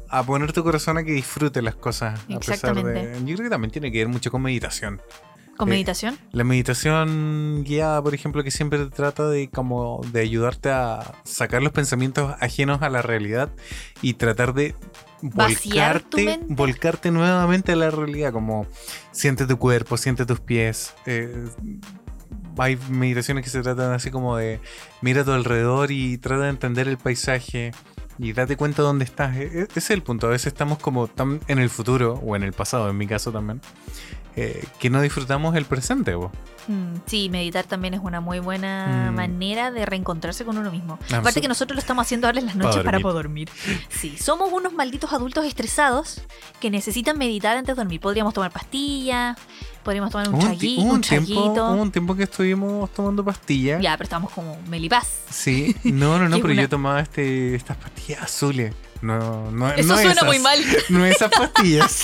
a 0.10 0.24
poner 0.24 0.54
tu 0.54 0.64
corazón 0.64 0.98
a 0.98 1.04
que 1.04 1.12
disfrute 1.12 1.62
las 1.62 1.76
cosas. 1.76 2.20
A 2.20 2.40
pesar 2.40 2.56
Exactamente. 2.56 3.08
de, 3.08 3.20
yo 3.26 3.36
creo 3.36 3.46
que 3.46 3.50
también 3.50 3.72
tiene 3.72 3.92
que 3.92 3.98
ver 4.00 4.08
mucho 4.08 4.32
con 4.32 4.42
meditación. 4.42 5.02
Con 5.60 5.68
eh, 5.70 5.72
meditación. 5.72 6.18
La 6.32 6.44
meditación 6.46 7.64
guiada, 7.66 8.02
por 8.02 8.14
ejemplo, 8.16 8.44
que 8.44 8.50
siempre 8.52 8.86
trata 8.88 9.28
de 9.28 9.50
como 9.50 10.02
de 10.14 10.22
ayudarte 10.22 10.70
a 10.72 11.14
sacar 11.24 11.62
los 11.62 11.74
pensamientos 11.74 12.34
ajenos 12.40 12.82
a 12.82 12.90
la 12.90 13.02
realidad 13.02 13.50
y 14.02 14.14
tratar 14.14 14.54
de 14.54 14.74
volcarte, 15.22 16.40
volcarte 16.48 17.12
nuevamente 17.12 17.74
a 17.74 17.76
la 17.76 17.92
realidad, 17.92 18.32
como 18.32 18.66
siente 19.12 19.46
tu 19.46 19.58
cuerpo, 19.58 19.98
siente 19.98 20.26
tus 20.26 20.40
pies. 20.40 20.94
eh, 21.06 21.46
hay 22.58 22.78
meditaciones 22.90 23.44
que 23.44 23.50
se 23.50 23.62
tratan 23.62 23.94
así 23.94 24.12
como 24.12 24.36
de 24.36 24.60
mira 25.02 25.22
a 25.22 25.26
tu 25.26 25.32
alrededor 25.32 25.92
y 25.92 26.18
trata 26.18 26.44
de 26.44 26.50
entender 26.50 26.88
el 26.90 26.98
paisaje 26.98 27.72
y 28.18 28.34
date 28.34 28.58
cuenta 28.58 28.82
dónde 28.82 29.06
estás. 29.06 29.38
E- 29.38 29.44
e- 29.62 29.64
Ese 29.70 29.80
es 29.80 29.90
el 29.92 30.04
punto. 30.04 30.28
A 30.28 30.32
veces 30.32 30.48
estamos 30.48 30.78
como 30.80 31.08
tan 31.08 31.40
en 31.48 31.60
el 31.60 31.70
futuro, 31.70 32.16
o 32.16 32.36
en 32.36 32.44
el 32.44 32.52
pasado, 32.52 32.90
en 32.90 32.98
mi 32.98 33.08
caso 33.08 33.32
también, 33.32 33.62
eh, 34.42 34.64
que 34.80 34.90
no 34.90 35.02
disfrutamos 35.02 35.56
el 35.56 35.66
presente. 35.66 36.14
po. 36.14 36.32
Mm, 36.68 36.98
sí, 37.08 37.30
meditar 37.30 37.66
también 37.66 37.96
es 37.96 38.00
una 38.04 38.22
muy 38.22 38.40
buena 38.40 39.10
Mm. 39.12 39.16
manera 39.16 39.72
de 39.72 39.86
reencontrarse 39.86 40.46
con 40.46 40.58
uno 40.58 40.70
mismo. 40.72 41.00
Ah, 41.12 41.18
Aparte 41.18 41.34
sí. 41.40 41.42
que 41.42 41.48
nosotros 41.48 41.76
lo 41.76 41.80
estamos 41.80 42.06
haciendo 42.06 42.28
ahora 42.28 42.40
en 42.40 42.46
las 42.46 42.56
noches 42.56 42.84
para 42.84 43.00
poder 43.00 43.16
dormir. 43.24 43.50
Sí, 43.90 44.16
somos 44.18 44.52
unos 44.54 44.74
malditos 44.74 45.12
adultos 45.14 45.46
estresados 45.46 46.22
que 46.60 46.70
necesitan 46.70 47.18
meditar 47.18 47.58
antes 47.58 47.76
de 47.76 47.82
dormir. 47.82 48.00
Podríamos 48.00 48.34
tomar 48.36 48.52
pastillas, 48.52 49.36
podríamos 49.84 50.12
tomar 50.12 50.30
un, 50.30 50.36
un, 50.36 50.42
chagui- 50.42 50.58
ti- 50.60 50.76
hubo 50.80 50.86
un 50.86 50.92
un 50.96 51.02
tiempo, 51.02 51.28
chaguito. 51.34 51.72
un 51.72 51.92
tiempo 51.92 52.16
que 52.16 52.24
estuvimos 52.24 52.94
tomando 52.94 53.24
pastillas. 53.26 53.82
Ya, 53.82 53.94
pero 53.98 54.04
estamos 54.04 54.32
como 54.32 54.58
melipaz. 54.68 55.08
Sí, 55.32 55.76
no, 55.84 56.20
no, 56.20 56.30
no, 56.30 56.36
pero 56.42 56.54
una- 56.54 56.62
yo 56.62 56.70
tomaba 56.70 57.00
este, 57.00 57.56
estas 57.56 57.78
pastillas 57.78 58.22
azules. 58.22 58.76
No, 59.02 59.50
no, 59.52 59.72
Eso 59.72 59.88
no 59.88 59.96
suena 59.96 60.12
esas, 60.12 60.26
muy 60.26 60.40
mal. 60.40 60.60
No 60.90 61.06
esas 61.06 61.32
pastillas. 61.32 62.04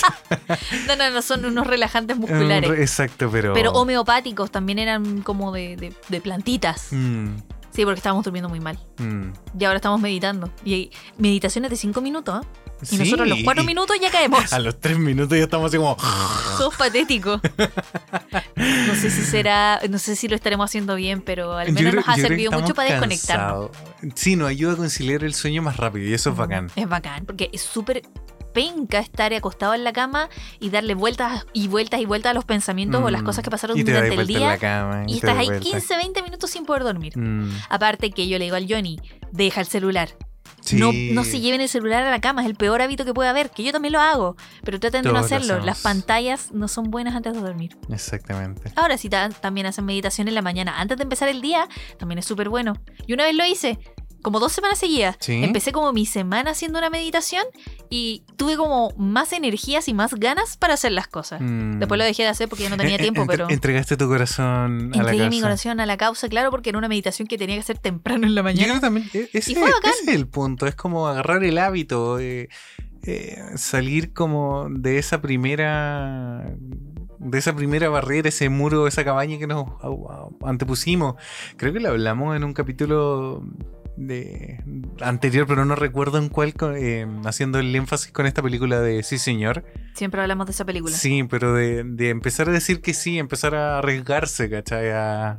No, 0.86 0.96
no, 0.96 1.10
no, 1.10 1.20
son 1.22 1.44
unos 1.44 1.66
relajantes 1.66 2.16
musculares. 2.16 2.70
re- 2.70 2.80
Exacto, 2.82 3.28
pero. 3.30 3.52
Pero 3.52 3.72
homeopáticos 3.72 4.50
también 4.50 4.78
eran 4.78 5.20
como 5.22 5.52
de, 5.52 5.76
de- 5.76 5.92
de 6.08 6.20
plantitas. 6.20 6.88
Mm, 6.92 7.36
Sí, 7.76 7.84
porque 7.84 7.98
estábamos 7.98 8.24
durmiendo 8.24 8.48
muy 8.48 8.58
mal. 8.58 8.78
mm. 8.98 9.32
Y 9.60 9.64
ahora 9.66 9.76
estamos 9.76 10.00
meditando. 10.00 10.50
Y 10.64 10.72
hay 10.74 10.90
meditaciones 11.18 11.70
de 11.70 11.76
5 11.76 12.00
minutos. 12.00 12.42
¿eh? 12.42 12.48
Y 12.82 12.86
Sí. 12.86 12.98
nosotros 12.98 13.26
a 13.30 13.34
los 13.34 13.38
4 13.44 13.64
minutos 13.64 13.96
ya 14.00 14.10
caemos. 14.10 14.52
A 14.52 14.58
los 14.58 14.78
tres 14.80 14.98
minutos 14.98 15.36
ya 15.36 15.44
estamos 15.44 15.66
así 15.68 15.76
como. 15.76 15.96
Sos 16.58 16.74
patético. 16.76 17.40
No 18.56 18.94
sé 18.94 19.10
si 19.10 19.22
será, 19.22 19.80
no 19.88 19.98
sé 19.98 20.16
si 20.16 20.28
lo 20.28 20.34
estaremos 20.36 20.64
haciendo 20.70 20.94
bien, 20.94 21.20
pero 21.22 21.52
al 21.56 21.72
menos 21.72 21.92
creo- 21.92 22.02
nos 22.02 22.08
ha 22.08 22.14
servido 22.16 22.50
mucho 22.52 22.74
para 22.74 22.90
desconectarnos. 22.90 23.70
cansados. 23.70 24.12
Sí, 24.14 24.36
nos 24.36 24.48
ayuda 24.48 24.72
a 24.72 24.76
conciliar 24.76 25.24
el 25.24 25.34
sueño 25.34 25.62
más 25.62 25.76
rápido 25.76 26.06
y 26.08 26.14
eso 26.14 26.30
es 26.30 26.36
bacán. 26.36 26.70
Es 26.76 26.88
bacán, 26.88 27.24
porque 27.26 27.50
es 27.52 27.60
súper 27.62 28.02
penca 28.56 29.00
estar 29.00 29.34
acostado 29.34 29.74
en 29.74 29.84
la 29.84 29.92
cama 29.92 30.30
y 30.60 30.70
darle 30.70 30.94
vueltas 30.94 31.44
y 31.52 31.68
vueltas 31.68 32.00
y 32.00 32.06
vueltas 32.06 32.30
a 32.30 32.34
los 32.34 32.46
pensamientos 32.46 33.02
o 33.04 33.10
las 33.10 33.20
Mm. 33.20 33.26
cosas 33.26 33.44
que 33.44 33.50
pasaron 33.50 33.76
y 33.78 33.82
durante 33.82 34.14
el 34.14 34.26
día. 34.26 34.56
cama, 34.56 35.04
Y 35.06 35.16
estás 35.16 35.36
ahí 35.36 35.46
vuelta. 35.48 35.62
15, 35.70 35.96
20 35.96 36.22
minutos 36.22 36.50
sin 36.50 36.64
poder 36.64 36.82
dormir. 36.82 37.12
Mm, 37.18 37.50
Aparte 37.68 38.10
que 38.12 38.26
yo 38.28 38.38
le 38.38 38.44
digo 38.46 38.56
al 38.56 38.66
Johnny, 38.66 38.98
deja 39.30 39.60
el 39.60 39.66
celular. 39.66 40.08
sí. 40.62 40.76
No, 40.76 40.90
no 40.92 41.22
se 41.22 41.38
lleven 41.40 41.60
el 41.60 41.68
celular 41.68 42.02
a 42.02 42.10
la 42.10 42.20
cama, 42.20 42.40
es 42.42 42.48
el 42.48 42.54
peor 42.56 42.80
hábito 42.82 43.04
que 43.04 43.12
puede 43.14 43.28
haber, 43.28 43.50
que 43.50 43.62
yo 43.62 43.70
también 43.72 43.92
lo 43.92 44.00
hago, 44.00 44.36
pero 44.64 44.80
traten 44.80 45.02
de 45.02 45.12
no 45.12 45.18
hacerlo. 45.18 45.60
Las 45.60 45.80
pantallas 45.82 46.50
no 46.52 46.66
son 46.66 46.90
buenas 46.90 47.14
antes 47.14 47.34
de 47.34 47.40
dormir. 47.40 47.76
Exactamente. 47.88 48.72
Ahora, 48.74 48.96
si 48.98 49.08
ta- 49.08 49.28
también 49.28 49.66
hacen 49.66 49.84
meditación 49.84 50.26
en 50.28 50.34
la 50.34 50.42
mañana 50.42 50.80
antes 50.80 50.96
de 50.96 51.02
empezar 51.04 51.28
el 51.28 51.40
día, 51.40 51.68
también 51.98 52.18
es 52.18 52.24
súper 52.24 52.48
bueno. 52.48 52.72
Y 53.06 53.12
una 53.12 53.24
vez 53.24 53.36
lo 53.36 53.44
hice, 53.46 53.78
como 54.26 54.40
dos 54.40 54.50
semanas 54.50 54.78
seguidas. 54.80 55.16
Sí. 55.20 55.44
Empecé 55.44 55.70
como 55.70 55.92
mi 55.92 56.04
semana 56.04 56.50
haciendo 56.50 56.80
una 56.80 56.90
meditación 56.90 57.44
y 57.88 58.24
tuve 58.36 58.56
como 58.56 58.90
más 58.96 59.32
energías 59.32 59.86
y 59.86 59.94
más 59.94 60.14
ganas 60.14 60.56
para 60.56 60.74
hacer 60.74 60.90
las 60.90 61.06
cosas. 61.06 61.40
Mm. 61.40 61.78
Después 61.78 61.96
lo 61.96 62.02
dejé 62.04 62.24
de 62.24 62.30
hacer 62.30 62.48
porque 62.48 62.64
ya 62.64 62.70
no 62.70 62.76
tenía 62.76 62.96
Eh, 62.96 62.98
tiempo, 62.98 63.20
entre- 63.20 63.36
pero 63.36 63.48
Entregaste 63.50 63.96
tu 63.96 64.08
corazón 64.08 64.90
a 64.94 64.96
la 64.96 65.02
entregué 65.12 65.24
mi 65.30 65.36
causa. 65.36 65.42
corazón 65.42 65.78
a 65.80 65.86
la 65.86 65.96
causa, 65.96 66.28
claro, 66.28 66.50
porque 66.50 66.70
era 66.70 66.78
una 66.78 66.88
meditación 66.88 67.28
que 67.28 67.38
tenía 67.38 67.54
que 67.54 67.60
hacer 67.60 67.78
temprano 67.78 68.26
en 68.26 68.34
la 68.34 68.40
Yo 68.40 68.44
mañana. 68.44 68.66
creo 68.66 68.80
también, 68.80 69.08
e- 69.14 69.28
ese, 69.32 69.52
Y 69.52 69.54
fue 69.54 69.70
bacán. 69.70 69.92
ese 69.92 70.10
es 70.10 70.16
el 70.16 70.26
punto, 70.26 70.66
es 70.66 70.74
como 70.74 71.06
agarrar 71.06 71.44
el 71.44 71.56
hábito, 71.58 72.18
eh, 72.18 72.48
eh, 73.04 73.38
salir 73.54 74.12
como 74.12 74.66
de 74.70 74.98
esa 74.98 75.22
primera 75.22 76.52
de 77.18 77.38
esa 77.38 77.56
primera 77.56 77.88
barrera, 77.88 78.28
ese 78.28 78.48
muro, 78.50 78.86
esa 78.86 79.02
cabaña 79.04 79.38
que 79.38 79.46
nos 79.46 79.66
antepusimos. 80.44 81.14
Creo 81.56 81.72
que 81.72 81.80
lo 81.80 81.88
hablamos 81.88 82.36
en 82.36 82.44
un 82.44 82.52
capítulo 82.52 83.42
de 83.96 84.62
anterior, 85.00 85.46
pero 85.46 85.64
no 85.64 85.74
recuerdo 85.74 86.18
en 86.18 86.28
cuál, 86.28 86.54
eh, 86.76 87.06
haciendo 87.24 87.58
el 87.58 87.74
énfasis 87.74 88.12
con 88.12 88.26
esta 88.26 88.42
película 88.42 88.80
de 88.80 89.02
Sí 89.02 89.18
Señor. 89.18 89.64
Siempre 89.94 90.20
hablamos 90.20 90.46
de 90.46 90.52
esa 90.52 90.64
película. 90.64 90.94
Sí, 90.94 91.24
pero 91.24 91.54
de, 91.54 91.84
de 91.84 92.10
empezar 92.10 92.48
a 92.48 92.52
decir 92.52 92.80
que 92.80 92.94
sí, 92.94 93.18
empezar 93.18 93.54
a 93.54 93.78
arriesgarse, 93.78 94.50
¿cachai? 94.50 94.90
A, 94.90 95.38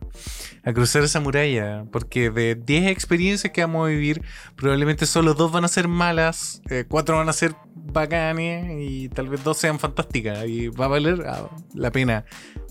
a 0.64 0.74
cruzar 0.74 1.04
esa 1.04 1.20
muralla. 1.20 1.86
Porque 1.92 2.30
de 2.30 2.56
10 2.56 2.88
experiencias 2.88 3.54
que 3.54 3.62
vamos 3.62 3.86
a 3.86 3.90
vivir, 3.90 4.22
probablemente 4.56 5.06
solo 5.06 5.34
dos 5.34 5.52
van 5.52 5.66
a 5.66 5.68
ser 5.68 5.88
malas, 5.88 6.62
eh, 6.70 6.86
cuatro 6.88 7.18
van 7.18 7.30
a 7.30 7.34
ser 7.34 7.56
bacanes 7.76 8.76
y 8.80 9.10
tal 9.10 9.30
vez 9.30 9.44
dos 9.44 9.58
sean 9.58 9.80
fantásticas. 9.80 10.46
Y 10.48 10.70
va 10.70 10.86
a 10.86 10.90
valer 10.90 11.24
ah, 11.28 11.50
la 11.74 11.92
pena 11.92 12.26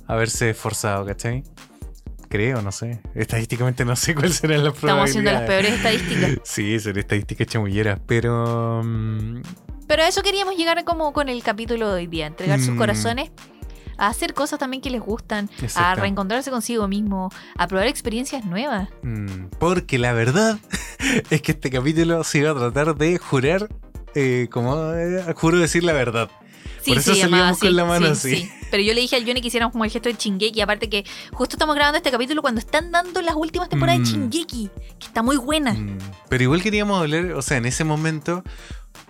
haberse 0.07 0.51
esforzado, 0.51 1.07
¿cachai? 1.07 1.43
Creo, 2.29 2.61
no 2.63 2.73
sé. 2.73 3.01
Estadísticamente 3.15 3.85
no 3.85 3.95
sé 3.97 4.15
cuáles 4.17 4.37
serán 4.37 4.65
las 4.65 4.75
Estamos 4.75 5.11
haciendo 5.11 5.31
las 5.33 5.43
peores 5.43 5.73
estadísticas. 5.75 6.31
Sí, 6.45 6.79
son 6.81 6.99
estadísticas 6.99 7.47
chamulleras, 7.47 8.01
pero... 8.07 8.83
mm, 8.85 9.43
Pero 9.87 10.03
a 10.03 10.09
eso 10.09 10.23
queríamos 10.23 10.57
llegar 10.57 10.83
como 10.85 11.13
con 11.13 11.29
el 11.29 11.43
capítulo 11.43 11.89
de 11.91 11.95
hoy 12.01 12.07
día, 12.07 12.27
entregar 12.27 12.59
sus 12.61 12.75
Mm. 12.75 12.79
corazones 12.79 13.31
a 13.99 14.09
hacer 14.09 14.35
cosas 14.35 14.59
también 14.59 14.83
que 14.83 14.91
les 14.91 15.01
gustan, 15.01 15.49
a 15.75 15.95
reencontrarse 15.95 16.51
consigo 16.51 16.87
mismo, 16.87 17.31
a 17.57 17.67
probar 17.67 17.87
experiencias 17.87 18.45
nuevas. 18.45 18.89
Mm, 19.03 19.47
Porque 19.59 19.99
la 19.99 20.13
verdad 20.13 20.59
es 21.31 21.41
que 21.41 21.53
este 21.53 21.71
capítulo 21.71 22.23
se 22.25 22.39
iba 22.39 22.51
a 22.51 22.55
tratar 22.55 22.95
de 22.97 23.17
jurar, 23.19 23.69
eh, 24.15 24.49
como 24.51 24.93
eh, 24.93 25.25
juro 25.35 25.59
decir 25.59 25.83
la 25.85 25.93
verdad. 25.95 26.29
Sí, 26.87 26.93
Por 26.93 26.99
eso 27.01 27.15
se 27.15 27.21
llamaba 27.21 27.53
salíamos 27.55 27.59
con 27.59 27.77
la 27.77 27.85
mano 27.85 28.07
sí, 28.07 28.13
así. 28.13 28.37
sí. 28.43 28.51
Pero 28.71 28.83
yo 28.83 28.95
le 28.95 29.01
dije 29.01 29.17
al 29.17 29.25
Johnny 29.27 29.41
que 29.41 29.49
hiciéramos 29.49 29.73
como 29.73 29.85
el 29.85 29.91
gesto 29.91 30.09
de 30.09 30.17
Chingeki, 30.17 30.61
aparte 30.61 30.89
que 30.89 31.05
justo 31.33 31.57
estamos 31.57 31.75
grabando 31.75 31.97
este 31.97 32.11
capítulo 32.13 32.43
cuando 32.43 32.61
están 32.61 32.93
dando 32.93 33.21
las 33.23 33.35
últimas 33.35 33.69
temporadas 33.69 34.01
de 34.01 34.05
Mm. 34.05 34.31
Chingeki, 34.31 34.71
que 34.99 35.07
está 35.07 35.23
muy 35.23 35.37
buena. 35.37 35.73
Mm, 35.75 35.99
Pero 36.29 36.43
igual 36.45 36.63
queríamos 36.63 37.01
hablar, 37.01 37.33
o 37.33 37.43
sea, 37.43 37.57
en 37.57 37.67
ese 37.67 37.83
momento, 37.85 38.43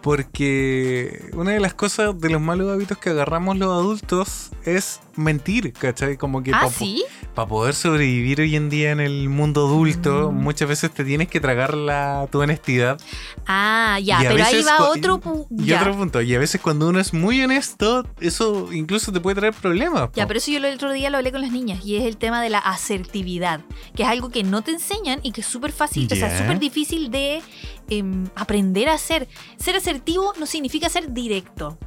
Porque 0.02 1.30
una 1.34 1.50
de 1.52 1.60
las 1.60 1.74
cosas 1.74 2.18
de 2.20 2.30
los 2.30 2.40
malos 2.40 2.72
hábitos 2.72 2.98
que 2.98 3.10
agarramos 3.10 3.56
los 3.58 3.68
adultos 3.72 4.50
es 4.64 5.00
mentir, 5.16 5.72
¿cachai? 5.72 6.16
Como 6.16 6.42
que 6.42 6.50
Ah, 6.52 6.60
para 6.62 6.70
sí. 6.70 7.04
poder 7.34 7.74
sobrevivir 7.74 8.40
hoy 8.40 8.56
en 8.56 8.68
día 8.70 8.90
en 8.92 9.00
el 9.00 9.28
mundo 9.28 9.66
adulto, 9.66 10.30
Mm. 10.32 10.36
muchas 10.42 10.68
veces 10.68 10.90
te 10.90 11.04
tienes 11.04 11.28
que 11.28 11.40
tragar 11.40 11.74
la, 11.74 12.28
tu 12.30 12.40
honestidad. 12.40 12.98
Ah, 13.46 13.98
ya, 14.02 14.18
pero 14.20 14.44
ahí 14.44 14.62
va 14.62 14.90
otro. 14.90 15.20
pu- 15.20 15.46
Y 15.50 15.72
otro 15.72 15.94
punto, 15.96 16.20
y 16.22 16.34
a 16.34 16.38
veces 16.38 16.60
cuando 16.60 16.88
uno 16.88 16.98
es 17.00 17.12
muy 17.14 17.42
honesto, 17.42 18.04
eso 18.20 18.72
incluso 18.72 19.12
te 19.12 19.20
puede 19.20 19.36
traer 19.36 19.54
problemas. 19.54 20.10
Ya, 20.14 20.24
po. 20.24 20.28
pero 20.28 20.38
eso 20.38 20.50
yo 20.50 20.58
el 20.58 20.74
otro 20.74 20.92
día 20.92 21.10
lo 21.10 21.18
hablé 21.18 21.30
con 21.32 21.40
las 21.42 21.52
niñas 21.52 21.84
y 21.84 21.96
es 21.96 22.04
el 22.04 22.16
tema 22.16 22.42
de 22.42 22.50
la 22.50 22.58
asertividad, 22.58 23.60
que 23.94 24.02
es 24.02 24.08
algo 24.08 24.30
que 24.30 24.42
no 24.42 24.62
te 24.62 24.72
enseñan 24.72 25.20
y 25.22 25.32
que 25.32 25.40
es 25.42 25.46
súper 25.46 25.72
fácil, 25.72 26.08
o 26.10 26.16
sea, 26.16 26.36
súper 26.38 26.58
difícil 26.58 27.10
de 27.10 27.42
em, 27.90 28.28
aprender 28.34 28.88
a 28.88 28.94
hacer. 28.94 29.28
Ser 29.58 29.76
asertivo 29.76 30.32
no 30.38 30.46
significa 30.46 30.88
ser 30.88 31.12
directo. 31.12 31.78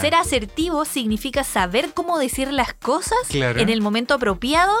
Ser 0.00 0.16
asertivo 0.16 0.84
significa 0.84 1.44
saber 1.44 1.92
cómo 1.94 2.18
decir 2.18 2.52
las 2.52 2.74
cosas 2.74 3.16
Claro. 3.28 3.60
en 3.60 3.68
el 3.68 3.80
momento 3.80 4.14
apropiado 4.14 4.74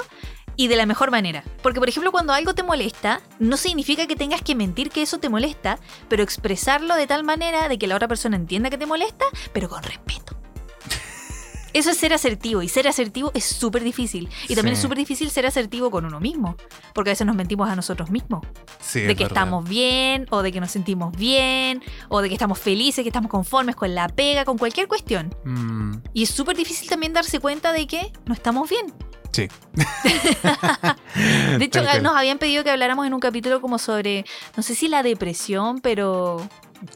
y 0.56 0.66
de 0.66 0.74
la 0.76 0.86
mejor 0.86 1.10
manera. 1.12 1.44
Porque, 1.62 1.78
por 1.78 1.88
ejemplo, 1.88 2.10
cuando 2.10 2.32
algo 2.32 2.54
te 2.54 2.62
molesta, 2.64 3.20
no 3.38 3.56
significa 3.56 4.06
que 4.08 4.16
tengas 4.16 4.42
que 4.42 4.54
mentir 4.56 4.90
que 4.90 5.02
eso 5.02 5.18
te 5.18 5.28
molesta, 5.28 5.78
pero 6.08 6.24
expresarlo 6.24 6.96
de 6.96 7.06
tal 7.06 7.22
manera 7.22 7.68
de 7.68 7.78
que 7.78 7.86
la 7.86 7.94
otra 7.94 8.08
persona 8.08 8.34
entienda 8.36 8.70
que 8.70 8.76
te 8.78 8.86
molesta, 8.86 9.24
pero 9.52 9.68
con 9.68 9.82
respeto. 9.84 10.36
Eso 11.74 11.90
es 11.90 11.96
ser 11.96 12.12
asertivo 12.12 12.60
y 12.62 12.68
ser 12.68 12.86
asertivo 12.86 13.30
es 13.34 13.44
súper 13.44 13.82
difícil. 13.82 14.28
Y 14.48 14.54
también 14.56 14.74
Sí. 14.76 14.80
es 14.80 14.82
súper 14.82 14.98
difícil 14.98 15.30
ser 15.30 15.46
asertivo 15.46 15.90
con 15.90 16.04
uno 16.04 16.20
mismo, 16.20 16.56
porque 16.92 17.08
a 17.10 17.12
veces 17.12 17.26
nos 17.26 17.34
mentimos 17.34 17.70
a 17.70 17.74
nosotros 17.76 18.10
mismos 18.10 18.44
Sí, 18.92 19.00
de 19.00 19.12
es 19.12 19.16
que 19.16 19.24
verdad. 19.24 19.38
estamos 19.38 19.68
bien, 19.68 20.26
o 20.30 20.42
de 20.42 20.52
que 20.52 20.60
nos 20.60 20.70
sentimos 20.70 21.16
bien, 21.16 21.82
o 22.08 22.20
de 22.20 22.28
que 22.28 22.34
estamos 22.34 22.58
felices, 22.58 23.02
que 23.02 23.08
estamos 23.08 23.30
conformes 23.30 23.74
con 23.74 23.94
la 23.94 24.08
pega, 24.08 24.44
con 24.44 24.58
cualquier 24.58 24.86
cuestión. 24.88 25.34
Mm, 25.44 25.94
Y 26.12 26.24
es 26.24 26.30
súper 26.30 26.56
difícil 26.56 26.88
también 26.88 27.12
darse 27.12 27.40
cuenta 27.40 27.72
de 27.72 27.86
que 27.86 28.12
no 28.26 28.34
estamos 28.34 28.68
bien. 28.68 28.92
sí. 29.32 29.48
De 31.58 31.64
hecho, 31.64 31.82
nos 32.02 32.14
habían 32.16 32.38
pedido 32.38 32.64
que 32.64 32.70
habláramos 32.70 33.06
en 33.06 33.14
un 33.14 33.20
capítulo 33.20 33.60
como 33.60 33.78
sobre, 33.78 34.24
no 34.56 34.62
sé 34.62 34.74
si 34.74 34.88
la 34.88 35.02
depresión, 35.02 35.80
pero 35.80 36.46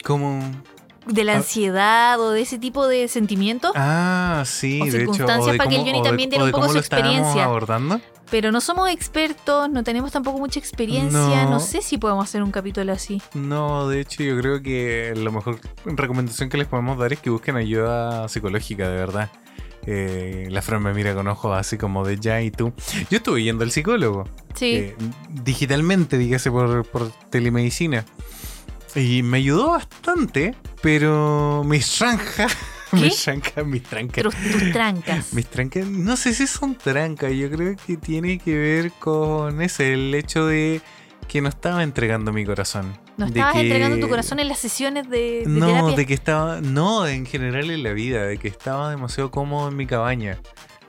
Como. 0.04 0.40
De 1.06 1.24
la 1.24 1.32
Ah. 1.32 1.36
ansiedad 1.36 2.20
o 2.20 2.30
de 2.30 2.42
ese 2.42 2.58
tipo 2.58 2.86
de 2.86 3.08
sentimientos. 3.08 3.72
Ah, 3.74 4.42
sí, 4.46 4.80
O 4.80 4.84
de 4.84 4.90
hecho. 4.90 4.98
circunstancias 4.98 5.52
de 5.52 5.58
para 5.58 5.70
que 5.70 5.76
el 5.76 5.82
Johnny 5.82 6.02
también 6.02 6.30
o 6.40 6.44
un 6.44 6.50
poco 6.50 6.68
su 6.68 6.78
experiencia. 6.78 7.44
abordando. 7.44 8.00
Pero 8.28 8.50
no 8.50 8.60
somos 8.60 8.90
expertos, 8.90 9.70
no 9.70 9.84
tenemos 9.84 10.10
tampoco 10.10 10.38
mucha 10.38 10.58
experiencia. 10.58 11.44
No, 11.44 11.50
No. 11.50 11.60
sé 11.60 11.80
si 11.80 11.96
podemos 11.96 12.24
hacer 12.24 12.42
un 12.42 12.50
capítulo 12.50 12.92
así. 12.92 13.22
No, 13.34 13.88
de 13.88 14.00
hecho, 14.00 14.24
yo 14.24 14.36
creo 14.40 14.60
que 14.62 15.12
la 15.16 15.30
mejor 15.30 15.60
recomendación 15.84 16.48
que 16.48 16.56
les 16.58 16.66
podemos 16.66 16.98
dar 16.98 17.12
es 17.12 17.20
que 17.20 17.30
busquen 17.30 17.54
ayuda 17.56 18.28
psicológica, 18.28 18.88
de 18.88 18.96
verdad. 18.96 19.30
Eh, 19.86 20.48
la 20.50 20.60
Fran 20.62 20.82
me 20.82 20.92
mira 20.92 21.14
con 21.14 21.28
ojos 21.28 21.56
así 21.56 21.78
como 21.78 22.04
de 22.04 22.18
ya 22.18 22.42
y 22.42 22.50
tú. 22.50 22.72
Yo 23.08 23.18
estuve 23.18 23.44
yendo 23.44 23.62
al 23.62 23.70
psicólogo. 23.70 24.24
Sí. 24.56 24.74
eh, 24.74 24.96
digitalmente, 25.44 26.18
dígase 26.18 26.50
por, 26.50 26.84
por 26.86 27.12
telemedicina. 27.30 28.04
Y 28.96 29.22
me 29.22 29.38
ayudó 29.38 29.70
bastante, 29.72 30.54
pero 30.82 31.62
mis 31.66 31.90
tranjas, 31.98 32.56
¿Qué? 32.90 32.96
mis 32.96 33.22
trancas, 33.22 33.66
mis 33.66 33.82
trancas, 33.82 34.22
tus, 34.24 34.72
trancas. 34.72 35.32
mis 35.34 35.46
trancas, 35.46 35.86
no 35.86 36.16
sé 36.16 36.32
si 36.32 36.46
son 36.46 36.76
trancas, 36.76 37.32
yo 37.32 37.50
creo 37.50 37.76
que 37.86 37.96
tiene 37.98 38.38
que 38.38 38.56
ver 38.56 38.92
con 38.92 39.60
ese, 39.60 39.92
el 39.92 40.14
hecho 40.14 40.46
de 40.46 40.80
que 41.28 41.40
no 41.42 41.48
estaba 41.48 41.82
entregando 41.82 42.32
mi 42.32 42.46
corazón. 42.46 42.96
¿No 43.18 43.26
estabas 43.26 43.54
que- 43.54 43.60
entregando 43.62 43.98
tu 43.98 44.08
corazón 44.08 44.38
en 44.40 44.48
las 44.48 44.58
sesiones 44.60 45.10
de, 45.10 45.42
de 45.44 45.46
No, 45.46 45.66
terapia? 45.66 45.96
de 45.96 46.06
que 46.06 46.14
estaba, 46.14 46.60
no, 46.60 47.06
en 47.06 47.26
general 47.26 47.70
en 47.70 47.82
la 47.82 47.92
vida, 47.92 48.24
de 48.24 48.38
que 48.38 48.48
estaba 48.48 48.90
demasiado 48.90 49.30
cómodo 49.30 49.68
en 49.68 49.76
mi 49.76 49.86
cabaña, 49.86 50.38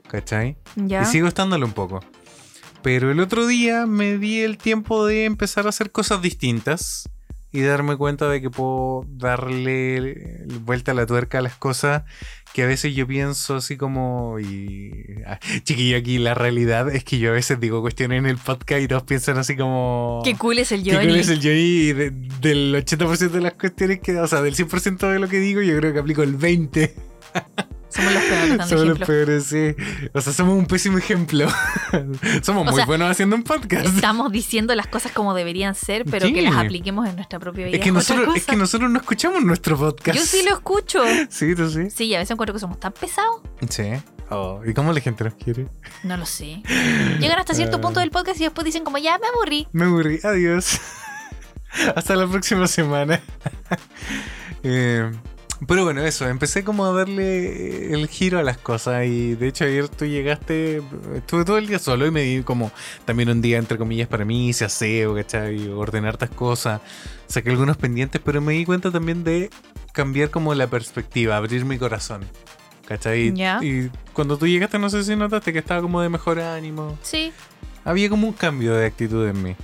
¿cachai? 0.08 0.56
¿Ya? 0.76 1.02
Y 1.02 1.06
sigo 1.06 1.28
estándolo 1.28 1.66
un 1.66 1.74
poco. 1.74 2.00
Pero 2.84 3.12
el 3.12 3.20
otro 3.20 3.48
día 3.48 3.86
me 3.86 4.18
di 4.18 4.42
el 4.42 4.58
tiempo 4.58 5.06
de 5.06 5.26
empezar 5.26 5.66
a 5.66 5.70
hacer 5.70 5.92
cosas 5.92 6.22
distintas 6.22 7.10
y 7.52 7.62
darme 7.62 7.96
cuenta 7.98 8.30
de 8.30 8.42
que 8.42 8.50
puedo 8.50 9.06
darle 9.08 10.46
vuelta 10.66 10.92
a 10.92 10.96
la 10.96 11.06
tuerca 11.06 11.40
a 11.40 11.42
las 11.42 11.56
cosas 11.56 12.04
que 12.54 12.64
a 12.64 12.66
veces 12.66 12.96
yo 12.96 13.06
pienso 13.06 13.58
así 13.58 13.78
como 13.78 14.40
y 14.40 14.92
ah, 15.28 15.40
chiquillo 15.64 15.98
aquí 15.98 16.18
la 16.18 16.34
realidad 16.34 16.90
es 16.94 17.04
que 17.04 17.20
yo 17.20 17.30
a 17.30 17.34
veces 17.34 17.60
digo 17.60 17.82
cuestiones 17.82 18.20
en 18.20 18.26
el 18.26 18.38
podcast 18.38 18.82
y 18.82 18.88
todos 18.88 19.04
piensan 19.04 19.38
así 19.38 19.56
como 19.56 20.22
Qué 20.24 20.36
cool 20.36 20.58
es 20.60 20.72
el 20.72 20.84
¿Qué 20.84 20.94
Johnny. 20.94 21.08
cool 21.08 21.18
es 21.18 21.30
el 21.30 21.38
Johnny? 21.40 21.52
Y 21.60 21.94
de- 21.94 22.10
del 22.42 22.74
80% 22.76 23.30
de 23.30 23.42
las 23.42 23.54
cuestiones 23.54 24.00
que, 24.00 24.18
o 24.18 24.28
sea, 24.28 24.42
del 24.42 24.56
100% 24.56 25.08
de 25.12 25.20
lo 25.20 25.28
que 25.28 25.40
digo, 25.40 25.62
yo 25.62 25.78
creo 25.78 25.94
que 25.94 26.00
aplico 26.00 26.24
el 26.24 26.38
20%. 26.38 26.92
Somos 27.98 28.14
los 28.14 28.24
peores 28.24 28.50
dando 28.58 28.68
Somos 28.68 28.86
los 28.88 29.00
peores, 29.00 29.44
sí. 29.46 29.76
O 30.14 30.22
sea, 30.22 30.32
somos 30.34 30.58
un 30.58 30.66
pésimo 30.68 30.98
ejemplo. 30.98 31.48
somos 32.44 32.62
O 32.62 32.66
muy 32.66 32.76
sea, 32.76 32.86
buenos 32.86 33.10
haciendo 33.12 33.36
un 33.36 33.44
podcast. 33.44 33.86
Estamos 33.88 34.32
diciendo 34.32 34.74
las 34.76 34.88
cosas 34.88 35.12
como 35.12 35.34
deberían 35.34 35.76
ser, 35.76 36.06
pero 36.06 36.28
Sí. 36.28 36.34
que 36.34 36.42
las 36.44 36.56
apliquemos 36.56 37.08
en 37.10 37.16
nuestra 37.16 37.40
propia 37.40 37.66
vida. 37.66 37.78
Es 37.78 37.84
que, 37.84 37.92
nosotros, 37.92 38.36
es 38.36 38.46
que 38.46 38.56
nosotros 38.56 38.90
no 38.90 39.00
escuchamos 39.00 39.44
nuestro 39.44 39.78
podcast. 39.78 40.18
Yo 40.18 40.24
sí 40.26 40.44
lo 40.48 40.52
escucho. 40.54 41.04
Sí, 41.30 41.56
tú 41.56 41.70
sí. 41.70 41.90
Sí, 41.90 42.06
y 42.06 42.16
a 42.16 42.20
veces 42.20 42.32
encuentro 42.32 42.54
que 42.54 42.60
somos 42.60 42.80
tan 42.80 42.94
pesados. 42.94 43.42
Sí. 43.70 43.92
Oh, 44.30 44.62
¿Y 44.66 44.74
cómo 44.74 44.92
la 44.94 45.00
gente 45.02 45.24
nos 45.24 45.34
quiere? 45.36 45.68
No 46.04 46.18
lo 46.18 46.26
sé. 46.26 46.62
Llegan 47.20 47.40
hasta 47.40 47.54
cierto 47.54 47.78
Ah. 47.78 47.82
punto 47.82 48.00
del 48.00 48.12
podcast 48.12 48.40
y 48.40 48.44
después 48.44 48.66
dicen 48.66 48.84
como 48.84 48.98
ya 48.98 49.18
me 49.18 49.28
aburrí. 49.28 49.68
Me 49.72 49.86
aburrí. 49.86 50.20
Adiós. 50.24 50.80
Hasta 51.96 52.16
la 52.16 52.28
próxima 52.28 52.68
semana. 52.68 53.22
Eh, 54.64 55.10
pero 55.66 55.84
bueno, 55.86 56.02
eso. 56.06 56.28
Empecé 56.28 56.64
como 56.64 56.86
a 56.86 56.92
darle 56.92 57.94
el 57.94 58.08
giro 58.08 58.38
a 58.40 58.44
las 58.44 58.58
cosas. 58.58 59.06
Y 59.06 59.36
de 59.36 59.48
hecho, 59.48 59.64
ayer 59.66 59.88
tú 59.90 60.06
llegaste. 60.06 60.82
Estuve 61.16 61.46
todo 61.46 61.58
el 61.58 61.68
día 61.68 61.80
solo 61.80 62.06
y 62.06 62.12
me 62.12 62.22
di 62.22 62.44
como 62.44 62.72
también 63.06 63.30
un 63.30 63.42
día, 63.42 63.58
entre 63.58 63.78
comillas, 63.78 64.08
para 64.08 64.26
mí. 64.26 64.50
Hice 64.50 64.66
aseo, 64.66 65.16
¿cachai? 65.16 65.70
Ordenar 65.70 66.14
estas 66.14 66.30
cosas. 66.30 66.82
Saqué 67.28 67.50
algunos 67.50 67.78
pendientes, 67.78 68.22
pero 68.24 68.42
me 68.42 68.54
di 68.54 68.66
cuenta 68.66 68.92
también 68.92 69.24
de 69.24 69.50
cambiar 69.94 70.30
como 70.30 70.54
la 70.54 70.68
perspectiva, 70.68 71.38
abrir 71.38 71.66
mi 71.66 71.78
corazón. 71.78 72.24
¿Cachai? 72.88 73.34
Y 73.62 73.90
cuando 74.14 74.38
tú 74.38 74.48
llegaste, 74.48 74.80
no 74.80 74.90
sé 74.90 75.04
si 75.04 75.16
notaste 75.16 75.52
que 75.52 75.60
estaba 75.60 75.82
como 75.82 76.02
de 76.02 76.08
mejor 76.08 76.40
ánimo 76.40 76.98
Sí. 77.02 77.34
había 77.84 78.08
como 78.10 78.28
un 78.28 78.34
cambio 78.34 78.74
de 78.76 78.86
actitud 78.86 79.28
en 79.28 79.44
mí. 79.44 79.56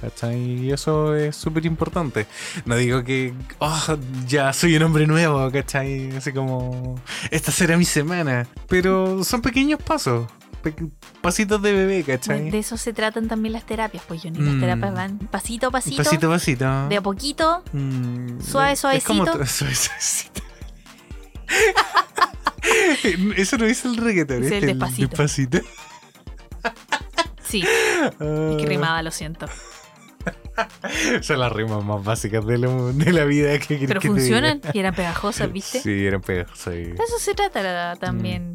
¿Cachai? 0.00 0.38
Y 0.64 0.72
eso 0.72 1.14
es 1.14 1.34
súper 1.36 1.64
importante. 1.66 2.26
No 2.66 2.76
digo 2.76 3.02
que 3.04 3.32
oh, 3.58 3.96
ya 4.26 4.52
soy 4.52 4.76
un 4.76 4.82
hombre 4.82 5.06
nuevo, 5.06 5.50
¿cachai? 5.50 6.14
Así 6.16 6.32
como, 6.32 7.00
esta 7.30 7.50
será 7.52 7.76
mi 7.76 7.84
semana. 7.86 8.46
Pero 8.68 9.24
son 9.24 9.40
pequeños 9.40 9.80
pasos, 9.82 10.26
pe- 10.62 10.74
pasitos 11.22 11.62
de 11.62 11.72
bebé, 11.72 11.96
De, 11.96 12.04
¿cachai? 12.04 12.50
de 12.50 12.58
eso 12.58 12.76
se 12.76 12.92
tratan 12.92 13.28
también 13.28 13.52
las 13.54 13.64
terapias, 13.64 14.02
pues 14.06 14.20
Johnny. 14.22 14.38
Las 14.40 14.54
Mm. 14.56 14.60
terapias 14.60 14.94
van 14.94 15.18
pasito 15.18 15.68
a 15.68 15.70
pasito, 15.70 16.02
pasito 16.02 16.26
a 16.26 16.30
pasito. 16.30 16.88
de 16.88 16.96
a 16.96 17.00
poquito. 17.00 17.62
Mm, 17.72 18.40
Suave, 18.42 18.72
es 18.72 18.80
como 19.04 19.24
suavecito. 19.24 19.46
suave, 19.46 19.74
suavecito. 19.74 20.42
Eso 23.36 23.58
no 23.58 23.64
es 23.66 23.84
el 23.84 23.96
reggaetón, 23.96 24.38
Es 24.42 24.46
es 24.46 24.52
el 24.52 24.64
el 24.64 24.78
despacito. 24.78 25.08
despacito. 25.08 25.58
Sí, 27.42 27.62
es 28.02 28.10
que 28.18 28.66
rimaba, 28.66 29.02
lo 29.02 29.10
siento. 29.10 29.46
Son 31.22 31.38
las 31.40 31.52
rimas 31.52 31.84
más 31.84 32.02
básicas 32.04 32.44
de, 32.46 32.58
lo- 32.58 32.92
de 32.92 33.12
la 33.12 33.24
vida 33.24 33.58
que 33.58 33.78
Pero 33.86 34.00
que 34.00 34.08
te 34.08 34.14
funcionan 34.14 34.60
diga. 34.60 34.70
y 34.74 34.78
eran 34.78 34.94
pegajosas, 34.94 35.52
¿viste? 35.52 35.80
Sí, 35.80 36.06
eran 36.06 36.20
pegajosas. 36.20 36.74
De 36.74 36.92
eso 36.92 37.18
se 37.18 37.34
trata 37.34 37.62
la- 37.62 37.96
también. 37.96 38.54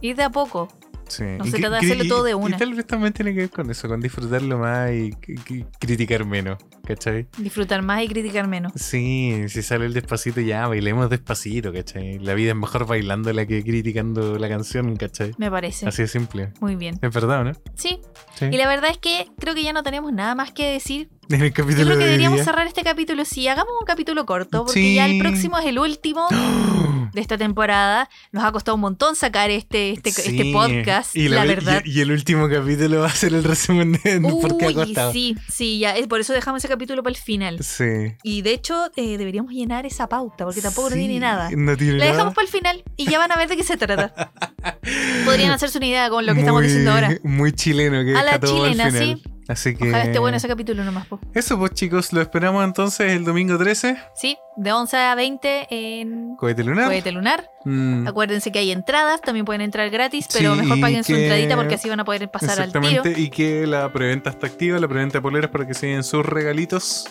Ir 0.00 0.16
de 0.16 0.22
a 0.24 0.30
poco. 0.30 0.68
Sí. 1.06 1.22
No 1.22 1.44
Y 1.44 1.50
se 1.50 1.58
trata 1.58 1.76
de 1.80 1.86
hacerlo 1.86 2.04
y- 2.04 2.08
todo 2.08 2.24
de 2.24 2.30
Y 2.30 2.34
una. 2.34 2.56
tal 2.56 2.72
vez 2.74 2.86
también 2.86 3.12
tiene 3.12 3.34
que 3.34 3.40
ver 3.40 3.50
con 3.50 3.70
eso, 3.70 3.88
con 3.88 4.00
disfrutarlo 4.00 4.58
más 4.58 4.90
y, 4.90 5.14
y- 5.28 5.54
y 5.54 5.64
criticar 5.78 6.24
menos, 6.24 6.56
¿cachai? 6.86 7.26
Disfrutar 7.36 7.82
más 7.82 8.02
y 8.02 8.08
criticar 8.08 8.48
menos. 8.48 8.72
Sí, 8.74 9.44
si 9.48 9.62
sale 9.62 9.84
el 9.84 9.92
despacito 9.92 10.40
ya, 10.40 10.66
bailemos 10.66 11.10
despacito, 11.10 11.74
¿cachai? 11.74 12.18
La 12.20 12.32
vida 12.32 12.50
es 12.52 12.56
mejor 12.56 12.86
bailándola 12.86 13.44
que 13.44 13.62
criticando 13.62 14.38
la 14.38 14.48
canción, 14.48 14.96
¿cachai? 14.96 15.32
Me 15.36 15.50
parece. 15.50 15.86
Así 15.86 16.02
de 16.02 16.08
simple. 16.08 16.52
Muy 16.60 16.74
bien. 16.74 16.98
Es 17.02 17.12
verdad, 17.12 17.44
¿no? 17.44 17.52
Sí. 17.74 18.00
Sí. 18.34 18.46
Y 18.50 18.56
la 18.56 18.66
verdad 18.66 18.90
es 18.90 18.98
que 18.98 19.28
creo 19.38 19.54
que 19.54 19.62
ya 19.62 19.74
no 19.74 19.82
tenemos 19.82 20.10
nada 20.10 20.34
más 20.34 20.52
que 20.52 20.72
decir. 20.72 21.10
En 21.28 21.40
el 21.42 21.52
Yo 21.52 21.64
creo 21.64 21.66
que 21.76 21.84
de 21.84 21.96
deberíamos 22.04 22.36
día. 22.38 22.44
cerrar 22.44 22.66
este 22.66 22.82
capítulo. 22.82 23.24
Sí, 23.24 23.46
hagamos 23.48 23.72
un 23.80 23.86
capítulo 23.86 24.26
corto, 24.26 24.64
porque 24.64 24.80
Sí. 24.80 24.94
ya 24.94 25.06
el 25.06 25.18
próximo 25.18 25.58
es 25.58 25.66
el 25.66 25.78
último 25.78 26.26
de 27.12 27.20
esta 27.20 27.38
temporada. 27.38 28.08
Nos 28.32 28.44
ha 28.44 28.52
costado 28.52 28.74
un 28.74 28.80
montón 28.82 29.14
sacar 29.16 29.50
este, 29.50 29.90
este, 29.92 30.10
este 30.10 30.52
podcast, 30.52 31.14
Y 31.16 31.28
la, 31.28 31.42
ve- 31.42 31.48
verdad. 31.48 31.82
Y, 31.84 31.98
y 31.98 32.00
el 32.00 32.10
último 32.12 32.48
capítulo 32.48 33.00
va 33.00 33.06
a 33.06 33.10
ser 33.10 33.34
el 33.34 33.44
resumen 33.44 33.92
de 33.92 34.20
por 34.20 34.56
qué 34.58 34.64
ha 34.66 34.68
Uy, 34.68 34.74
costado. 34.74 35.12
sí, 35.12 35.36
sí, 35.52 35.78
ya. 35.78 35.96
Es 35.96 36.06
por 36.06 36.20
eso 36.20 36.32
dejamos 36.32 36.60
ese 36.62 36.68
capítulo 36.68 37.02
para 37.02 37.12
el 37.16 37.20
final. 37.22 37.62
Sí. 37.62 37.84
Y 38.22 38.42
de 38.42 38.52
hecho, 38.52 38.90
eh, 38.96 39.16
deberíamos 39.18 39.52
llenar 39.52 39.86
esa 39.86 40.08
pauta, 40.08 40.44
porque 40.44 40.60
tampoco 40.60 40.90
no 40.90 40.96
tiene 40.96 41.20
nada. 41.20 41.50
No 41.56 41.76
tiene 41.76 41.94
La 41.94 41.98
nada. 42.06 42.10
dejamos 42.12 42.34
para 42.34 42.46
el 42.46 42.50
final 42.52 42.84
y 42.96 43.06
ya 43.10 43.18
van 43.18 43.32
a 43.32 43.36
ver 43.36 43.48
de 43.48 43.56
qué 43.56 43.62
se 43.64 43.76
trata. 43.76 44.32
Podrían 45.24 45.50
hacerse 45.52 45.78
una 45.78 45.86
idea 45.86 46.10
con 46.10 46.26
lo 46.26 46.34
que 46.34 46.40
estamos 46.40 46.62
diciendo 46.62 46.92
ahora. 46.92 47.10
Muy 47.22 47.52
chileno 47.52 48.04
que 48.04 48.18
A 48.18 48.22
la 48.22 48.32
al 48.32 48.40
chilena, 48.40 48.90
final. 48.90 49.20
sí. 49.22 49.22
Así 49.46 49.74
que. 49.76 49.88
Ojalá 49.88 50.04
esté 50.04 50.18
bueno 50.18 50.36
ese 50.38 50.48
capítulo 50.48 50.84
nomás. 50.84 51.06
po. 51.06 51.20
Eso 51.34 51.58
pues 51.58 51.72
chicos, 51.72 52.12
lo 52.14 52.20
esperamos 52.22 52.64
entonces 52.64 53.12
el 53.12 53.24
domingo 53.24 53.58
13. 53.58 53.96
Sí, 54.14 54.38
de 54.56 54.72
11 54.72 54.96
a 54.96 55.14
20 55.14 55.66
en 55.70 56.36
Cohete 56.36 56.64
lunar. 56.64 56.86
Cohete 56.86 57.12
Lunar. 57.12 57.50
Mm, 57.66 58.06
Acuérdense 58.08 58.50
que 58.52 58.58
hay 58.60 58.70
entradas, 58.70 59.20
también 59.20 59.44
pueden 59.44 59.60
entrar 59.60 59.90
gratis, 59.90 60.28
pero 60.32 60.54
Sí, 60.54 60.60
mejor 60.62 60.80
paguen 60.80 61.04
su 61.04 61.14
entradita 61.14 61.56
porque 61.56 61.74
así 61.74 61.88
van 61.90 62.00
a 62.00 62.04
poder 62.04 62.30
pasar 62.30 62.60
al 62.60 62.72
tiro. 62.72 62.80
Exactamente, 62.86 63.20
y 63.20 63.28
que 63.30 63.66
la 63.66 63.92
preventa 63.92 64.30
está 64.30 64.46
activa, 64.46 64.78
la 64.78 64.88
preventa 64.88 65.18
de 65.18 65.22
poleras 65.22 65.50
para 65.50 65.66
que 65.66 65.74
se 65.74 65.88
den 65.88 66.04
sus 66.04 66.24
regalitos. 66.24 67.06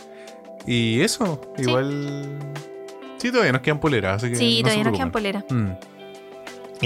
Y 0.66 1.02
eso, 1.02 1.40
Sí. 1.58 1.64
igual. 1.64 2.40
Sí, 3.18 3.32
todavía 3.32 3.52
nos 3.54 3.62
quedan 3.62 3.80
poleras, 3.80 4.18
así 4.24 4.32
que. 4.32 4.36
Sí, 4.38 4.58
no 4.64 4.70
todavía 4.70 4.84
se 4.84 4.90
nos 4.90 4.98
quedan 4.98 5.12
preocupen. 5.12 5.44
polera. 5.52 5.62
Mm. 5.78 5.93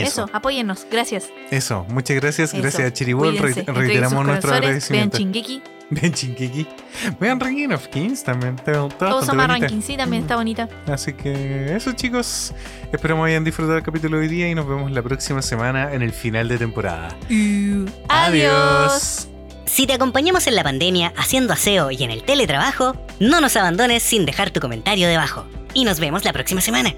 Eso. 0.05 0.29
apóyennos. 0.33 0.85
Gracias. 0.91 1.29
Eso, 1.51 1.85
muchas 1.89 2.15
gracias. 2.17 2.53
Eso. 2.53 2.61
Gracias 2.61 2.87
a 2.87 2.93
Chiribol. 2.93 3.37
Re- 3.37 3.53
reiteramos 3.67 4.25
nuestro 4.25 4.49
corazones, 4.51 4.89
Vean 4.89 5.09
agradecimiento. 5.09 5.17
Chingeki. 5.17 5.61
Vean 5.89 6.11
Chinkiki. 6.11 6.67
Vean 7.19 7.39
Ranking 7.39 7.69
of 7.69 7.87
Kings 7.87 8.21
también. 8.23 8.57
Ama 8.67 8.89
bonita. 9.21 9.47
Ranking, 9.47 9.81
sí, 9.81 9.95
también 9.95 10.23
está 10.23 10.35
bonita. 10.35 10.67
Así 10.87 11.13
que 11.13 11.73
eso, 11.75 11.93
chicos. 11.93 12.53
Esperamos 12.91 13.25
hayan 13.27 13.43
disfrutado 13.45 13.77
el 13.77 13.83
capítulo 13.83 14.17
de 14.17 14.23
hoy 14.23 14.27
día 14.29 14.49
y 14.49 14.55
nos 14.55 14.67
vemos 14.67 14.91
la 14.91 15.01
próxima 15.01 15.41
semana 15.41 15.93
en 15.93 16.01
el 16.01 16.11
final 16.11 16.49
de 16.49 16.57
temporada. 16.57 17.15
Adiós. 18.09 19.29
Si 19.65 19.85
te 19.85 19.93
acompañamos 19.93 20.47
en 20.47 20.55
la 20.55 20.63
pandemia 20.63 21.13
haciendo 21.17 21.53
aseo 21.53 21.91
y 21.91 22.03
en 22.03 22.11
el 22.11 22.23
teletrabajo, 22.23 22.95
no 23.19 23.41
nos 23.41 23.55
abandones 23.57 24.01
sin 24.03 24.25
dejar 24.25 24.51
tu 24.51 24.59
comentario 24.59 25.07
debajo. 25.07 25.45
Y 25.73 25.83
nos 25.85 25.99
vemos 25.99 26.23
la 26.25 26.33
próxima 26.33 26.61
semana. 26.61 26.93